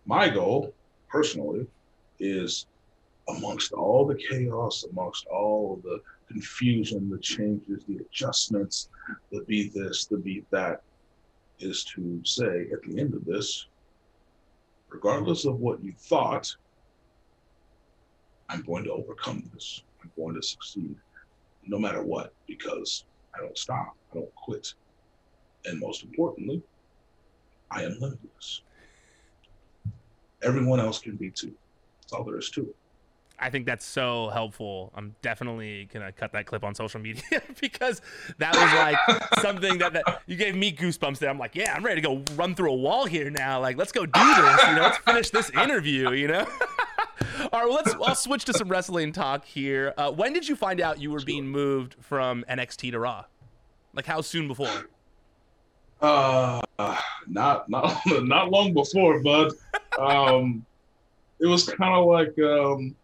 my 0.05 0.29
goal 0.29 0.75
personally 1.09 1.67
is 2.21 2.67
amongst 3.29 3.73
all 3.73 4.07
the 4.07 4.15
chaos, 4.15 4.85
amongst 4.91 5.27
all 5.27 5.81
the 5.83 6.01
confusion, 6.29 7.11
the 7.11 7.19
changes, 7.19 7.83
the 7.89 7.99
adjustments, 7.99 8.89
the 9.33 9.43
be 9.43 9.69
this, 9.69 10.07
the 10.07 10.19
be 10.19 10.45
that, 10.51 10.83
is 11.59 11.85
to 11.85 12.21
say 12.25 12.69
at 12.73 12.83
the 12.83 13.01
end 13.01 13.15
of 13.15 13.25
this, 13.25 13.67
regardless 14.89 15.45
of 15.45 15.59
what 15.59 15.83
you 15.83 15.93
thought, 15.99 16.55
I'm 18.49 18.63
going 18.63 18.85
to 18.85 18.93
overcome 18.93 19.51
this. 19.53 19.83
I'm 20.03 20.11
going 20.17 20.35
to 20.37 20.43
succeed 20.43 20.95
no 21.67 21.79
matter 21.79 22.03
what, 22.03 22.33
because 22.47 23.05
I 23.35 23.41
don't 23.41 23.59
stop, 23.59 23.97
I 24.13 24.19
don't 24.19 24.35
quit. 24.37 24.73
And 25.67 25.81
most 25.81 26.05
importantly, 26.05 26.63
I 27.71 27.83
am 27.83 27.99
limitless. 28.01 28.63
Everyone 30.43 30.81
else 30.81 31.01
can 31.01 31.17
be 31.17 31.31
too. 31.31 31.53
That's 32.01 32.13
all 32.13 32.25
there 32.25 32.39
is 32.39 32.51
to 32.51 32.63
it. 32.63 32.77
I 33.39 33.51
think 33.51 33.67
that's 33.67 33.85
so 33.85 34.31
helpful. 34.31 34.93
I'm 34.95 35.15
definitely 35.21 35.89
gonna 35.93 36.13
cut 36.13 36.33
that 36.33 36.47
clip 36.47 36.65
on 36.65 36.75
social 36.75 37.01
media 37.01 37.23
because 37.61 38.01
that 38.39 38.55
was 38.55 38.73
like 38.73 39.41
something 39.41 39.79
that, 39.79 39.93
that 39.93 40.23
you 40.27 40.37
gave 40.37 40.57
me 40.57 40.73
goosebumps. 40.73 41.19
There, 41.19 41.29
I'm 41.29 41.39
like, 41.39 41.55
yeah, 41.55 41.75
I'm 41.75 41.85
ready 41.85 42.01
to 42.01 42.07
go 42.07 42.23
run 42.35 42.55
through 42.55 42.71
a 42.71 42.77
wall 42.77 43.05
here 43.05 43.29
now. 43.29 43.61
Like, 43.61 43.77
let's 43.77 43.93
go 43.93 44.07
do 44.07 44.13
this. 44.13 44.67
You 44.69 44.75
know, 44.77 44.83
let's 44.83 44.99
finish 44.99 45.31
this 45.31 45.51
interview. 45.51 46.13
You 46.13 46.29
know. 46.29 46.47
All 47.53 47.61
right, 47.61 47.69
well, 47.69 47.75
let's. 47.75 47.95
I'll 47.95 48.15
switch 48.15 48.45
to 48.47 48.55
some 48.55 48.69
wrestling 48.69 49.13
talk 49.13 49.45
here. 49.45 49.93
Uh, 49.99 50.11
when 50.11 50.33
did 50.33 50.49
you 50.49 50.57
find 50.57 50.81
out 50.81 51.01
you 51.01 51.11
were 51.11 51.21
being 51.21 51.47
moved 51.47 51.97
from 52.01 52.45
NXT 52.49 52.93
to 52.93 52.99
Raw? 52.99 53.25
Like, 53.95 54.07
how 54.07 54.21
soon 54.23 54.49
before? 54.49 54.89
Uh, 56.01 56.61
not 57.27 57.69
not 57.69 58.01
not 58.07 58.51
long 58.51 58.75
before, 58.75 59.23
bud. 59.23 59.53
Um, 59.99 60.65
it 61.39 61.47
was 61.47 61.69
kind 61.69 61.95
of 61.95 62.07
like 62.07 62.39
um 62.39 62.95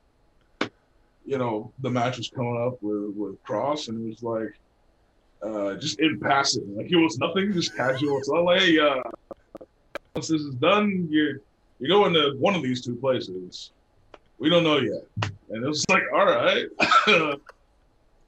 you 1.25 1.39
know, 1.39 1.73
the 1.81 1.91
match 1.91 2.19
was 2.19 2.29
coming 2.29 2.61
up 2.61 2.83
with, 2.83 3.15
with 3.15 3.43
Kross, 3.45 3.89
and 3.89 4.05
it 4.05 4.09
was 4.09 4.23
like, 4.23 4.59
uh, 5.43 5.75
just 5.77 6.01
in 6.01 6.19
passing. 6.21 6.77
Like, 6.77 6.91
it 6.91 6.97
was 6.97 7.19
nothing, 7.19 7.53
just 7.53 7.77
casual. 7.77 8.19
It's 8.19 8.29
like, 8.29 8.61
hey, 8.61 8.79
uh, 8.79 9.03
once 10.15 10.29
this 10.29 10.41
is 10.41 10.55
done, 10.57 11.09
you're, 11.11 11.41
you're 11.79 11.89
going 11.89 12.13
to 12.15 12.37
one 12.39 12.55
of 12.55 12.63
these 12.63 12.85
two 12.85 12.97
places. 12.97 13.71
We 14.39 14.51
don't 14.51 14.65
know 14.65 14.79
yet. 14.79 15.05
And 15.51 15.65
it 15.65 15.69
was 15.69 15.85
like, 15.89 16.03
all 16.13 16.27
right, 16.27 16.67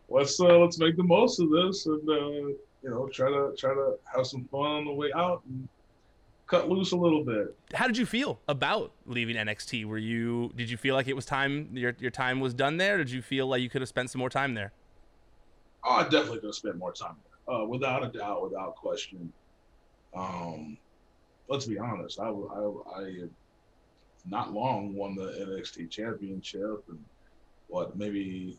let's, 0.09 0.39
uh, 0.41 0.59
let's 0.59 0.79
make 0.79 0.97
the 0.97 1.03
most 1.03 1.41
of 1.41 1.51
this 1.51 1.87
and, 1.87 2.09
uh, 2.09 2.55
you 2.85 2.91
know, 2.91 3.09
try 3.09 3.31
to, 3.31 3.55
try 3.57 3.73
to 3.73 3.95
have 4.15 4.27
some 4.27 4.45
fun 4.45 4.61
on 4.61 4.85
the 4.85 4.93
way 4.93 5.11
out 5.17 5.43
and, 5.49 5.69
cut 6.47 6.69
loose 6.69 6.93
a 6.93 6.97
little 6.97 7.25
bit. 7.25 7.57
How 7.73 7.87
did 7.87 7.97
you 7.97 8.05
feel 8.05 8.39
about 8.49 8.93
leaving 9.07 9.35
NXT? 9.37 9.87
Were 9.87 9.97
you 9.99 10.53
did 10.55 10.69
you 10.71 10.77
feel 10.77 10.95
like 10.95 11.09
it 11.09 11.15
was 11.15 11.25
time 11.25 11.71
your 11.73 11.97
your 11.99 12.11
time 12.11 12.39
was 12.39 12.53
done 12.53 12.77
there? 12.77 12.99
Did 12.99 13.11
you 13.11 13.23
feel 13.23 13.47
like 13.47 13.63
you 13.63 13.71
could 13.71 13.81
have 13.81 13.89
spent 13.89 14.11
some 14.11 14.19
more 14.19 14.29
time 14.29 14.53
there? 14.53 14.73
Oh, 15.85 15.93
I 15.95 16.03
definitely 16.03 16.41
could 16.41 16.49
have 16.49 16.55
spent 16.55 16.77
more 16.77 16.93
time 16.93 17.17
there, 17.25 17.57
uh, 17.57 17.65
without 17.65 18.05
a 18.05 18.09
doubt, 18.09 18.43
without 18.43 18.77
question. 18.77 19.33
Um, 20.15 20.77
let's 21.49 21.67
be 21.67 21.79
honest, 21.79 22.21
I, 22.21 22.29
I, 22.29 22.71
I 22.97 23.15
not 24.29 24.53
long 24.53 24.95
won 24.95 25.15
the 25.15 25.25
NXT 25.49 25.91
championship 25.91 26.85
and 26.89 27.03
what 27.69 27.97
maybe 27.97 28.59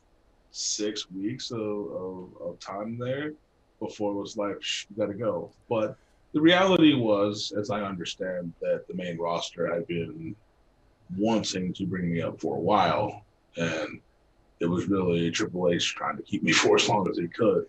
six 0.52 1.10
weeks 1.12 1.52
of, 1.52 1.60
of, 1.60 2.30
of 2.42 2.60
time 2.60 2.98
there 2.98 3.34
before 3.80 4.12
it 4.12 4.16
was 4.16 4.38
like, 4.38 4.58
you 4.90 4.98
got 4.98 5.08
to 5.08 5.14
go. 5.14 5.52
But 5.70 5.98
the 6.34 6.42
reality 6.42 6.94
was, 6.94 7.54
as 7.58 7.70
I 7.70 7.82
understand, 7.82 8.54
that 8.62 8.88
the 8.88 8.94
main 8.94 9.18
roster 9.18 9.74
had 9.74 9.88
been 9.88 10.36
wanting 11.18 11.74
to 11.74 11.86
bring 11.86 12.12
me 12.12 12.22
up 12.22 12.42
for 12.42 12.58
a 12.58 12.60
while, 12.60 13.24
and 13.58 14.02
it 14.60 14.66
was 14.66 14.88
really 14.88 15.32
Triple 15.32 15.72
H 15.72 15.96
trying 15.96 16.18
to 16.18 16.24
keep 16.24 16.44
me 16.44 16.52
for 16.54 16.76
as 16.76 16.90
long 16.90 17.10
as 17.10 17.18
he 17.18 17.28
could. 17.28 17.68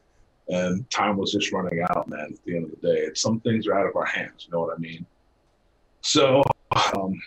And 0.48 0.88
time 0.90 1.16
was 1.16 1.32
just 1.32 1.52
running 1.52 1.84
out, 1.90 2.08
man. 2.08 2.32
At 2.32 2.44
the 2.44 2.56
end 2.56 2.64
of 2.66 2.80
the 2.80 2.88
day, 2.88 3.10
some 3.14 3.40
things 3.40 3.66
are 3.66 3.74
out 3.74 3.86
of 3.86 3.96
our 3.96 4.04
hands. 4.04 4.46
You 4.46 4.52
know 4.52 4.60
what 4.60 4.76
I 4.76 4.78
mean? 4.78 5.04
So, 6.02 6.42
um, 6.94 7.20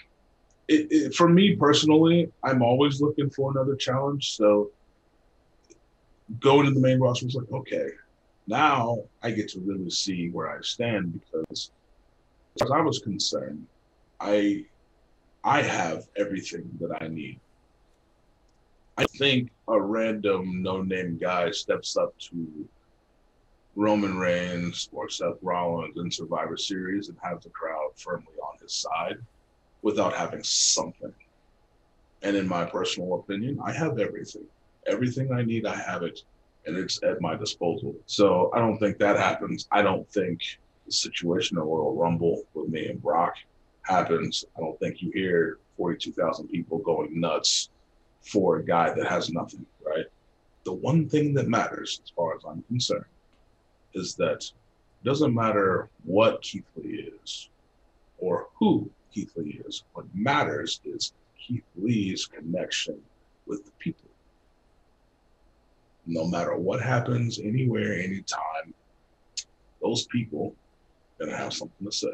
it, 0.69 0.87
it, 0.89 1.15
for 1.15 1.27
me 1.27 1.55
personally, 1.55 2.31
I'm 2.43 2.61
always 2.61 3.01
looking 3.01 3.29
for 3.29 3.51
another 3.51 3.75
challenge. 3.75 4.37
So, 4.37 4.71
going 6.39 6.65
to 6.65 6.71
the 6.71 6.79
main 6.79 6.99
roster 6.99 7.25
was 7.25 7.35
like, 7.35 7.51
okay, 7.51 7.89
now 8.49 8.97
I 9.21 9.29
get 9.29 9.47
to 9.49 9.59
really 9.59 9.91
see 9.91 10.29
where 10.29 10.49
I 10.49 10.57
stand 10.61 11.21
because 11.21 11.71
as 12.61 12.71
I 12.71 12.81
was 12.81 12.99
concerned, 12.99 13.65
I 14.19 14.65
I 15.43 15.61
have 15.61 16.03
everything 16.17 16.69
that 16.81 16.97
I 16.99 17.07
need. 17.07 17.39
I 18.97 19.05
think 19.17 19.51
a 19.67 19.79
random 19.79 20.61
no-name 20.61 21.17
guy 21.21 21.51
steps 21.51 21.95
up 21.95 22.13
to 22.31 22.67
Roman 23.75 24.17
Reigns 24.17 24.89
or 24.91 25.09
Seth 25.09 25.37
Rollins 25.41 25.95
in 25.97 26.11
Survivor 26.11 26.57
Series 26.57 27.07
and 27.07 27.17
has 27.23 27.41
the 27.43 27.51
crowd 27.51 27.91
firmly 27.97 28.33
on 28.43 28.57
his 28.61 28.73
side 28.75 29.17
without 29.83 30.13
having 30.13 30.43
something. 30.43 31.13
And 32.23 32.35
in 32.35 32.47
my 32.47 32.65
personal 32.65 33.13
opinion, 33.19 33.59
I 33.63 33.71
have 33.71 33.99
everything. 33.99 34.45
Everything 34.87 35.31
I 35.31 35.43
need, 35.43 35.65
I 35.65 35.75
have 35.75 36.03
it 36.03 36.19
and 36.69 36.77
it's 36.77 37.01
at 37.03 37.19
my 37.19 37.35
disposal. 37.35 37.95
So 38.05 38.51
I 38.53 38.59
don't 38.59 38.77
think 38.77 38.97
that 38.99 39.17
happens. 39.17 39.67
I 39.71 39.81
don't 39.81 40.07
think 40.09 40.41
the 40.85 40.91
situation 40.91 41.57
in 41.57 41.63
Royal 41.63 41.95
Rumble 41.95 42.43
with 42.53 42.69
me 42.69 42.87
and 42.87 43.01
Brock 43.01 43.35
happens. 43.81 44.45
I 44.55 44.61
don't 44.61 44.79
think 44.79 45.01
you 45.01 45.11
hear 45.11 45.57
42,000 45.77 46.47
people 46.47 46.77
going 46.77 47.19
nuts 47.19 47.69
for 48.21 48.57
a 48.57 48.65
guy 48.65 48.93
that 48.93 49.07
has 49.07 49.31
nothing, 49.31 49.65
right? 49.85 50.05
The 50.63 50.73
one 50.73 51.09
thing 51.09 51.33
that 51.33 51.47
matters, 51.47 52.01
as 52.03 52.11
far 52.11 52.35
as 52.35 52.43
I'm 52.47 52.61
concerned, 52.63 53.05
is 53.93 54.15
that 54.15 54.43
it 54.43 55.05
doesn't 55.05 55.33
matter 55.33 55.89
what 56.03 56.41
Keith 56.41 56.65
Lee 56.75 57.11
is 57.23 57.49
or 58.19 58.47
who 58.59 58.89
Keith 59.13 59.31
Lee 59.35 59.61
is. 59.65 59.83
What 59.93 60.05
matters 60.13 60.81
is 60.83 61.13
Keith 61.39 61.63
Lee's 61.75 62.25
connection 62.27 62.99
with 63.47 63.65
the 63.65 63.71
people. 63.79 64.08
No 66.11 66.25
matter 66.25 66.57
what 66.57 66.81
happens, 66.81 67.37
anywhere, 67.37 67.93
anytime, 67.93 68.73
those 69.79 70.05
people 70.07 70.55
gonna 71.19 71.37
have 71.37 71.53
something 71.53 71.85
to 71.85 71.91
say, 71.91 72.07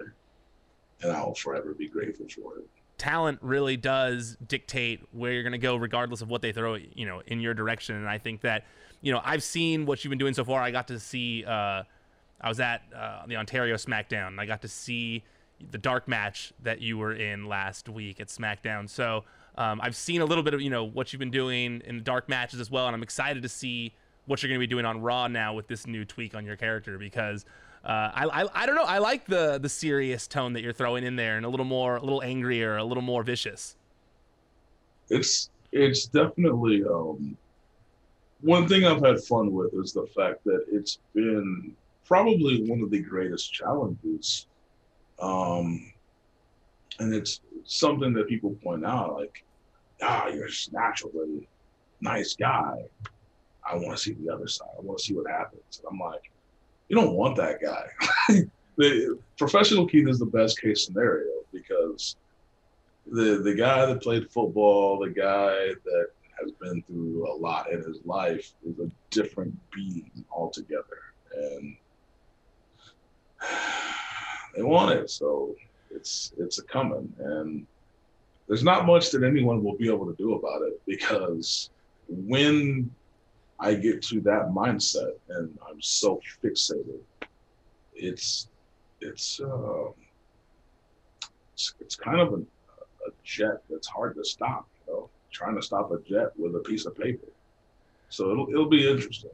and 1.01 1.13
I'll 1.13 1.33
forever 1.33 1.73
be 1.73 1.87
grateful 1.87 2.27
for 2.27 2.57
it. 2.57 2.65
Talent 2.97 3.39
really 3.41 3.77
does 3.77 4.35
dictate 4.47 5.01
where 5.13 5.31
you're 5.31 5.43
to 5.53 5.57
go, 5.57 5.77
regardless 5.77 6.21
of 6.21 6.29
what 6.29 6.41
they 6.41 6.51
throw, 6.51 6.75
you 6.75 7.05
know, 7.05 7.21
in 7.27 7.39
your 7.39 7.53
direction. 7.53 7.95
And 7.95 8.07
I 8.07 8.17
think 8.17 8.41
that, 8.41 8.65
you 9.01 9.13
know, 9.13 9.21
I've 9.23 9.43
seen 9.43 9.85
what 9.85 10.03
you've 10.03 10.09
been 10.09 10.17
doing 10.17 10.33
so 10.33 10.43
far. 10.43 10.61
I 10.61 10.71
got 10.71 10.89
to 10.89 10.99
see, 10.99 11.45
uh, 11.45 11.83
I 12.41 12.49
was 12.49 12.59
at 12.59 12.81
uh, 12.93 13.25
the 13.27 13.37
Ontario 13.37 13.75
SmackDown, 13.75 14.27
and 14.27 14.41
I 14.41 14.45
got 14.45 14.61
to 14.63 14.67
see 14.67 15.23
the 15.71 15.77
dark 15.77 16.07
match 16.07 16.51
that 16.63 16.81
you 16.81 16.97
were 16.97 17.13
in 17.13 17.45
last 17.47 17.87
week 17.87 18.19
at 18.19 18.27
SmackDown. 18.27 18.89
So 18.89 19.23
um, 19.57 19.79
I've 19.81 19.95
seen 19.95 20.21
a 20.21 20.25
little 20.25 20.43
bit 20.43 20.53
of 20.53 20.61
you 20.61 20.69
know 20.69 20.83
what 20.83 21.13
you've 21.13 21.19
been 21.19 21.31
doing 21.31 21.81
in 21.85 21.97
the 21.97 22.03
dark 22.03 22.29
matches 22.29 22.59
as 22.59 22.69
well, 22.69 22.87
and 22.87 22.95
I'm 22.95 23.03
excited 23.03 23.43
to 23.43 23.49
see 23.49 23.93
what 24.25 24.41
you're 24.41 24.49
going 24.49 24.59
to 24.59 24.67
be 24.67 24.67
doing 24.67 24.85
on 24.85 25.01
Raw 25.01 25.27
now 25.27 25.53
with 25.53 25.67
this 25.67 25.85
new 25.85 26.05
tweak 26.05 26.35
on 26.35 26.45
your 26.45 26.55
character 26.55 26.97
because. 26.97 27.45
Uh, 27.83 28.09
I, 28.15 28.41
I, 28.41 28.63
I 28.63 28.65
don't 28.65 28.73
know. 28.73 28.83
I 28.83 28.97
like 28.97 29.27
the 29.27 29.59
the 29.59 29.69
serious 29.69 30.25
tone 30.27 30.53
that 30.53 30.63
you're 30.63 30.73
throwing 30.73 31.03
in 31.03 31.17
there, 31.17 31.37
and 31.37 31.45
a 31.45 31.49
little 31.49 31.67
more, 31.67 31.97
a 31.97 32.01
little 32.01 32.23
angrier, 32.23 32.77
a 32.77 32.83
little 32.83 33.03
more 33.03 33.21
vicious. 33.21 33.75
It's 35.11 35.51
it's 35.71 36.07
definitely 36.07 36.83
um, 36.83 37.37
one 38.41 38.67
thing 38.67 38.85
I've 38.85 39.03
had 39.03 39.23
fun 39.23 39.53
with 39.53 39.71
is 39.75 39.93
the 39.93 40.07
fact 40.15 40.43
that 40.45 40.65
it's 40.71 40.97
been 41.13 41.75
probably 42.05 42.63
one 42.63 42.81
of 42.81 42.89
the 42.89 43.01
greatest 43.03 43.53
challenges 43.53 44.47
um, 45.19 45.91
and 46.99 47.13
it's 47.13 47.41
something 47.65 48.13
that 48.13 48.27
people 48.27 48.55
point 48.63 48.85
out, 48.85 49.15
like, 49.15 49.43
ah, 50.01 50.27
you're 50.27 50.47
just 50.47 50.73
naturally 50.73 51.47
nice 52.01 52.35
guy. 52.35 52.83
I 53.67 53.75
want 53.75 53.91
to 53.91 53.97
see 53.97 54.13
the 54.13 54.31
other 54.31 54.47
side. 54.47 54.69
I 54.77 54.81
want 54.81 54.99
to 54.99 55.03
see 55.03 55.13
what 55.13 55.29
happens. 55.29 55.79
And 55.79 55.87
I'm 55.91 55.99
like, 55.99 56.31
you 56.87 56.95
don't 56.95 57.13
want 57.13 57.35
that 57.37 57.59
guy. 57.61 57.87
the 58.77 59.17
professional 59.37 59.87
Keith 59.87 60.07
is 60.07 60.19
the 60.19 60.25
best 60.25 60.61
case 60.61 60.85
scenario 60.85 61.31
because 61.51 62.15
the 63.07 63.37
the 63.37 63.53
guy 63.53 63.85
that 63.85 64.01
played 64.01 64.31
football, 64.31 64.99
the 64.99 65.09
guy 65.09 65.73
that 65.83 66.07
has 66.41 66.51
been 66.61 66.81
through 66.83 67.31
a 67.31 67.35
lot 67.35 67.71
in 67.71 67.81
his 67.81 67.99
life 68.05 68.53
is 68.67 68.79
a 68.79 68.91
different 69.09 69.57
being 69.71 70.11
altogether. 70.31 70.83
And 71.35 71.75
they 74.55 74.63
want 74.63 74.91
it, 74.91 75.09
so 75.09 75.55
it's 75.95 76.33
it's 76.37 76.59
a 76.59 76.63
coming, 76.63 77.11
and 77.19 77.65
there's 78.47 78.63
not 78.63 78.85
much 78.85 79.11
that 79.11 79.23
anyone 79.23 79.63
will 79.63 79.75
be 79.75 79.87
able 79.87 80.05
to 80.05 80.13
do 80.13 80.35
about 80.35 80.61
it 80.61 80.79
because 80.85 81.69
when 82.07 82.91
I 83.59 83.73
get 83.73 84.01
to 84.03 84.21
that 84.21 84.49
mindset 84.49 85.13
and 85.29 85.57
I'm 85.67 85.81
so 85.81 86.19
fixated, 86.43 86.99
it's 87.95 88.49
it's 89.01 89.39
uh, 89.39 89.89
it's, 91.53 91.73
it's 91.79 91.95
kind 91.95 92.19
of 92.19 92.33
a, 92.33 92.37
a 92.37 93.11
jet 93.23 93.63
that's 93.69 93.87
hard 93.87 94.15
to 94.15 94.25
stop. 94.25 94.67
You 94.87 94.93
know, 94.93 95.09
trying 95.31 95.55
to 95.55 95.61
stop 95.61 95.91
a 95.91 95.99
jet 96.07 96.29
with 96.37 96.55
a 96.55 96.59
piece 96.59 96.85
of 96.85 96.97
paper. 96.97 97.27
So 98.09 98.31
it'll 98.31 98.49
it'll 98.49 98.69
be 98.69 98.89
interesting. 98.89 99.31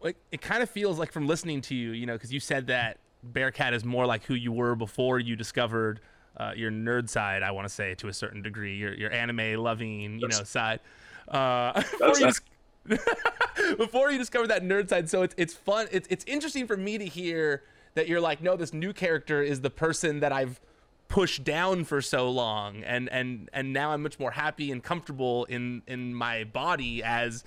Like 0.00 0.16
it 0.32 0.40
kind 0.40 0.62
of 0.62 0.68
feels 0.68 0.98
like 0.98 1.12
from 1.12 1.26
listening 1.26 1.60
to 1.62 1.74
you, 1.74 1.92
you 1.92 2.06
know, 2.06 2.14
because 2.14 2.32
you 2.32 2.40
said 2.40 2.66
that 2.66 2.98
Bearcat 3.22 3.74
is 3.74 3.84
more 3.84 4.06
like 4.06 4.24
who 4.24 4.34
you 4.34 4.52
were 4.52 4.74
before 4.74 5.18
you 5.18 5.36
discovered 5.36 6.00
uh, 6.36 6.52
your 6.56 6.70
nerd 6.70 7.08
side. 7.08 7.42
I 7.42 7.50
want 7.50 7.66
to 7.68 7.72
say 7.72 7.94
to 7.96 8.08
a 8.08 8.12
certain 8.12 8.42
degree, 8.42 8.76
your 8.76 8.94
your 8.94 9.12
anime 9.12 9.62
loving, 9.62 10.00
you 10.00 10.20
that's, 10.20 10.38
know, 10.38 10.44
side. 10.44 10.80
Uh, 11.28 11.72
before, 11.98 12.18
you 12.18 12.26
dis- 12.26 12.40
before 13.76 14.10
you 14.10 14.18
discover 14.18 14.46
that 14.48 14.62
nerd 14.62 14.88
side, 14.88 15.08
so 15.08 15.22
it's 15.22 15.34
it's 15.38 15.54
fun. 15.54 15.88
It's 15.92 16.08
it's 16.10 16.24
interesting 16.26 16.66
for 16.66 16.76
me 16.76 16.98
to 16.98 17.06
hear 17.06 17.62
that 17.94 18.08
you're 18.08 18.20
like, 18.20 18.42
no, 18.42 18.56
this 18.56 18.72
new 18.72 18.92
character 18.92 19.42
is 19.42 19.60
the 19.60 19.70
person 19.70 20.20
that 20.20 20.32
I've 20.32 20.60
pushed 21.08 21.44
down 21.44 21.84
for 21.84 22.00
so 22.00 22.30
long, 22.30 22.82
and 22.84 23.08
and 23.10 23.48
and 23.52 23.72
now 23.72 23.92
I'm 23.92 24.02
much 24.02 24.18
more 24.18 24.32
happy 24.32 24.72
and 24.72 24.82
comfortable 24.82 25.44
in 25.44 25.82
in 25.86 26.14
my 26.14 26.44
body 26.44 27.02
as 27.02 27.44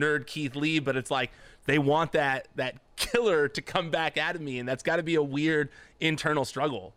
nerd 0.00 0.26
Keith 0.26 0.56
Lee. 0.56 0.78
But 0.78 0.96
it's 0.96 1.10
like 1.10 1.30
they 1.66 1.78
want 1.78 2.12
that 2.12 2.48
that 2.56 2.76
killer 2.96 3.48
to 3.48 3.62
come 3.62 3.90
back 3.90 4.16
at 4.16 4.40
me, 4.40 4.58
and 4.58 4.68
that's 4.68 4.82
got 4.82 4.96
to 4.96 5.02
be 5.02 5.14
a 5.16 5.22
weird 5.22 5.70
internal 6.00 6.44
struggle. 6.44 6.94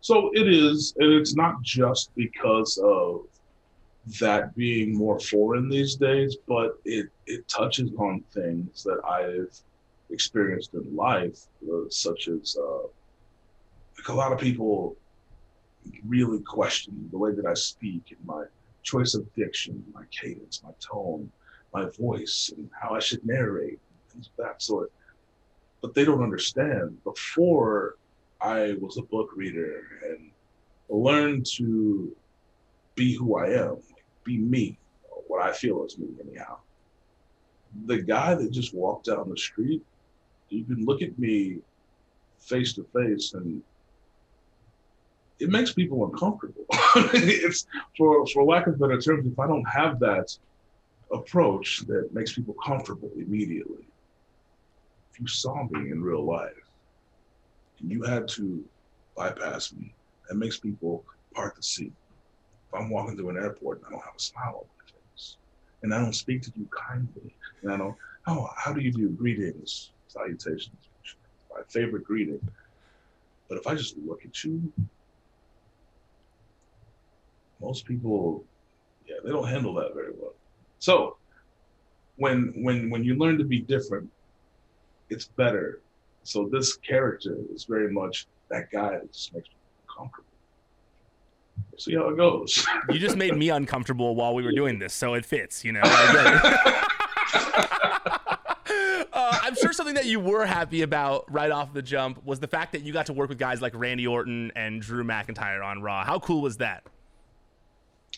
So 0.00 0.30
it 0.34 0.46
is, 0.46 0.94
and 0.98 1.12
it's 1.12 1.34
not 1.34 1.62
just 1.62 2.14
because 2.14 2.78
of 2.78 3.22
that 4.20 4.54
being 4.54 4.94
more 4.94 5.18
foreign 5.18 5.68
these 5.68 5.96
days, 5.96 6.36
but 6.46 6.78
it 6.84 7.08
it 7.26 7.48
touches 7.48 7.90
on 7.98 8.22
things 8.32 8.84
that 8.84 9.00
I've 9.04 9.58
experienced 10.10 10.74
in 10.74 10.94
life, 10.94 11.46
uh, 11.68 11.88
such 11.90 12.28
as 12.28 12.56
uh, 12.56 12.82
like 13.98 14.08
a 14.08 14.14
lot 14.14 14.32
of 14.32 14.38
people 14.38 14.96
really 16.06 16.40
question 16.40 17.08
the 17.10 17.18
way 17.18 17.32
that 17.32 17.46
I 17.46 17.54
speak 17.54 18.02
and 18.10 18.24
my 18.24 18.44
choice 18.82 19.14
of 19.14 19.32
diction, 19.34 19.84
my 19.92 20.04
cadence, 20.10 20.62
my 20.62 20.70
tone, 20.80 21.30
my 21.72 21.86
voice, 21.98 22.52
and 22.56 22.68
how 22.78 22.94
I 22.94 23.00
should 23.00 23.24
narrate, 23.24 23.78
things 24.08 24.28
of 24.28 24.44
that 24.44 24.62
sort. 24.62 24.92
But 25.82 25.94
they 25.94 26.04
don't 26.04 26.22
understand. 26.22 27.02
Before 27.04 27.96
I 28.40 28.76
was 28.80 28.98
a 28.98 29.02
book 29.02 29.30
reader 29.34 29.82
and 30.04 30.30
learned 30.88 31.46
to 31.56 32.14
be 32.94 33.14
who 33.14 33.36
I 33.36 33.50
am, 33.50 33.76
be 34.24 34.38
me, 34.38 34.78
what 35.28 35.42
I 35.42 35.52
feel 35.52 35.84
is 35.84 35.98
me, 35.98 36.08
anyhow. 36.20 36.58
The 37.86 38.02
guy 38.02 38.34
that 38.34 38.50
just 38.50 38.74
walked 38.74 39.06
down 39.06 39.28
the 39.28 39.36
street, 39.36 39.82
you 40.48 40.64
can 40.64 40.84
look 40.84 41.02
at 41.02 41.18
me 41.18 41.58
face 42.40 42.72
to 42.74 42.86
face 42.94 43.34
and 43.34 43.62
it 45.38 45.50
makes 45.50 45.72
people 45.72 46.06
uncomfortable. 46.06 46.64
it's 47.12 47.66
for 47.96 48.26
for 48.28 48.44
lack 48.44 48.66
of 48.66 48.78
better 48.78 49.00
terms, 49.00 49.26
if 49.30 49.38
I 49.38 49.46
don't 49.46 49.64
have 49.64 49.98
that 50.00 50.36
approach 51.12 51.80
that 51.86 52.10
makes 52.12 52.32
people 52.32 52.54
comfortable 52.64 53.10
immediately. 53.16 53.86
If 55.12 55.20
you 55.20 55.26
saw 55.26 55.64
me 55.70 55.90
in 55.90 56.02
real 56.02 56.24
life 56.26 56.50
and 57.80 57.90
you 57.90 58.02
had 58.02 58.28
to 58.28 58.64
bypass 59.16 59.72
me, 59.72 59.94
that 60.28 60.36
makes 60.36 60.58
people 60.58 61.04
part 61.34 61.54
the 61.56 61.62
seat. 61.62 61.92
If 62.72 62.80
I'm 62.80 62.90
walking 62.90 63.16
through 63.16 63.30
an 63.30 63.36
airport 63.36 63.78
and 63.78 63.86
I 63.86 63.90
don't 63.90 64.04
have 64.04 64.16
a 64.16 64.22
smile 64.22 64.56
on 64.56 64.66
my 64.66 64.84
face, 64.84 65.36
and 65.82 65.94
I 65.94 66.00
don't 66.00 66.14
speak 66.14 66.42
to 66.42 66.52
you 66.56 66.68
kindly, 66.88 67.34
and 67.62 67.72
I 67.72 67.76
don't, 67.76 67.96
oh, 68.26 68.48
how 68.56 68.72
do 68.72 68.80
you 68.80 68.92
do? 68.92 69.10
Greetings, 69.10 69.92
salutations, 70.08 70.90
my 71.50 71.62
favorite 71.68 72.04
greeting. 72.04 72.40
But 73.48 73.58
if 73.58 73.66
I 73.66 73.74
just 73.74 73.96
look 73.98 74.24
at 74.24 74.42
you, 74.42 74.72
most 77.60 77.86
people, 77.86 78.44
yeah, 79.06 79.16
they 79.24 79.30
don't 79.30 79.48
handle 79.48 79.74
that 79.74 79.94
very 79.94 80.12
well. 80.18 80.34
So 80.78 81.16
when 82.16 82.52
when 82.56 82.90
when 82.90 83.04
you 83.04 83.16
learn 83.16 83.38
to 83.38 83.44
be 83.44 83.60
different, 83.60 84.10
it's 85.10 85.26
better. 85.26 85.80
So 86.22 86.48
this 86.50 86.76
character 86.76 87.36
is 87.54 87.64
very 87.64 87.92
much 87.92 88.26
that 88.50 88.70
guy 88.70 88.92
that 88.92 89.12
just 89.12 89.34
makes 89.34 89.48
me 89.48 89.54
comfortable. 89.96 90.24
see 91.78 91.94
how 91.94 92.08
it 92.08 92.16
goes. 92.16 92.66
you 92.90 92.98
just 92.98 93.16
made 93.16 93.36
me 93.36 93.50
uncomfortable 93.50 94.14
while 94.14 94.34
we 94.34 94.42
were 94.42 94.52
doing 94.52 94.78
this, 94.78 94.92
so 94.92 95.14
it 95.14 95.24
fits, 95.24 95.64
you 95.64 95.72
know. 95.72 95.80
uh, 95.84 95.88
I'm 99.12 99.54
sure 99.54 99.72
something 99.72 99.94
that 99.94 100.06
you 100.06 100.18
were 100.20 100.44
happy 100.46 100.82
about 100.82 101.32
right 101.32 101.50
off 101.50 101.72
the 101.72 101.82
jump 101.82 102.24
was 102.24 102.40
the 102.40 102.48
fact 102.48 102.72
that 102.72 102.82
you 102.82 102.92
got 102.92 103.06
to 103.06 103.12
work 103.12 103.28
with 103.28 103.38
guys 103.38 103.62
like 103.62 103.74
Randy 103.74 104.06
Orton 104.06 104.52
and 104.56 104.82
Drew 104.82 105.04
McIntyre 105.04 105.64
on 105.64 105.80
Raw. 105.80 106.04
How 106.04 106.18
cool 106.18 106.42
was 106.42 106.56
that? 106.56 106.84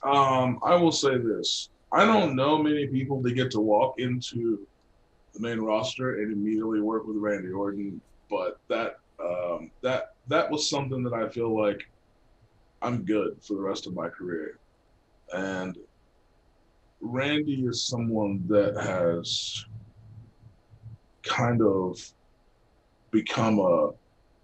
Um, 0.03 0.61
I 0.65 0.77
will 0.77 0.93
say 0.93 1.19
this. 1.19 1.69
I 1.91 2.05
don't 2.05 2.37
know 2.37 2.63
many 2.63 2.87
people 2.87 3.23
that 3.23 3.33
get 3.33 3.51
to 3.53 3.61
walk 3.61 3.99
into 3.99 4.67
the 5.35 5.41
main 5.41 5.59
roster 5.61 6.21
and 6.21 6.33
immediately 6.33 6.81
work 6.81 7.07
with 7.07 7.17
Randy 7.17 7.51
Orton, 7.51 8.01
but 8.29 8.59
that 8.69 8.99
um, 9.23 9.71
that 9.83 10.15
that 10.29 10.51
was 10.51 10.69
something 10.69 11.03
that 11.03 11.15
I 11.15 11.29
feel 11.29 11.57
like 11.57 11.89
I'm 12.83 13.05
good 13.05 13.39
for 13.43 13.55
the 13.55 13.61
rest 13.61 13.87
of 13.87 13.95
my 13.95 14.09
career. 14.09 14.59
And 15.33 15.77
Randy 17.01 17.65
is 17.67 17.83
someone 17.83 18.45
that 18.49 18.77
has 18.77 19.65
kind 21.23 21.63
of 21.63 22.01
become 23.11 23.59
a, 23.59 23.89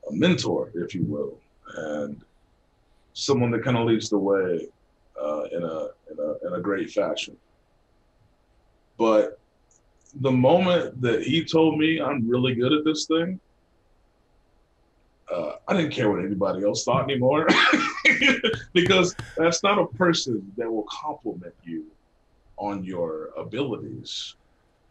a 0.08 0.12
mentor, 0.12 0.70
if 0.74 0.94
you 0.94 1.04
will, 1.04 1.38
and 1.76 2.24
someone 3.12 3.50
that 3.52 3.64
kind 3.64 3.76
of 3.76 3.86
leads 3.86 4.08
the 4.08 4.18
way 4.18 4.68
uh, 5.20 5.44
in, 5.52 5.62
a, 5.62 5.88
in 6.10 6.18
a 6.18 6.46
in 6.46 6.54
a 6.54 6.60
great 6.60 6.90
fashion. 6.90 7.36
But 8.98 9.38
the 10.20 10.30
moment 10.30 11.00
that 11.00 11.22
he 11.22 11.44
told 11.44 11.78
me 11.78 12.00
I'm 12.00 12.28
really 12.28 12.54
good 12.54 12.72
at 12.72 12.84
this 12.84 13.06
thing, 13.06 13.40
uh, 15.32 15.52
I 15.66 15.76
didn't 15.76 15.92
care 15.92 16.10
what 16.10 16.24
anybody 16.24 16.64
else 16.64 16.84
thought 16.84 17.04
anymore 17.04 17.48
because 18.72 19.16
that's 19.36 19.62
not 19.62 19.78
a 19.78 19.86
person 19.86 20.52
that 20.56 20.70
will 20.70 20.86
compliment 20.90 21.54
you 21.64 21.86
on 22.56 22.84
your 22.84 23.30
abilities 23.36 24.36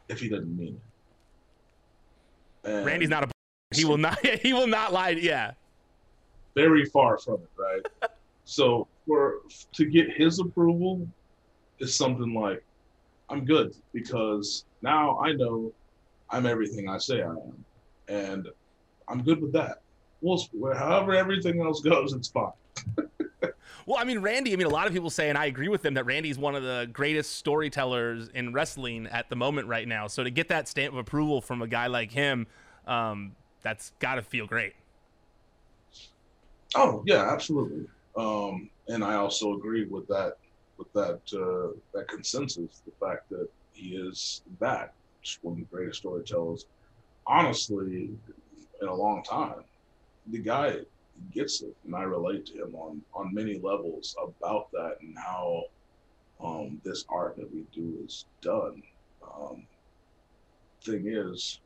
if 0.10 0.20
he 0.20 0.28
doesn't 0.30 0.58
mean 0.58 0.80
it. 2.64 2.70
And 2.70 2.86
Randy's 2.86 3.10
not 3.10 3.24
a 3.24 3.28
he 3.74 3.86
will 3.86 3.98
not 3.98 4.24
he 4.42 4.54
will 4.54 4.68
not 4.68 4.94
lie 4.94 5.10
yeah 5.10 5.52
very 6.56 6.86
far 6.86 7.18
from 7.18 7.36
it 7.36 7.50
right 7.58 8.12
so 8.46 8.88
for 9.06 9.36
to 9.74 9.86
get 9.86 10.12
his 10.12 10.40
approval 10.40 11.08
is 11.80 11.96
something 11.96 12.34
like 12.34 12.64
i'm 13.30 13.46
good 13.46 13.76
because 13.94 14.66
now 14.82 15.20
i 15.20 15.32
know 15.34 15.72
i'm 16.30 16.46
everything 16.46 16.90
i 16.90 16.98
say 16.98 17.22
i 17.22 17.30
am 17.30 17.66
and 18.08 18.48
i'm 19.08 19.24
good 19.24 19.42
with 19.42 19.52
that 19.54 19.82
well 20.22 20.48
however 20.76 21.14
everything 21.14 21.62
else 21.62 21.82
goes 21.82 22.14
it's 22.14 22.30
fine 22.30 22.52
well, 23.86 23.98
I 23.98 24.04
mean, 24.04 24.20
Randy, 24.20 24.54
I 24.54 24.56
mean, 24.56 24.68
a 24.68 24.72
lot 24.72 24.88
of 24.88 24.94
people 24.94 25.10
say, 25.10 25.30
and 25.30 25.38
I 25.38 25.46
agree 25.46 25.68
with 25.68 25.82
them, 25.82 25.94
that 25.96 26.06
Randy's 26.06 26.38
one 26.38 26.56
of 26.56 26.64
the 26.64 26.90
greatest 26.92 27.36
storytellers 27.36 28.30
in 28.30 28.54
wrestling 28.54 29.08
at 29.08 29.30
the 29.30 29.36
moment 29.36 29.68
right 29.68 29.88
now. 29.88 30.08
So 30.08 30.24
to 30.24 30.30
get 30.30 30.48
that 30.50 30.68
stamp 30.68 30.94
of 30.94 31.00
approval 31.00 31.42
from 31.42 31.62
a 31.62 31.68
guy 31.68 31.88
like 31.88 32.12
him, 32.12 32.48
um, 32.88 33.36
that's 33.62 33.92
got 34.00 34.16
to 34.16 34.22
feel 34.22 34.46
great. 34.46 34.74
Oh 36.76 37.04
yeah, 37.06 37.32
absolutely. 37.32 37.86
Um, 38.18 38.70
and 38.88 39.04
I 39.04 39.16
also 39.16 39.54
agree 39.54 39.86
with 39.86 40.08
that 40.08 40.38
with 40.78 40.92
that 40.94 41.22
uh, 41.34 41.78
that 41.94 42.08
consensus, 42.08 42.82
the 42.86 42.92
fact 43.00 43.30
that 43.30 43.48
he 43.74 43.96
is 43.96 44.42
that 44.60 44.94
one 45.42 45.54
of 45.54 45.60
the 45.60 45.76
greatest 45.76 46.00
storytellers, 46.00 46.66
honestly, 47.26 48.10
in 48.82 48.88
a 48.88 48.94
long 48.94 49.24
time. 49.24 49.64
The 50.28 50.40
guy 50.40 50.80
gets 51.34 51.62
it, 51.62 51.76
and 51.86 51.96
I 51.96 52.04
relate 52.04 52.46
to 52.48 52.64
him 52.64 52.76
on 52.76 53.02
on 53.14 53.34
many 53.34 53.60
levels 53.60 54.16
about 54.22 54.72
that 54.72 54.98
and 55.02 55.18
how 55.18 55.64
um, 56.44 56.82
this 56.84 57.06
art 57.10 57.36
that 57.38 57.54
we 57.54 57.66
do 57.74 57.98
is 58.04 58.26
done. 58.42 58.82
Um, 59.24 59.66
thing 60.84 61.06
is, 61.08 61.62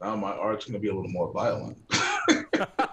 now 0.00 0.16
my 0.16 0.32
art's 0.32 0.66
going 0.66 0.74
to 0.74 0.80
be 0.80 0.88
a 0.88 0.94
little 0.94 1.10
more 1.10 1.32
violent. 1.32 1.78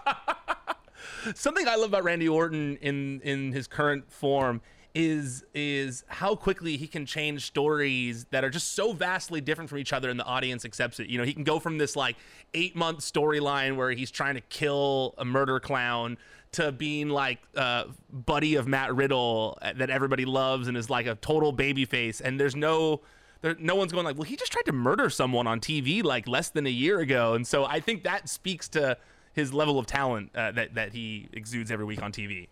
Something 1.33 1.67
I 1.67 1.75
love 1.75 1.89
about 1.89 2.03
Randy 2.03 2.27
Orton 2.27 2.77
in 2.77 3.21
in 3.21 3.51
his 3.51 3.67
current 3.67 4.11
form 4.11 4.61
is 4.95 5.43
is 5.53 6.05
how 6.07 6.35
quickly 6.35 6.77
he 6.77 6.87
can 6.87 7.05
change 7.05 7.45
stories 7.45 8.25
that 8.31 8.43
are 8.43 8.49
just 8.49 8.73
so 8.73 8.93
vastly 8.93 9.41
different 9.41 9.69
from 9.69 9.77
each 9.79 9.91
other 9.91 10.09
and 10.09 10.19
the 10.19 10.23
audience 10.23 10.63
accepts 10.63 10.99
it. 10.99 11.09
You 11.09 11.17
know, 11.17 11.25
he 11.25 11.33
can 11.33 11.43
go 11.43 11.59
from 11.59 11.77
this 11.77 11.95
like 11.95 12.15
8-month 12.53 12.99
storyline 12.99 13.75
where 13.75 13.91
he's 13.91 14.09
trying 14.09 14.35
to 14.35 14.41
kill 14.41 15.13
a 15.17 15.25
murder 15.25 15.59
clown 15.59 16.17
to 16.53 16.71
being 16.71 17.09
like 17.09 17.39
uh, 17.57 17.85
buddy 18.09 18.55
of 18.55 18.67
Matt 18.67 18.95
Riddle 18.95 19.57
uh, 19.61 19.73
that 19.75 19.89
everybody 19.89 20.23
loves 20.23 20.69
and 20.69 20.77
is 20.77 20.89
like 20.89 21.05
a 21.05 21.15
total 21.15 21.51
baby 21.51 21.83
face 21.83 22.21
and 22.21 22.39
there's 22.39 22.55
no 22.55 23.01
there, 23.41 23.55
no 23.59 23.75
one's 23.75 23.91
going 23.91 24.05
like, 24.05 24.17
well, 24.17 24.23
he 24.23 24.37
just 24.37 24.53
tried 24.53 24.65
to 24.65 24.71
murder 24.71 25.09
someone 25.09 25.45
on 25.45 25.59
TV 25.59 26.03
like 26.03 26.27
less 26.27 26.49
than 26.49 26.65
a 26.65 26.71
year 26.71 26.99
ago, 26.99 27.33
and 27.33 27.45
so 27.45 27.65
I 27.65 27.79
think 27.79 28.03
that 28.03 28.29
speaks 28.29 28.67
to 28.69 28.97
his 29.35 29.53
level 29.53 29.77
of 29.77 29.85
talent 29.85 30.31
uh, 30.35 30.51
that 30.53 30.73
that 30.75 30.93
he 30.93 31.27
exudes 31.33 31.69
every 31.69 31.85
week 31.85 32.01
on 32.01 32.11
TV 32.11 32.47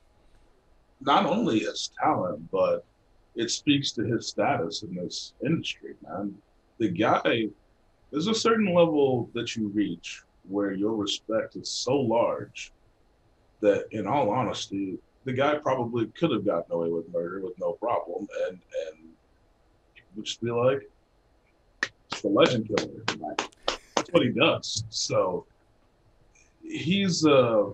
not 1.06 1.26
only 1.26 1.60
his 1.60 1.92
talent, 2.02 2.50
but 2.52 2.86
it 3.36 3.50
speaks 3.52 3.92
to 3.94 4.04
his 4.04 4.28
status 4.28 4.84
in 4.84 4.96
this 4.96 5.34
industry, 5.46 5.96
man. 6.04 6.36
The 6.78 6.90
guy, 6.90 7.48
there's 8.12 8.28
a 8.28 8.36
certain 8.36 8.74
level 8.74 9.30
that 9.34 9.56
you 9.56 9.70
reach 9.70 10.22
where 10.48 10.72
your 10.72 10.96
respect 10.96 11.56
is 11.56 11.70
so 11.70 11.96
large 11.96 12.72
that, 13.62 13.86
in 13.92 14.08
all 14.08 14.30
honesty, 14.30 14.98
the 15.26 15.34
guy 15.34 15.56
probably 15.56 16.08
could 16.08 16.32
have 16.32 16.46
gotten 16.46 16.72
away 16.74 16.90
with 16.90 17.12
murder 17.14 17.40
with 17.40 17.58
no 17.60 17.74
problem, 17.74 18.28
and 18.48 18.60
and 18.88 19.10
would 20.16 20.26
just 20.26 20.42
be 20.42 20.52
like, 20.52 20.90
it's 22.12 22.22
the 22.22 22.28
legend 22.28 22.68
killer. 22.68 23.38
That's 23.96 24.12
what 24.12 24.24
he 24.24 24.30
does. 24.30 24.84
So 24.90 25.46
he's 26.64 27.26
uh 27.26 27.66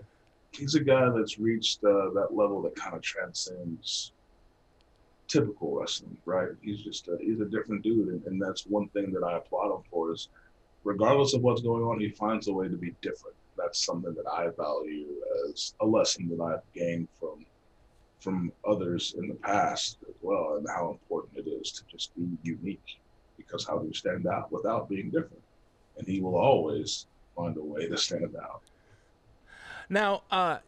he's 0.51 0.75
a 0.75 0.79
guy 0.79 1.09
that's 1.15 1.39
reached 1.39 1.83
uh, 1.83 2.09
that 2.11 2.29
level 2.31 2.61
that 2.63 2.75
kind 2.75 2.95
of 2.95 3.01
transcends 3.01 4.13
typical 5.27 5.79
wrestling, 5.79 6.17
right? 6.25 6.49
He's 6.61 6.81
just 6.81 7.07
a, 7.07 7.17
he's 7.21 7.39
a 7.39 7.45
different 7.45 7.83
dude, 7.83 8.07
and, 8.07 8.23
and 8.25 8.41
that's 8.41 8.65
one 8.65 8.89
thing 8.89 9.11
that 9.13 9.23
I 9.23 9.37
applaud 9.37 9.75
him 9.75 9.83
for 9.91 10.11
is, 10.11 10.29
regardless 10.83 11.35
of 11.35 11.43
what's 11.43 11.61
going 11.61 11.83
on, 11.83 11.99
he 11.99 12.09
finds 12.09 12.47
a 12.47 12.53
way 12.53 12.67
to 12.67 12.75
be 12.75 12.95
different. 13.01 13.35
That's 13.55 13.85
something 13.85 14.15
that 14.15 14.27
I 14.27 14.47
value 14.57 15.05
as 15.47 15.75
a 15.81 15.85
lesson 15.85 16.29
that 16.29 16.41
I've 16.41 16.73
gained 16.73 17.07
from 17.19 17.45
from 18.19 18.51
others 18.67 19.15
in 19.17 19.29
the 19.29 19.35
past 19.35 19.97
as 20.09 20.15
well, 20.21 20.55
and 20.57 20.67
how 20.67 20.89
important 20.89 21.45
it 21.45 21.49
is 21.49 21.71
to 21.73 21.83
just 21.89 22.13
be 22.15 22.27
unique, 22.43 22.97
because 23.37 23.65
how 23.65 23.77
do 23.77 23.87
you 23.87 23.93
stand 23.93 24.27
out 24.27 24.51
without 24.51 24.89
being 24.89 25.09
different? 25.09 25.43
And 25.97 26.07
he 26.07 26.19
will 26.19 26.35
always 26.35 27.05
find 27.35 27.55
a 27.55 27.61
way 27.61 27.87
to 27.87 27.97
stand 27.97 28.35
out. 28.35 28.63
Now, 29.89 30.23
uh, 30.29 30.59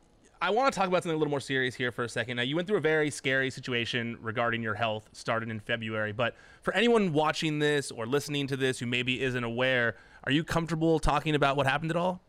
I 0.41 0.49
want 0.49 0.73
to 0.73 0.77
talk 0.79 0.87
about 0.87 1.03
something 1.03 1.15
a 1.15 1.19
little 1.19 1.29
more 1.29 1.39
serious 1.39 1.75
here 1.75 1.91
for 1.91 2.03
a 2.03 2.09
second. 2.09 2.37
Now, 2.37 2.43
you 2.43 2.55
went 2.55 2.67
through 2.67 2.77
a 2.77 2.81
very 2.81 3.11
scary 3.11 3.51
situation 3.51 4.17
regarding 4.21 4.63
your 4.63 4.73
health 4.73 5.07
started 5.13 5.49
in 5.49 5.59
February, 5.59 6.11
but 6.11 6.35
for 6.63 6.73
anyone 6.73 7.13
watching 7.13 7.59
this 7.59 7.91
or 7.91 8.07
listening 8.07 8.47
to 8.47 8.57
this 8.57 8.79
who 8.79 8.87
maybe 8.87 9.21
isn't 9.21 9.43
aware, 9.43 9.95
are 10.23 10.31
you 10.31 10.43
comfortable 10.43 10.99
talking 10.99 11.35
about 11.35 11.57
what 11.57 11.67
happened 11.67 11.91
at 11.91 11.97
all? 11.97 12.21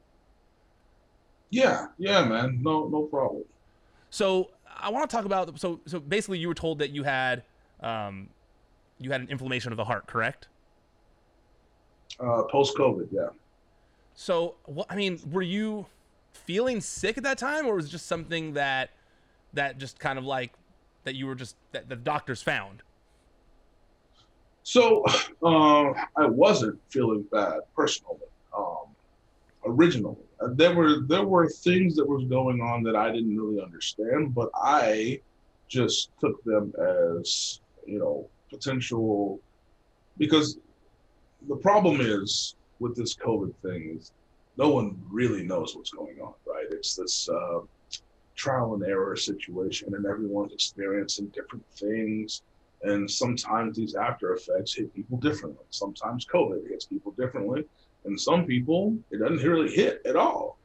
Yeah, 1.48 1.86
yeah, 1.96 2.24
man. 2.24 2.58
No, 2.62 2.86
no 2.88 3.02
problem. 3.02 3.44
So, 4.10 4.50
I 4.76 4.90
want 4.90 5.08
to 5.08 5.16
talk 5.16 5.24
about 5.24 5.58
so 5.60 5.80
so 5.86 6.00
basically 6.00 6.38
you 6.38 6.48
were 6.48 6.54
told 6.54 6.78
that 6.80 6.90
you 6.90 7.02
had 7.02 7.44
um 7.80 8.28
you 8.98 9.12
had 9.12 9.20
an 9.20 9.28
inflammation 9.28 9.70
of 9.70 9.76
the 9.76 9.84
heart, 9.84 10.06
correct? 10.06 10.48
Uh 12.18 12.42
post 12.50 12.76
COVID, 12.76 13.08
yeah. 13.12 13.28
So, 14.14 14.56
what 14.64 14.86
I 14.90 14.96
mean, 14.96 15.20
were 15.30 15.42
you 15.42 15.86
feeling 16.32 16.80
sick 16.80 17.16
at 17.18 17.24
that 17.24 17.38
time, 17.38 17.66
or 17.66 17.76
was 17.76 17.86
it 17.86 17.90
just 17.90 18.06
something 18.06 18.54
that 18.54 18.90
that 19.52 19.78
just 19.78 19.98
kind 19.98 20.18
of 20.18 20.24
like 20.24 20.52
that 21.04 21.14
you 21.14 21.26
were 21.26 21.34
just 21.34 21.56
that 21.72 21.88
the 21.88 21.96
doctors 21.96 22.42
found? 22.42 22.82
So 24.62 25.04
uh, 25.42 25.92
I 26.16 26.26
wasn't 26.26 26.78
feeling 26.88 27.24
bad 27.32 27.60
personally. 27.74 28.18
Um, 28.56 28.94
originally, 29.64 30.16
uh, 30.40 30.48
there 30.52 30.74
were 30.74 31.00
there 31.00 31.24
were 31.24 31.48
things 31.48 31.96
that 31.96 32.08
was 32.08 32.24
going 32.24 32.60
on 32.60 32.82
that 32.84 32.96
I 32.96 33.10
didn't 33.10 33.36
really 33.36 33.62
understand, 33.62 34.34
but 34.34 34.50
I 34.54 35.20
just 35.68 36.10
took 36.20 36.42
them 36.44 36.72
as 37.20 37.60
you 37.86 37.98
know 37.98 38.28
potential 38.50 39.40
because 40.18 40.58
the 41.48 41.56
problem 41.56 42.00
is 42.00 42.54
with 42.78 42.94
this 42.96 43.14
COVID 43.14 43.54
thing 43.62 43.96
is 43.98 44.12
no 44.56 44.68
one 44.68 45.00
really 45.10 45.42
knows 45.42 45.74
what's 45.74 45.90
going 45.90 46.20
on, 46.20 46.34
right? 46.46 46.66
It's 46.70 46.94
this 46.94 47.28
uh, 47.28 47.60
trial 48.34 48.74
and 48.74 48.82
error 48.84 49.16
situation, 49.16 49.94
and 49.94 50.06
everyone's 50.06 50.52
experiencing 50.52 51.26
different 51.28 51.64
things. 51.72 52.42
And 52.82 53.08
sometimes 53.10 53.76
these 53.76 53.94
after 53.94 54.34
effects 54.34 54.74
hit 54.74 54.94
people 54.94 55.18
differently. 55.18 55.64
Sometimes 55.70 56.26
COVID 56.26 56.68
hits 56.68 56.84
people 56.84 57.12
differently, 57.12 57.64
and 58.04 58.20
some 58.20 58.44
people 58.44 58.96
it 59.10 59.18
doesn't 59.18 59.48
really 59.48 59.72
hit 59.72 60.02
at 60.04 60.16
all. 60.16 60.58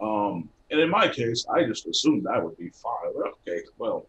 Um, 0.00 0.48
and 0.70 0.80
in 0.80 0.90
my 0.90 1.08
case, 1.08 1.46
I 1.52 1.64
just 1.64 1.86
assumed 1.86 2.26
I 2.26 2.38
would 2.38 2.56
be 2.58 2.70
fine. 2.70 3.12
okay, 3.46 3.62
well, 3.78 4.06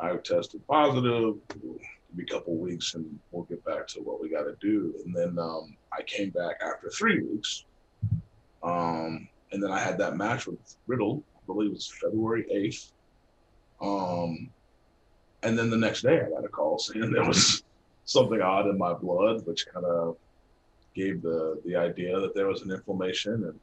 I 0.00 0.14
tested 0.16 0.66
positive. 0.66 1.36
It'll 1.50 1.78
be 2.16 2.22
a 2.22 2.26
couple 2.26 2.56
weeks, 2.56 2.94
and 2.94 3.18
we'll 3.30 3.44
get 3.44 3.64
back 3.64 3.86
to 3.88 4.00
what 4.00 4.20
we 4.20 4.28
got 4.28 4.44
to 4.44 4.56
do. 4.60 4.94
And 5.04 5.14
then 5.14 5.38
um, 5.38 5.76
I 5.92 6.02
came 6.02 6.30
back 6.30 6.56
after 6.62 6.90
three 6.90 7.22
weeks 7.22 7.64
um, 8.62 9.28
and 9.52 9.62
then 9.62 9.70
I 9.70 9.78
had 9.78 9.98
that 9.98 10.16
match 10.16 10.46
with 10.46 10.58
Riddle, 10.86 11.22
I 11.36 11.40
believe 11.46 11.70
it 11.70 11.74
was 11.74 11.92
February 12.02 12.44
8th. 12.52 12.92
Um, 13.80 14.50
and 15.42 15.58
then 15.58 15.70
the 15.70 15.76
next 15.76 16.02
day 16.02 16.20
I 16.20 16.28
got 16.28 16.44
a 16.44 16.48
call 16.48 16.78
saying 16.78 17.10
there 17.12 17.24
was 17.24 17.62
something 18.04 18.40
odd 18.40 18.66
in 18.66 18.78
my 18.78 18.92
blood, 18.92 19.46
which 19.46 19.66
kind 19.72 19.86
of 19.86 20.16
gave 20.94 21.22
the, 21.22 21.60
the 21.64 21.76
idea 21.76 22.18
that 22.20 22.34
there 22.34 22.46
was 22.46 22.62
an 22.62 22.70
inflammation. 22.70 23.44
And 23.44 23.60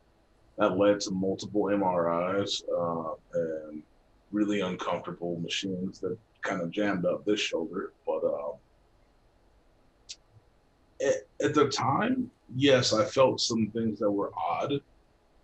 that 0.58 0.78
led 0.78 1.02
to 1.02 1.12
multiple 1.12 1.64
MRIs 1.64 2.64
uh, 2.72 3.16
and 3.34 3.84
really 4.32 4.62
uncomfortable 4.62 5.40
machines 5.40 6.00
that 6.00 6.18
kind 6.42 6.62
of 6.62 6.72
jammed 6.72 7.06
up 7.06 7.26
this 7.26 7.40
shoulder. 7.40 7.92
But 8.06 8.24
it, 8.24 8.45
at 11.42 11.54
the 11.54 11.68
time, 11.68 12.30
yes, 12.56 12.94
I 12.94 13.06
felt 13.06 13.42
some 13.42 13.70
things 13.72 14.00
that 14.00 14.10
were 14.10 14.32
odd, 14.38 14.74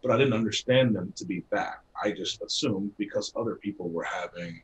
but 0.02 0.12
I 0.12 0.18
didn't 0.18 0.34
understand 0.34 0.96
them 0.96 1.14
to 1.16 1.26
be 1.26 1.42
bad. 1.50 1.76
I 2.02 2.12
just 2.12 2.42
assumed 2.42 2.92
because 2.98 3.32
other 3.36 3.56
people 3.56 3.90
were 3.90 4.04
having 4.04 4.62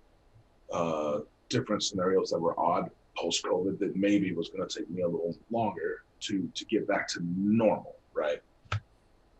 uh, 0.71 1.19
different 1.49 1.83
scenarios 1.83 2.29
that 2.31 2.39
were 2.39 2.59
odd 2.59 2.89
post 3.15 3.43
COVID 3.43 3.79
that 3.79 3.95
maybe 3.95 4.33
was 4.33 4.49
going 4.49 4.67
to 4.67 4.79
take 4.79 4.89
me 4.89 5.01
a 5.01 5.07
little 5.07 5.35
longer 5.51 6.03
to 6.19 6.49
to 6.53 6.65
get 6.65 6.87
back 6.87 7.07
to 7.09 7.19
normal, 7.35 7.95
right? 8.13 8.41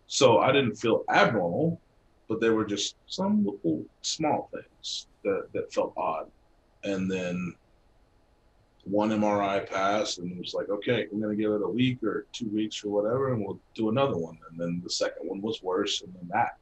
So 0.08 0.40
I 0.40 0.52
didn't 0.52 0.76
feel 0.76 1.04
abnormal, 1.10 1.80
but 2.28 2.40
there 2.40 2.54
were 2.54 2.66
just 2.66 2.96
some 3.08 3.46
little 3.46 3.84
small 4.02 4.50
things 4.54 5.08
that 5.24 5.48
that 5.54 5.74
felt 5.74 5.94
odd, 5.98 6.30
and 6.84 7.10
then 7.10 7.56
one 8.90 9.10
MRI 9.10 9.70
passed, 9.70 10.20
and 10.20 10.32
it 10.32 10.38
was 10.38 10.54
like, 10.54 10.70
okay, 10.70 11.08
we're 11.12 11.22
gonna 11.22 11.36
give 11.36 11.52
it 11.52 11.62
a 11.62 11.68
week 11.68 12.04
or 12.04 12.26
two 12.32 12.50
weeks 12.50 12.84
or 12.84 12.90
whatever, 12.90 13.34
and 13.34 13.44
we'll 13.44 13.60
do 13.76 13.90
another 13.90 14.18
one. 14.18 14.38
And 14.50 14.60
then 14.60 14.82
the 14.84 14.90
second 14.90 15.28
one 15.28 15.42
was 15.42 15.62
worse, 15.62 16.02
and 16.02 16.14
then 16.14 16.28
that 16.32 16.58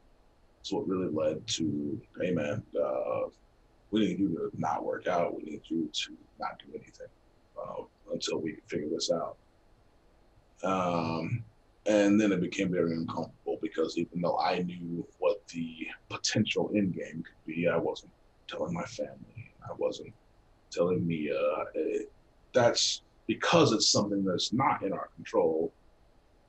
is 0.63 0.71
what 0.71 0.87
really 0.87 1.11
led 1.11 1.45
to, 1.47 2.01
hey 2.21 2.31
man, 2.31 2.63
uh, 2.81 3.21
we 3.91 4.01
need 4.01 4.19
you 4.19 4.29
to 4.29 4.51
not 4.59 4.83
work 4.83 5.07
out. 5.07 5.35
We 5.35 5.43
need 5.43 5.61
you 5.65 5.89
to 5.91 6.17
not 6.39 6.59
do 6.59 6.71
anything 6.73 7.07
uh, 7.61 7.83
until 8.11 8.39
we 8.39 8.57
figure 8.67 8.89
this 8.89 9.11
out. 9.11 9.37
Um, 10.63 11.43
and 11.85 12.19
then 12.19 12.31
it 12.31 12.41
became 12.41 12.71
very 12.71 12.93
uncomfortable 12.93 13.59
because 13.61 13.97
even 13.97 14.21
though 14.21 14.39
I 14.39 14.63
knew 14.63 15.05
what 15.19 15.47
the 15.49 15.87
potential 16.09 16.71
end 16.73 16.95
game 16.95 17.23
could 17.23 17.45
be, 17.55 17.67
I 17.67 17.77
wasn't 17.77 18.11
telling 18.47 18.73
my 18.73 18.85
family. 18.85 19.51
I 19.63 19.73
wasn't 19.77 20.13
telling 20.75 21.05
me 21.05 21.31
uh, 21.31 21.63
it, 21.73 22.11
that's 22.53 23.01
because 23.27 23.71
it's 23.71 23.87
something 23.87 24.23
that's 24.23 24.53
not 24.53 24.83
in 24.83 24.93
our 24.93 25.09
control. 25.15 25.71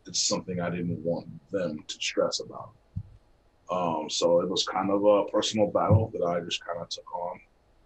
It's 0.06 0.22
something 0.22 0.60
I 0.60 0.70
didn't 0.70 1.02
want 1.04 1.26
them 1.50 1.82
to 1.86 1.94
stress 1.94 2.40
about. 2.40 2.70
Um, 3.70 4.08
so 4.08 4.40
it 4.40 4.48
was 4.48 4.64
kind 4.64 4.90
of 4.90 5.04
a 5.04 5.24
personal 5.24 5.68
battle 5.68 6.10
that 6.12 6.24
I 6.24 6.40
just 6.40 6.64
kind 6.64 6.80
of 6.80 6.88
took 6.88 7.12
on 7.14 7.40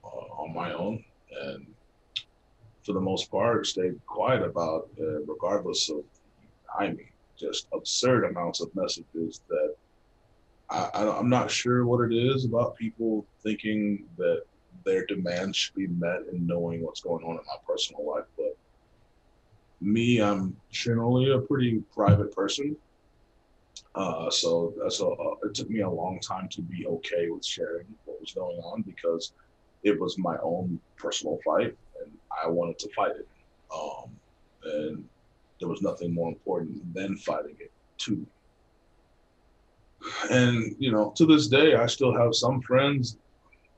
uh, 0.04 0.42
on 0.42 0.54
my 0.54 0.72
own, 0.74 1.02
and 1.42 1.66
for 2.84 2.92
the 2.92 3.00
most 3.00 3.30
part, 3.30 3.66
stayed 3.66 3.98
quiet 4.06 4.42
about, 4.42 4.88
regardless 4.98 5.88
of 5.88 6.04
I 6.78 6.88
mean, 6.88 7.08
just 7.38 7.66
absurd 7.72 8.24
amounts 8.24 8.60
of 8.60 8.74
messages 8.74 9.40
that 9.48 9.74
I, 10.68 10.90
I, 10.94 11.18
I'm 11.18 11.28
not 11.28 11.50
sure 11.50 11.84
what 11.86 12.04
it 12.10 12.14
is 12.14 12.44
about 12.44 12.76
people 12.76 13.26
thinking 13.42 14.04
that 14.18 14.42
their 14.84 15.06
demands 15.06 15.56
should 15.56 15.74
be 15.74 15.86
met 15.86 16.22
and 16.30 16.46
knowing 16.46 16.82
what's 16.82 17.00
going 17.00 17.24
on 17.24 17.32
in 17.32 17.36
my 17.46 17.56
personal 17.66 18.06
life. 18.06 18.24
But 18.36 18.56
me, 19.80 20.20
I'm 20.20 20.56
generally 20.70 21.32
a 21.32 21.38
pretty 21.38 21.82
private 21.94 22.34
person. 22.34 22.76
Uh, 23.94 24.30
so 24.30 24.72
that's 24.80 25.00
a, 25.00 25.06
uh, 25.06 25.34
it 25.44 25.54
took 25.54 25.68
me 25.68 25.80
a 25.80 25.90
long 25.90 26.20
time 26.20 26.48
to 26.48 26.62
be 26.62 26.86
okay 26.86 27.28
with 27.28 27.44
sharing 27.44 27.86
what 28.04 28.20
was 28.20 28.32
going 28.32 28.58
on 28.58 28.82
because 28.82 29.32
it 29.82 29.98
was 29.98 30.18
my 30.18 30.36
own 30.42 30.78
personal 30.96 31.38
fight 31.44 31.76
and 32.02 32.12
I 32.44 32.48
wanted 32.48 32.78
to 32.80 32.88
fight 32.94 33.12
it. 33.12 33.28
Um, 33.74 34.10
and 34.64 35.08
there 35.58 35.68
was 35.68 35.82
nothing 35.82 36.14
more 36.14 36.28
important 36.28 36.94
than 36.94 37.16
fighting 37.16 37.56
it 37.58 37.72
to 37.98 38.12
me. 38.12 38.26
And, 40.30 40.74
you 40.78 40.90
know, 40.90 41.12
to 41.16 41.26
this 41.26 41.48
day, 41.48 41.74
I 41.74 41.86
still 41.86 42.16
have 42.16 42.34
some 42.34 42.62
friends 42.62 43.18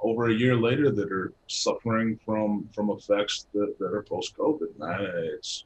over 0.02 0.28
a 0.28 0.34
year 0.34 0.56
later 0.56 0.90
that 0.90 1.10
are 1.12 1.32
suffering 1.46 2.18
from 2.24 2.68
from 2.74 2.90
effects 2.90 3.46
that, 3.54 3.78
that 3.78 3.92
are 3.92 4.02
post 4.02 4.36
COVID. 4.36 4.68
It's 5.36 5.64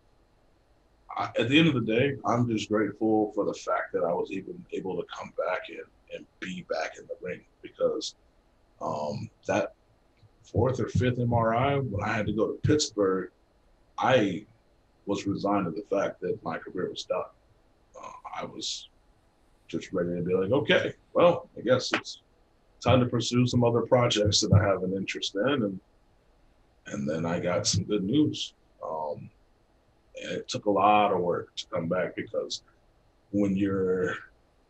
I, 1.17 1.31
at 1.39 1.49
the 1.49 1.59
end 1.59 1.69
of 1.69 1.75
the 1.75 1.81
day, 1.81 2.17
I'm 2.25 2.49
just 2.49 2.69
grateful 2.69 3.33
for 3.35 3.45
the 3.45 3.55
fact 3.55 3.93
that 3.95 4.05
I 4.05 4.13
was 4.13 4.31
even 4.31 4.63
able 4.73 4.97
to 4.97 5.05
come 5.15 5.33
back 5.39 5.63
and, 5.69 5.87
and 6.15 6.27
be 6.41 6.67
back 6.69 6.99
in 6.99 7.07
the 7.07 7.17
ring 7.21 7.41
because 7.63 8.15
um, 8.81 9.31
that 9.47 9.73
fourth 10.43 10.79
or 10.79 10.89
fifth 10.89 11.19
MRI 11.19 11.83
when 11.83 12.05
I 12.09 12.13
had 12.13 12.27
to 12.27 12.33
go 12.33 12.49
to 12.49 12.59
Pittsburgh, 12.63 13.31
I 13.99 14.45
was 15.07 15.27
resigned 15.27 15.67
to 15.67 15.71
the 15.71 15.87
fact 15.89 16.21
that 16.21 16.43
my 16.45 16.59
career 16.59 16.91
was 16.91 17.05
done. 17.05 17.25
Uh, 18.01 18.11
I 18.41 18.45
was 18.45 18.89
just 19.69 19.93
ready 19.93 20.15
to 20.15 20.23
be 20.23 20.35
like, 20.35 20.53
okay, 20.53 20.93
well, 21.15 21.49
I 21.57 21.63
guess 21.63 21.93
it's 21.93 22.23
time 22.81 23.01
to 23.01 23.07
pursue 23.07 23.47
some 23.47 23.65
other 23.65 23.83
projects 23.83 24.41
that 24.41 24.53
I 24.53 24.63
have 24.63 24.83
an 24.83 24.95
interest 24.95 25.35
in, 25.35 25.63
and 25.63 25.81
and 26.89 27.09
then 27.09 27.27
I 27.27 27.41
got 27.41 27.67
some 27.67 27.85
good 27.85 28.05
news. 28.05 28.55
Um, 28.85 29.29
it 30.15 30.49
took 30.49 30.67
a 30.67 30.71
lot 30.71 31.13
of 31.13 31.21
work 31.21 31.55
to 31.57 31.67
come 31.67 31.89
back 31.89 32.15
because 32.17 32.63
when 33.33 33.57
you're 33.57 34.13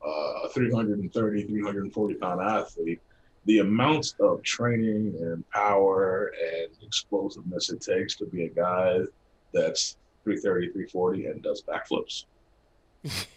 uh, 0.04 0.44
a 0.44 0.48
330, 0.48 1.42
340 1.42 2.14
pound 2.14 2.40
athlete, 2.40 3.00
the 3.44 3.58
amount 3.58 4.14
of 4.18 4.42
training 4.42 5.14
and 5.20 5.48
power 5.50 6.32
and 6.42 6.68
explosiveness 6.82 7.70
it 7.70 7.80
takes 7.80 8.16
to 8.16 8.26
be 8.26 8.44
a 8.44 8.48
guy 8.48 9.00
that's 9.52 9.96
330, 10.24 10.72
340 10.72 11.26
and 11.26 11.42
does 11.42 11.62
backflips. 11.62 12.24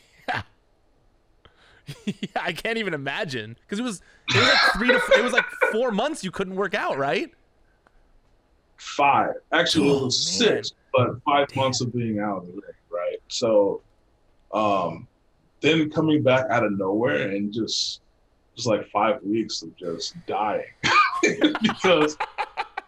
yeah. 2.06 2.14
I 2.36 2.54
can't 2.54 2.78
even 2.78 2.94
imagine 2.94 3.58
because 3.62 3.80
it 3.80 3.84
was 3.84 4.02
it 4.30 4.38
was 4.38 4.48
like 4.48 4.74
three 4.74 4.88
to 4.88 5.02
it 5.18 5.24
was 5.24 5.34
like 5.34 5.46
four 5.72 5.92
months 5.92 6.24
you 6.24 6.32
couldn't 6.32 6.56
work 6.56 6.74
out, 6.74 6.98
right? 6.98 7.32
Five, 8.78 9.34
actually, 9.52 9.90
oh, 9.90 9.98
it 9.98 10.04
was 10.06 10.40
man. 10.40 10.48
six, 10.48 10.72
but 10.94 11.22
five 11.26 11.48
Damn. 11.50 11.64
months 11.64 11.82
of 11.82 11.94
being 11.94 12.20
out 12.20 12.38
of 12.38 12.48
the 12.48 12.54
ring, 12.54 12.62
right? 12.90 13.18
So, 13.28 13.82
um, 14.54 15.08
then 15.62 15.90
coming 15.90 16.24
back 16.24 16.46
out 16.50 16.64
of 16.64 16.78
nowhere 16.78 17.30
and 17.30 17.52
just 17.52 18.02
just 18.56 18.68
like 18.68 18.90
five 18.90 19.22
weeks 19.24 19.62
of 19.62 19.76
just 19.76 20.16
dying 20.26 20.66
because 21.62 22.18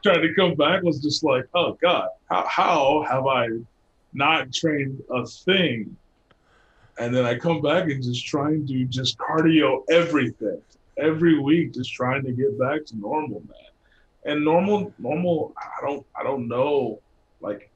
trying 0.03 0.21
to 0.21 0.33
come 0.35 0.55
back 0.55 0.83
was 0.83 0.99
just 0.99 1.23
like, 1.23 1.45
oh 1.53 1.77
god, 1.81 2.07
how 2.29 2.45
how 2.47 3.05
have 3.09 3.25
I 3.27 3.47
not 4.13 4.53
trained 4.53 5.01
a 5.09 5.25
thing 5.25 5.95
and 6.99 7.15
then 7.15 7.25
I 7.25 7.37
come 7.37 7.61
back 7.61 7.89
and 7.89 8.03
just 8.03 8.25
try 8.25 8.49
and 8.49 8.67
do 8.67 8.85
just 8.85 9.17
cardio 9.17 9.83
everything 9.89 10.61
every 10.97 11.39
week, 11.39 11.73
just 11.73 11.93
trying 11.93 12.23
to 12.23 12.31
get 12.31 12.57
back 12.59 12.85
to 12.85 12.97
normal, 12.97 13.41
man. 13.47 13.57
And 14.25 14.45
normal, 14.45 14.93
normal, 14.99 15.53
I 15.57 15.85
don't, 15.85 16.05
I 16.15 16.23
don't 16.23 16.47
know, 16.47 16.99
like, 17.39 17.71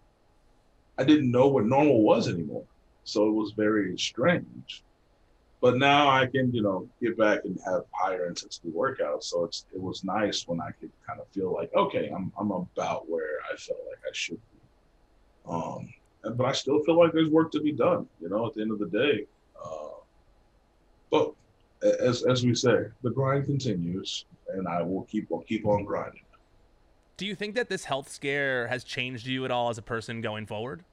I 0.98 1.04
didn't 1.04 1.32
know 1.32 1.48
what 1.48 1.66
normal 1.66 2.04
was 2.04 2.30
anymore, 2.30 2.64
so 3.04 3.28
it 3.28 3.32
was 3.32 3.52
very 3.52 3.98
strange. 3.98 4.84
But 5.62 5.78
now 5.78 6.10
I 6.10 6.28
can, 6.28 6.54
you 6.54 6.62
know, 6.62 6.88
get 7.02 7.18
back 7.18 7.40
and 7.46 7.60
have 7.66 7.86
higher 7.92 8.28
intensity 8.28 8.70
workouts. 8.70 9.24
So 9.24 9.46
it's 9.46 9.66
it 9.74 9.82
was 9.82 10.04
nice 10.04 10.48
when 10.48 10.62
I 10.62 10.70
could 10.80 10.92
kind 11.08 11.20
of 11.20 11.28
feel 11.30 11.52
like, 11.52 11.74
okay, 11.74 12.12
I'm 12.16 12.32
I'm 12.38 12.52
about 12.52 13.10
where 13.10 13.40
I 13.52 13.56
felt 13.56 13.80
like 13.90 13.98
I 14.08 14.14
should 14.14 14.36
be. 14.36 14.60
Um, 15.50 15.92
but 16.32 16.46
I 16.46 16.52
still 16.52 16.84
feel 16.84 16.98
like 16.98 17.14
there's 17.14 17.30
work 17.30 17.52
to 17.52 17.62
be 17.62 17.72
done. 17.72 18.08
You 18.22 18.30
know, 18.30 18.48
at 18.48 18.54
the 18.54 18.62
end 18.62 18.72
of 18.72 18.80
the 18.80 18.88
day. 18.88 19.26
Uh, 19.64 19.90
but 21.12 21.34
as 21.82 22.24
as 22.24 22.46
we 22.46 22.56
say, 22.56 22.86
the 23.04 23.12
grind 23.12 23.46
continues, 23.46 24.26
and 24.50 24.68
I 24.68 24.82
will 24.82 25.04
keep 25.04 25.32
on 25.32 25.44
keep 25.44 25.66
on 25.66 25.84
grinding. 25.84 26.22
Do 27.18 27.26
you 27.26 27.36
think 27.36 27.56
that 27.56 27.70
this 27.70 27.86
health 27.86 28.10
scare 28.10 28.68
has 28.68 28.84
changed 28.84 29.26
you 29.26 29.46
at 29.46 29.52
all 29.52 29.70
as 29.70 29.78
a 29.78 29.82
person 29.82 30.20
going 30.20 30.46
forward? 30.46 30.84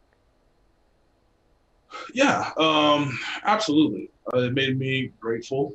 Yeah, 2.15 2.51
um, 2.57 3.19
absolutely. 3.45 4.11
Uh, 4.33 4.39
it 4.39 4.55
made 4.55 4.79
me 4.79 5.11
grateful 5.21 5.75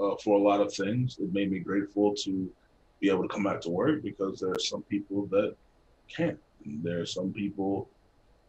uh, 0.00 0.14
for 0.22 0.38
a 0.38 0.42
lot 0.42 0.60
of 0.60 0.72
things. 0.72 1.18
It 1.18 1.32
made 1.32 1.50
me 1.50 1.58
grateful 1.58 2.14
to 2.14 2.50
be 3.00 3.10
able 3.10 3.22
to 3.22 3.28
come 3.28 3.42
back 3.42 3.60
to 3.62 3.70
work 3.70 4.02
because 4.02 4.40
there 4.40 4.50
are 4.50 4.58
some 4.58 4.82
people 4.82 5.26
that 5.26 5.54
can't. 6.08 6.38
There 6.64 7.00
are 7.00 7.06
some 7.06 7.32
people 7.32 7.88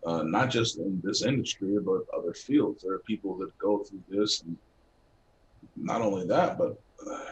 uh, 0.06 0.24
not 0.24 0.50
just 0.50 0.78
in 0.78 1.02
this 1.04 1.24
industry, 1.24 1.78
but 1.80 2.02
other 2.16 2.34
fields. 2.34 2.84
There 2.84 2.94
are 2.94 3.00
people 3.00 3.38
that 3.38 3.58
go 3.58 3.80
through 3.80 4.04
this, 4.10 4.42
and 4.42 4.58
not 5.76 6.02
only 6.02 6.26
that, 6.28 6.58
but 6.58 6.80
uh, 7.10 7.26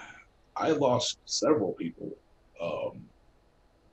I 0.56 0.72
lost 0.72 1.20
several 1.26 1.74
people 1.74 2.12
um, 2.62 3.02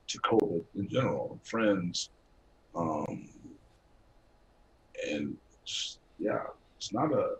to 0.08 0.18
COVID 0.20 0.64
in 0.76 0.88
general, 0.88 1.38
friends, 1.44 2.10
um, 2.74 3.28
and 5.08 5.36
yeah, 6.18 6.42
it's 6.76 6.92
not 6.92 7.12
a 7.12 7.36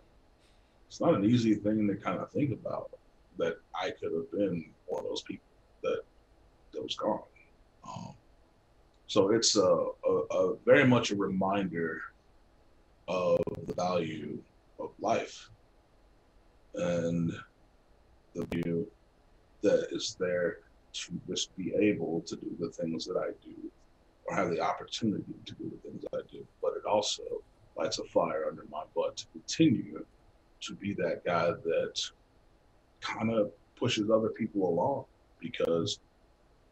it's 0.87 1.01
not 1.01 1.15
an 1.15 1.25
easy 1.25 1.55
thing 1.55 1.87
to 1.87 1.95
kind 1.95 2.19
of 2.19 2.31
think 2.31 2.53
about 2.53 2.91
that 3.37 3.57
I 3.79 3.91
could 3.91 4.13
have 4.13 4.31
been 4.31 4.69
one 4.87 5.03
of 5.03 5.09
those 5.09 5.23
people 5.23 5.45
that 5.83 6.01
that 6.73 6.81
was 6.83 6.95
gone. 6.95 7.21
Um, 7.87 8.13
so 9.07 9.31
it's 9.31 9.55
a, 9.55 9.85
a, 10.07 10.11
a 10.31 10.55
very 10.65 10.85
much 10.85 11.11
a 11.11 11.15
reminder 11.15 12.01
of 13.07 13.39
the 13.67 13.73
value 13.73 14.37
of 14.79 14.89
life 14.99 15.49
and 16.75 17.33
the 18.33 18.45
view 18.51 18.87
that 19.61 19.87
is 19.91 20.15
there 20.19 20.57
to 20.93 21.19
just 21.27 21.55
be 21.57 21.73
able 21.75 22.21
to 22.21 22.35
do 22.35 22.55
the 22.59 22.69
things 22.69 23.05
that 23.05 23.17
I 23.17 23.31
do 23.43 23.55
or 24.25 24.35
have 24.35 24.49
the 24.49 24.59
opportunity 24.59 25.33
to 25.45 25.53
do 25.53 25.69
the 25.69 25.89
things 25.89 26.03
I 26.13 26.19
do. 26.31 26.45
But 26.61 26.73
it 26.77 26.85
also 26.85 27.23
lights 27.77 27.99
a 27.99 28.03
fire 28.05 28.45
under 28.49 28.65
my 28.71 28.83
butt 28.95 29.17
to 29.17 29.25
continue 29.33 30.05
to 30.61 30.73
be 30.75 30.93
that 30.93 31.23
guy 31.25 31.51
that 31.51 31.99
kind 33.01 33.31
of 33.31 33.51
pushes 33.75 34.09
other 34.09 34.29
people 34.29 34.67
along. 34.67 35.05
Because 35.39 35.99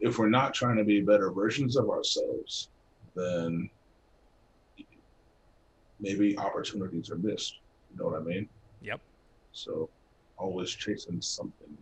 if 0.04 0.20
we're 0.20 0.30
not 0.30 0.54
trying 0.54 0.76
to 0.76 0.84
be 0.84 1.00
better 1.00 1.32
versions 1.32 1.78
of 1.78 1.90
ourselves, 1.90 2.68
then 3.16 3.70
maybe 6.02 6.38
opportunities 6.38 7.10
are 7.10 7.16
missed. 7.16 7.60
You 7.90 8.00
know 8.00 8.10
what 8.10 8.20
I 8.20 8.24
mean? 8.24 8.50
Yep. 8.82 9.00
So 9.54 9.90
always 10.38 10.72
chasing 10.72 11.22
something 11.22 11.78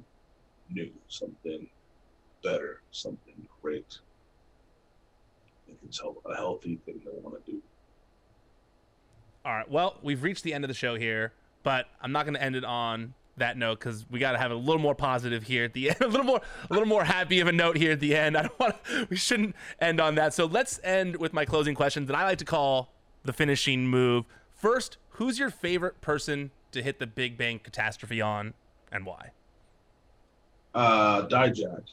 new, 0.69 0.91
something 1.07 1.67
better, 2.43 2.81
something 2.91 3.47
great. 3.63 3.97
I 5.47 5.65
think 5.65 5.79
it's 5.83 5.99
a 5.99 6.35
healthy 6.35 6.79
thing 6.85 7.01
to 7.01 7.09
want 7.23 7.43
to 7.43 7.51
do. 7.51 7.61
All 9.43 9.53
right. 9.53 9.69
Well, 9.69 9.97
we've 10.03 10.21
reached 10.21 10.43
the 10.43 10.53
end 10.53 10.63
of 10.63 10.67
the 10.67 10.75
show 10.75 10.93
here, 10.93 11.33
but 11.63 11.87
I'm 11.99 12.11
not 12.11 12.25
going 12.25 12.35
to 12.35 12.43
end 12.43 12.55
it 12.55 12.65
on 12.65 13.15
that 13.37 13.57
note 13.57 13.79
because 13.79 14.05
we 14.09 14.19
got 14.19 14.33
to 14.33 14.37
have 14.37 14.51
a 14.51 14.55
little 14.55 14.81
more 14.81 14.95
positive 14.95 15.43
here 15.43 15.63
at 15.63 15.73
the 15.73 15.89
end, 15.91 16.01
a 16.01 16.07
little 16.07 16.25
more, 16.25 16.41
a 16.69 16.73
little 16.73 16.87
more 16.87 17.03
happy 17.03 17.39
of 17.39 17.47
a 17.47 17.51
note 17.51 17.77
here 17.77 17.91
at 17.91 17.99
the 17.99 18.15
end. 18.15 18.37
I 18.37 18.43
don't 18.43 18.59
want. 18.59 18.75
We 19.09 19.17
shouldn't 19.17 19.55
end 19.79 19.99
on 19.99 20.15
that. 20.15 20.33
So 20.33 20.45
let's 20.45 20.79
end 20.83 21.17
with 21.17 21.33
my 21.33 21.45
closing 21.45 21.75
questions 21.75 22.07
that 22.07 22.15
I 22.15 22.23
like 22.23 22.37
to 22.39 22.45
call 22.45 22.91
the 23.23 23.33
finishing 23.33 23.87
move. 23.87 24.25
First, 24.53 24.97
who's 25.11 25.39
your 25.39 25.49
favorite 25.49 26.01
person 26.01 26.51
to 26.71 26.81
hit 26.81 26.99
the 26.99 27.07
Big 27.07 27.37
Bang 27.37 27.59
catastrophe 27.59 28.21
on, 28.21 28.53
and 28.91 29.05
why? 29.05 29.31
Uh, 30.73 31.27
Dijak. 31.27 31.83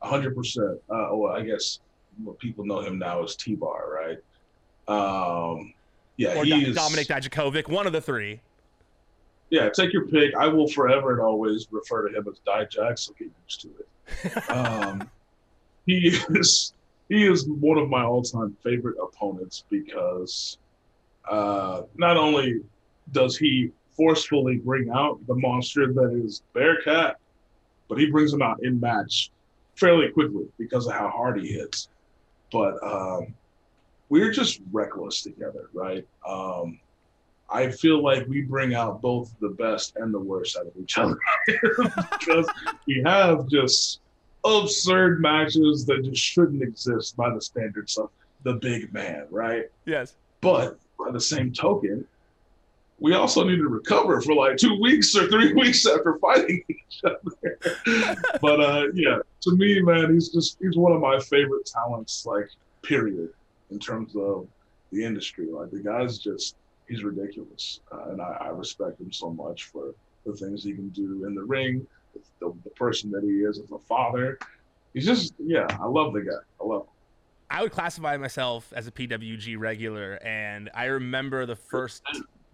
hundred 0.00 0.36
percent. 0.36 0.80
Uh, 0.88 1.08
well, 1.12 1.32
I 1.32 1.42
guess 1.42 1.80
what 2.22 2.38
people 2.38 2.64
know 2.64 2.80
him 2.80 2.98
now 2.98 3.22
as 3.22 3.34
T-Bar, 3.36 3.84
right? 3.90 4.18
Um, 4.88 5.72
yeah, 6.16 6.34
or 6.34 6.44
he 6.44 6.66
is, 6.66 6.76
Dominik 6.76 7.06
Dijakovic, 7.06 7.68
one 7.68 7.86
of 7.86 7.92
the 7.92 8.00
three. 8.00 8.40
Yeah, 9.52 9.68
take 9.68 9.92
your 9.92 10.06
pick. 10.06 10.34
I 10.34 10.48
will 10.48 10.66
forever 10.66 11.12
and 11.12 11.20
always 11.20 11.68
refer 11.70 12.08
to 12.08 12.16
him 12.16 12.26
as 12.26 12.40
Dijak, 12.46 12.98
so 12.98 13.12
get 13.18 13.28
used 13.44 13.60
to 13.60 13.68
it. 13.68 14.50
um, 14.50 15.10
he 15.84 16.08
is 16.30 16.72
he 17.10 17.26
is 17.26 17.46
one 17.46 17.76
of 17.76 17.90
my 17.90 18.02
all-time 18.02 18.56
favorite 18.64 18.96
opponents 18.96 19.64
because 19.68 20.56
uh, 21.30 21.82
not 21.96 22.16
only 22.16 22.62
does 23.12 23.36
he 23.36 23.70
forcefully 23.94 24.56
bring 24.56 24.88
out 24.88 25.20
the 25.26 25.34
monster 25.34 25.92
that 25.92 26.18
is 26.24 26.42
Bearcat, 26.54 27.16
but 27.88 27.98
he 27.98 28.10
brings 28.10 28.32
him 28.32 28.40
out 28.40 28.64
in 28.64 28.80
match 28.80 29.32
fairly 29.74 30.08
quickly 30.08 30.46
because 30.56 30.86
of 30.86 30.94
how 30.94 31.10
hard 31.10 31.38
he 31.38 31.52
hits. 31.52 31.90
But 32.50 32.82
um, 32.82 33.34
we're 34.08 34.32
just 34.32 34.62
reckless 34.72 35.20
together, 35.20 35.68
right? 35.74 36.06
Um, 36.26 36.80
I 37.52 37.70
feel 37.70 38.02
like 38.02 38.26
we 38.28 38.42
bring 38.42 38.74
out 38.74 39.02
both 39.02 39.34
the 39.40 39.50
best 39.50 39.96
and 39.96 40.12
the 40.12 40.18
worst 40.18 40.56
out 40.56 40.66
of 40.66 40.72
each 40.80 40.96
other 40.96 41.18
because 41.46 42.48
we 42.86 43.02
have 43.04 43.46
just 43.48 44.00
absurd 44.44 45.20
matches 45.20 45.84
that 45.86 46.02
just 46.02 46.22
shouldn't 46.22 46.62
exist 46.62 47.16
by 47.16 47.32
the 47.32 47.40
standards 47.40 47.98
of 47.98 48.10
the 48.42 48.54
big 48.54 48.92
man, 48.92 49.26
right? 49.30 49.66
Yes. 49.84 50.14
But 50.40 50.78
by 50.98 51.10
the 51.12 51.20
same 51.20 51.52
token, 51.52 52.06
we 52.98 53.14
also 53.14 53.44
need 53.44 53.56
to 53.56 53.68
recover 53.68 54.20
for 54.20 54.34
like 54.34 54.56
two 54.56 54.80
weeks 54.80 55.14
or 55.14 55.28
three 55.28 55.52
weeks 55.54 55.86
after 55.86 56.18
fighting 56.18 56.62
each 56.68 57.00
other. 57.04 58.16
but 58.40 58.60
uh, 58.60 58.86
yeah, 58.94 59.18
to 59.42 59.56
me, 59.56 59.80
man, 59.82 60.14
he's 60.14 60.30
just 60.30 60.56
he's 60.60 60.76
one 60.76 60.92
of 60.92 61.00
my 61.00 61.18
favorite 61.18 61.66
talents, 61.66 62.24
like 62.24 62.48
period 62.82 63.30
in 63.70 63.78
terms 63.78 64.14
of 64.16 64.46
the 64.92 65.04
industry. 65.04 65.48
Like 65.50 65.70
the 65.70 65.80
guy's 65.80 66.18
just 66.18 66.56
he's 66.92 67.04
ridiculous, 67.04 67.80
uh, 67.90 68.10
and 68.10 68.20
I, 68.20 68.36
I, 68.40 68.48
respect 68.48 69.00
him 69.00 69.10
so 69.10 69.30
much 69.30 69.64
for 69.64 69.94
the 70.26 70.34
things 70.34 70.62
he 70.62 70.74
can 70.74 70.90
do 70.90 71.24
in 71.26 71.34
the 71.34 71.42
ring, 71.42 71.86
the, 72.40 72.52
the 72.64 72.70
person 72.70 73.10
that 73.12 73.22
he 73.22 73.30
is 73.30 73.58
as 73.58 73.70
a 73.72 73.78
father. 73.78 74.38
He's 74.92 75.06
just 75.06 75.34
yeah, 75.38 75.66
I 75.80 75.86
love 75.86 76.12
the 76.12 76.20
guy. 76.20 76.32
I 76.60 76.66
love 76.66 76.82
him. 76.82 76.88
I 77.50 77.62
would 77.62 77.72
classify 77.72 78.16
myself 78.18 78.72
as 78.76 78.86
a 78.86 78.90
PWG 78.90 79.58
regular, 79.58 80.18
and 80.22 80.70
I 80.74 80.84
remember 80.84 81.46
the 81.46 81.56
first. 81.56 82.02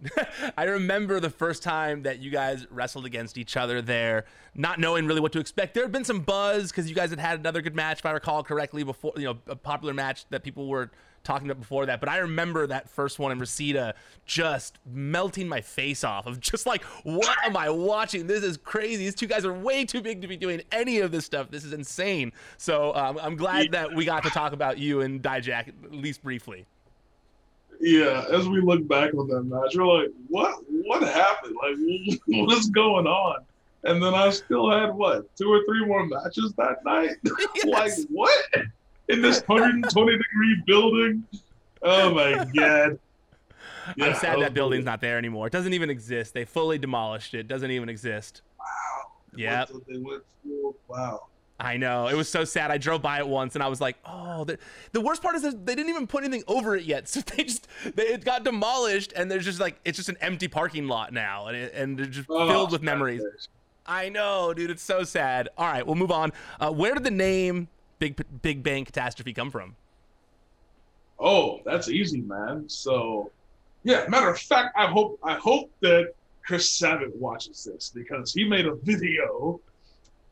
I 0.57 0.63
remember 0.63 1.19
the 1.19 1.29
first 1.29 1.63
time 1.63 2.03
that 2.03 2.19
you 2.19 2.31
guys 2.31 2.65
wrestled 2.69 3.05
against 3.05 3.37
each 3.37 3.57
other 3.57 3.81
there, 3.81 4.25
not 4.55 4.79
knowing 4.79 5.05
really 5.05 5.19
what 5.19 5.31
to 5.33 5.39
expect. 5.39 5.73
There 5.73 5.83
had 5.83 5.91
been 5.91 6.05
some 6.05 6.21
buzz 6.21 6.71
because 6.71 6.89
you 6.89 6.95
guys 6.95 7.09
had 7.09 7.19
had 7.19 7.39
another 7.39 7.61
good 7.61 7.75
match, 7.75 7.99
if 7.99 8.05
I 8.05 8.11
recall 8.11 8.43
correctly, 8.43 8.83
before 8.83 9.13
you 9.17 9.25
know 9.25 9.37
a 9.47 9.55
popular 9.55 9.93
match 9.93 10.25
that 10.29 10.43
people 10.43 10.67
were 10.67 10.91
talking 11.23 11.49
about 11.49 11.59
before 11.59 11.85
that, 11.85 11.99
but 11.99 12.09
I 12.09 12.17
remember 12.17 12.67
that 12.67 12.89
first 12.89 13.19
one 13.19 13.31
in 13.31 13.39
Reseda 13.39 13.95
just 14.25 14.79
melting 14.85 15.47
my 15.47 15.61
face 15.61 16.03
off 16.03 16.25
of 16.25 16.39
just 16.39 16.65
like, 16.65 16.83
what 17.03 17.37
am 17.45 17.57
I 17.57 17.69
watching? 17.69 18.27
This 18.27 18.43
is 18.43 18.57
crazy. 18.57 19.03
These 19.03 19.15
two 19.15 19.27
guys 19.27 19.45
are 19.45 19.53
way 19.53 19.85
too 19.85 20.01
big 20.01 20.21
to 20.21 20.27
be 20.27 20.37
doing 20.37 20.61
any 20.71 20.99
of 20.99 21.11
this 21.11 21.25
stuff. 21.25 21.51
This 21.51 21.63
is 21.63 21.73
insane. 21.73 22.31
So 22.57 22.95
um, 22.95 23.19
I'm 23.21 23.35
glad 23.35 23.71
that 23.71 23.93
we 23.93 24.05
got 24.05 24.23
to 24.23 24.29
talk 24.29 24.53
about 24.53 24.77
you 24.77 25.01
and 25.01 25.21
Dijak 25.21 25.67
at 25.67 25.91
least 25.91 26.23
briefly. 26.23 26.65
Yeah, 27.79 28.25
as 28.31 28.47
we 28.49 28.59
look 28.61 28.87
back 28.87 29.13
on 29.13 29.27
that 29.29 29.43
match, 29.43 29.75
we're 29.75 29.85
like, 29.85 30.11
what? 30.27 30.59
What 30.67 31.01
happened? 31.03 31.55
Like, 31.55 32.19
what 32.25 32.57
is 32.57 32.69
going 32.69 33.07
on? 33.07 33.45
And 33.83 34.03
then 34.03 34.13
I 34.13 34.29
still 34.31 34.69
had 34.69 34.93
what 34.93 35.33
two 35.37 35.49
or 35.49 35.63
three 35.65 35.85
more 35.85 36.05
matches 36.05 36.53
that 36.57 36.83
night. 36.83 37.11
Like 37.65 37.93
what? 38.09 38.45
in 39.09 39.21
this 39.21 39.41
120 39.47 40.11
degree 40.17 40.63
building. 40.65 41.23
Oh 41.81 42.13
my 42.13 42.45
god. 42.55 42.99
Yeah, 43.95 44.05
I'm 44.05 44.15
sad 44.15 44.37
oh 44.37 44.41
that 44.41 44.53
building's 44.53 44.85
not 44.85 45.01
there 45.01 45.17
anymore. 45.17 45.47
It 45.47 45.53
doesn't 45.53 45.73
even 45.73 45.89
exist. 45.89 46.33
They 46.33 46.45
fully 46.45 46.77
demolished 46.77 47.33
it. 47.33 47.39
it 47.39 47.47
doesn't 47.47 47.71
even 47.71 47.89
exist. 47.89 48.41
Wow. 48.59 49.11
Yeah. 49.35 49.65
Wow. 50.87 51.27
I 51.59 51.77
know. 51.77 52.07
It 52.07 52.15
was 52.15 52.29
so 52.29 52.45
sad. 52.45 52.71
I 52.71 52.77
drove 52.77 53.01
by 53.01 53.19
it 53.19 53.27
once 53.27 53.55
and 53.55 53.63
I 53.63 53.67
was 53.67 53.81
like, 53.81 53.97
oh, 54.05 54.45
the, 54.45 54.57
the 54.93 55.01
worst 55.01 55.21
part 55.21 55.35
is 55.35 55.41
that 55.41 55.65
they 55.65 55.75
didn't 55.75 55.89
even 55.89 56.07
put 56.07 56.23
anything 56.23 56.43
over 56.47 56.75
it 56.75 56.85
yet. 56.85 57.07
So 57.09 57.21
they 57.21 57.43
just, 57.43 57.67
they, 57.95 58.03
it 58.03 58.23
got 58.23 58.43
demolished 58.43 59.11
and 59.15 59.29
there's 59.29 59.45
just 59.45 59.59
like, 59.59 59.79
it's 59.83 59.97
just 59.97 60.09
an 60.09 60.17
empty 60.21 60.47
parking 60.47 60.87
lot 60.87 61.11
now 61.11 61.47
and, 61.47 61.57
it, 61.57 61.73
and 61.73 61.97
they're 61.97 62.05
just 62.05 62.29
oh, 62.29 62.47
filled 62.47 62.71
with 62.71 62.81
memories. 62.81 63.21
I 63.89 64.09
know, 64.09 64.53
dude. 64.53 64.69
It's 64.69 64.83
so 64.83 65.03
sad. 65.03 65.49
All 65.57 65.65
right, 65.65 65.85
we'll 65.85 65.95
move 65.95 66.11
on. 66.11 66.31
Uh, 66.59 66.71
where 66.71 66.93
did 66.93 67.03
the 67.03 67.11
name 67.11 67.67
Big 67.97 68.23
Big 68.41 68.61
Bang 68.61 68.85
Catastrophe 68.85 69.33
come 69.33 69.49
from? 69.49 69.75
Oh, 71.19 71.61
that's 71.65 71.89
easy, 71.89 72.21
man. 72.21 72.69
So, 72.69 73.31
yeah. 73.83 74.05
Matter 74.07 74.29
of 74.29 74.39
fact, 74.39 74.77
I 74.77 74.85
hope 74.85 75.19
I 75.23 75.33
hope 75.33 75.71
that 75.81 76.13
Chris 76.45 76.69
Sabat 76.69 77.15
watches 77.15 77.63
this 77.63 77.91
because 77.93 78.31
he 78.31 78.47
made 78.47 78.67
a 78.67 78.75
video, 78.75 79.59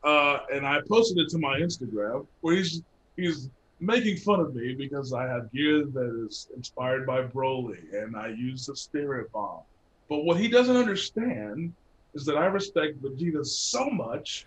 uh, 0.04 0.38
and 0.52 0.66
I 0.66 0.80
posted 0.88 1.18
it 1.18 1.28
to 1.30 1.38
my 1.38 1.58
Instagram 1.58 2.26
where 2.40 2.56
he's 2.56 2.82
he's 3.16 3.50
making 3.80 4.16
fun 4.16 4.40
of 4.40 4.54
me 4.54 4.74
because 4.74 5.12
I 5.12 5.26
have 5.26 5.52
gear 5.52 5.84
that 5.84 6.26
is 6.26 6.48
inspired 6.56 7.06
by 7.06 7.22
Broly 7.22 7.92
and 7.92 8.16
I 8.16 8.28
use 8.28 8.66
the 8.66 8.76
Spirit 8.76 9.30
Bomb. 9.32 9.60
But 10.08 10.24
what 10.24 10.38
he 10.38 10.48
doesn't 10.48 10.76
understand 10.76 11.72
is 12.14 12.24
that 12.24 12.36
I 12.36 12.46
respect 12.46 13.00
Vegeta 13.02 13.44
so 13.44 13.88
much 13.90 14.46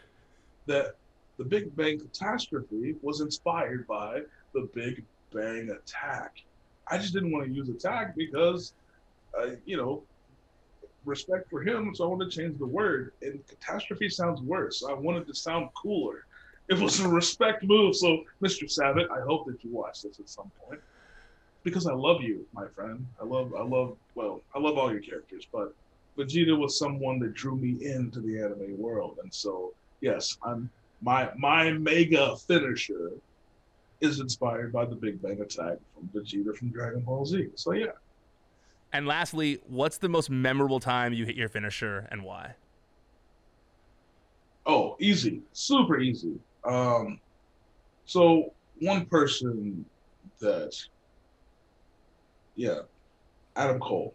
that 0.65 0.95
the 1.37 1.45
Big 1.45 1.75
Bang 1.75 1.99
catastrophe 1.99 2.95
was 3.01 3.21
inspired 3.21 3.87
by 3.87 4.21
the 4.53 4.69
Big 4.73 5.03
Bang 5.33 5.69
attack. 5.69 6.43
I 6.87 6.97
just 6.97 7.13
didn't 7.13 7.31
want 7.31 7.45
to 7.45 7.53
use 7.53 7.69
attack 7.69 8.15
because, 8.15 8.73
uh, 9.39 9.51
you 9.65 9.77
know, 9.77 10.03
respect 11.05 11.49
for 11.49 11.61
him. 11.61 11.93
So 11.95 12.05
I 12.05 12.07
wanted 12.07 12.31
to 12.31 12.37
change 12.37 12.59
the 12.59 12.65
word. 12.65 13.13
And 13.21 13.39
catastrophe 13.47 14.09
sounds 14.09 14.41
worse. 14.41 14.83
I 14.87 14.93
wanted 14.93 15.27
to 15.27 15.33
sound 15.33 15.69
cooler. 15.73 16.25
It 16.69 16.79
was 16.79 16.99
a 16.99 17.07
respect 17.07 17.63
move. 17.63 17.95
So, 17.95 18.23
Mr. 18.41 18.69
Sabat, 18.69 19.11
I 19.11 19.21
hope 19.21 19.45
that 19.47 19.63
you 19.63 19.71
watch 19.71 20.03
this 20.03 20.19
at 20.19 20.29
some 20.29 20.51
point 20.65 20.79
because 21.63 21.85
I 21.85 21.93
love 21.93 22.21
you, 22.21 22.45
my 22.53 22.67
friend. 22.67 23.05
I 23.19 23.25
love, 23.25 23.53
I 23.53 23.63
love, 23.63 23.97
well, 24.15 24.41
I 24.55 24.59
love 24.59 24.77
all 24.77 24.91
your 24.91 25.01
characters, 25.01 25.47
but 25.51 25.75
Vegeta 26.17 26.57
was 26.57 26.77
someone 26.77 27.19
that 27.19 27.33
drew 27.33 27.55
me 27.55 27.85
into 27.85 28.19
the 28.19 28.39
anime 28.39 28.77
world. 28.77 29.19
And 29.21 29.33
so, 29.33 29.73
yes, 30.01 30.37
I'm 30.43 30.69
my 31.01 31.29
my 31.35 31.71
mega 31.71 32.35
finisher 32.37 33.11
is 34.01 34.19
inspired 34.19 34.71
by 34.71 34.85
the 34.85 34.95
Big 34.95 35.21
Bang 35.21 35.41
attack 35.41 35.77
from 35.93 36.09
Vegeta 36.13 36.55
from 36.55 36.69
Dragon 36.69 37.01
Ball 37.01 37.25
Z. 37.25 37.49
So 37.55 37.73
yeah. 37.73 37.91
And 38.93 39.07
lastly, 39.07 39.59
what's 39.67 39.97
the 39.97 40.09
most 40.09 40.29
memorable 40.29 40.79
time 40.79 41.13
you 41.13 41.25
hit 41.25 41.35
your 41.35 41.49
finisher 41.49 42.07
and 42.11 42.23
why? 42.23 42.55
Oh, 44.65 44.95
easy, 44.99 45.41
super 45.53 45.99
easy. 45.99 46.37
Um, 46.63 47.19
so 48.05 48.53
one 48.79 49.05
person 49.05 49.85
that, 50.39 50.75
yeah, 52.55 52.79
Adam 53.55 53.79
Cole, 53.79 54.13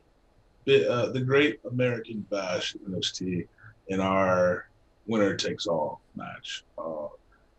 the, 0.66 0.90
uh, 0.90 1.12
the 1.12 1.20
Great 1.20 1.60
American 1.70 2.20
Bash 2.30 2.76
NXT 2.88 3.46
in 3.88 4.00
our 4.00 4.68
winner 5.06 5.34
takes 5.34 5.66
all 5.66 6.00
match. 6.14 6.64
Uh, 6.76 7.08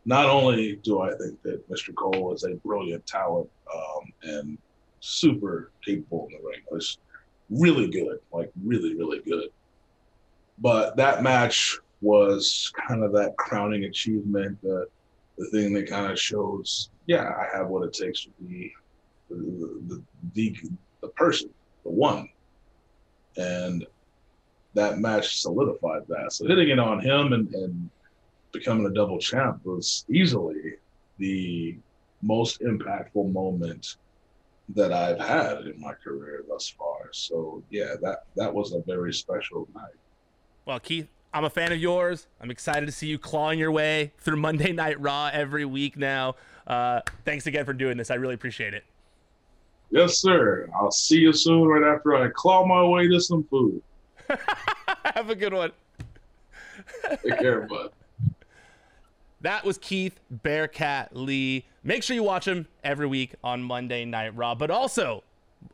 not 0.06 0.30
only 0.30 0.78
do 0.84 1.02
I 1.02 1.16
think 1.16 1.42
that 1.44 1.68
Mr. 1.70 1.94
Cole 1.96 2.34
is 2.34 2.44
a 2.44 2.56
brilliant 2.56 3.06
talent 3.06 3.50
um, 3.74 4.14
and 4.24 4.58
super 5.00 5.72
capable 5.86 6.28
in 6.30 6.38
the 6.38 6.48
ring. 6.48 6.62
Was 6.72 7.00
really 7.50 7.90
good, 7.90 8.20
like 8.32 8.52
really, 8.64 8.96
really 8.96 9.20
good. 9.20 9.50
But 10.60 10.96
that 10.98 11.24
match 11.24 11.78
was 12.02 12.72
kind 12.88 13.04
of 13.04 13.12
that 13.14 13.36
crowning 13.38 13.86
achievement, 13.86 14.62
the 14.62 14.88
the 15.38 15.46
thing 15.52 15.72
that 15.74 15.88
kind 15.88 16.12
of 16.12 16.20
shows, 16.20 16.90
yeah, 17.06 17.30
I 17.30 17.56
have 17.56 17.68
what 17.68 17.84
it 17.84 17.94
takes 17.94 18.24
to 18.24 18.30
be 18.42 18.74
the 19.30 19.36
the, 19.88 20.04
the, 20.34 20.56
the 21.02 21.08
person, 21.10 21.50
the 21.84 21.92
one. 21.92 22.30
And 23.38 23.86
that 24.74 25.00
match 25.00 25.42
solidified 25.42 26.04
that. 26.08 26.34
So 26.34 26.48
hitting 26.48 26.70
it 26.70 26.80
on 26.80 27.00
him 27.00 27.34
and, 27.34 27.54
and 27.54 27.90
becoming 28.52 28.86
a 28.88 28.94
double 28.94 29.20
champ 29.20 29.64
was 29.64 30.06
easily 30.10 30.76
the 31.20 31.78
most 32.22 32.62
impactful 32.62 33.32
moment 33.32 33.98
that 34.76 34.92
I've 34.92 35.20
had 35.20 35.68
in 35.68 35.80
my 35.80 35.94
career 35.94 36.44
thus 36.48 36.68
far. 36.68 37.10
So 37.12 37.64
yeah, 37.70 37.96
that 38.02 38.24
that 38.36 38.54
was 38.54 38.74
a 38.74 38.82
very 38.82 39.14
special 39.14 39.68
night. 39.74 39.96
Well, 40.66 40.80
Keith, 40.80 41.08
I'm 41.34 41.46
a 41.46 41.50
fan 41.50 41.72
of 41.72 41.78
yours. 41.78 42.28
I'm 42.42 42.52
excited 42.52 42.86
to 42.86 42.92
see 42.92 43.08
you 43.08 43.18
clawing 43.18 43.60
your 43.60 43.72
way 43.72 44.14
through 44.20 44.38
Monday 44.38 44.72
Night 44.74 45.00
Raw 45.00 45.30
every 45.32 45.66
week 45.66 45.98
now. 45.98 46.36
Uh, 46.66 47.02
thanks 47.24 47.48
again 47.48 47.64
for 47.66 47.74
doing 47.74 47.98
this. 47.98 48.12
I 48.12 48.16
really 48.16 48.34
appreciate 48.34 48.74
it. 48.74 48.84
Yes, 49.90 50.18
sir. 50.18 50.68
I'll 50.76 50.92
see 50.92 51.20
you 51.20 51.32
soon 51.32 51.64
right 51.64 51.96
after 51.96 52.16
I 52.16 52.30
claw 52.36 52.66
my 52.66 52.84
way 52.84 53.08
to 53.08 53.22
some 53.22 53.44
food. 53.46 53.82
Have 55.16 55.30
a 55.30 55.36
good 55.36 55.54
one. 55.54 55.72
Take 57.24 57.40
care, 57.40 57.62
bud. 57.62 57.92
That 59.42 59.64
was 59.64 59.78
Keith 59.78 60.20
Bearcat 60.32 61.16
Lee. 61.16 61.66
Make 61.84 62.02
sure 62.02 62.16
you 62.16 62.24
watch 62.24 62.48
him 62.48 62.68
every 62.84 63.06
week 63.06 63.36
on 63.44 63.62
Monday 63.62 64.04
Night 64.04 64.36
Raw. 64.36 64.56
But 64.56 64.72
also, 64.72 65.24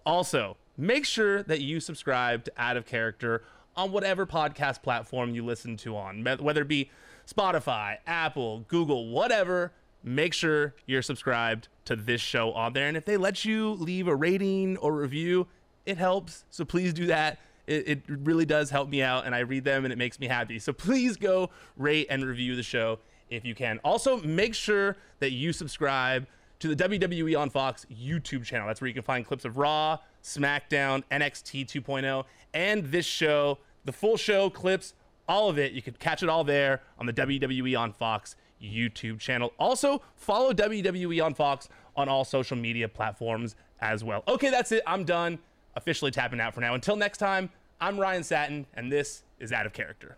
also 0.05 0.57
make 0.77 1.05
sure 1.05 1.43
that 1.43 1.61
you 1.61 1.79
subscribe 1.79 2.43
to 2.43 2.51
Out 2.57 2.75
of 2.75 2.85
Character 2.85 3.43
on 3.75 3.91
whatever 3.91 4.25
podcast 4.25 4.81
platform 4.83 5.33
you 5.33 5.45
listen 5.45 5.77
to 5.77 5.95
on, 5.95 6.23
whether 6.41 6.63
it 6.63 6.67
be 6.67 6.91
Spotify, 7.25 7.97
Apple, 8.05 8.65
Google, 8.67 9.09
whatever. 9.09 9.71
Make 10.03 10.33
sure 10.33 10.75
you're 10.85 11.01
subscribed 11.01 11.69
to 11.85 11.95
this 11.95 12.19
show 12.19 12.51
on 12.51 12.73
there. 12.73 12.89
And 12.89 12.97
if 12.97 13.05
they 13.05 13.15
let 13.15 13.45
you 13.45 13.71
leave 13.71 14.09
a 14.09 14.15
rating 14.15 14.75
or 14.77 14.91
review, 14.91 15.47
it 15.85 15.97
helps. 15.97 16.43
So 16.49 16.65
please 16.65 16.93
do 16.93 17.05
that. 17.07 17.39
It, 17.65 17.87
it 17.87 18.01
really 18.07 18.45
does 18.45 18.69
help 18.69 18.89
me 18.89 19.01
out, 19.01 19.25
and 19.25 19.33
I 19.33 19.39
read 19.39 19.63
them 19.63 19.85
and 19.85 19.93
it 19.93 19.97
makes 19.97 20.19
me 20.19 20.27
happy. 20.27 20.59
So 20.59 20.73
please 20.73 21.15
go 21.15 21.49
rate 21.77 22.07
and 22.09 22.25
review 22.25 22.57
the 22.57 22.63
show 22.63 22.99
if 23.29 23.45
you 23.45 23.55
can. 23.55 23.79
Also, 23.83 24.17
make 24.17 24.53
sure 24.53 24.97
that 25.19 25.31
you 25.31 25.53
subscribe 25.53 26.27
to 26.59 26.73
the 26.73 26.89
WWE 26.89 27.37
on 27.37 27.49
Fox 27.49 27.85
YouTube 27.91 28.43
channel. 28.45 28.67
That's 28.67 28.79
where 28.79 28.87
you 28.87 28.93
can 28.93 29.03
find 29.03 29.25
clips 29.25 29.45
of 29.45 29.57
Raw, 29.57 29.97
SmackDown, 30.23 31.03
NXT 31.11 31.65
2.0, 31.65 32.23
and 32.53 32.85
this 32.85 33.05
show, 33.05 33.59
the 33.85 33.91
full 33.91 34.17
show, 34.17 34.49
clips, 34.49 34.93
all 35.27 35.49
of 35.49 35.57
it. 35.57 35.73
You 35.73 35.81
can 35.81 35.93
catch 35.95 36.23
it 36.23 36.29
all 36.29 36.43
there 36.43 36.81
on 36.99 37.05
the 37.05 37.13
WWE 37.13 37.77
on 37.77 37.91
Fox 37.91 38.35
YouTube 38.61 39.19
channel. 39.19 39.53
Also, 39.59 40.01
follow 40.15 40.53
WWE 40.53 41.23
on 41.23 41.33
Fox 41.33 41.67
on 41.95 42.07
all 42.07 42.23
social 42.23 42.57
media 42.57 42.87
platforms 42.87 43.55
as 43.81 44.03
well. 44.03 44.23
Okay, 44.27 44.49
that's 44.49 44.71
it. 44.71 44.83
I'm 44.87 45.03
done. 45.03 45.39
Officially 45.75 46.11
tapping 46.11 46.39
out 46.39 46.53
for 46.53 46.61
now. 46.61 46.75
Until 46.75 46.95
next 46.95 47.17
time, 47.17 47.49
I'm 47.81 47.99
Ryan 47.99 48.23
Satin, 48.23 48.67
and 48.73 48.91
this 48.91 49.23
is 49.39 49.51
Out 49.51 49.65
of 49.65 49.73
Character. 49.73 50.17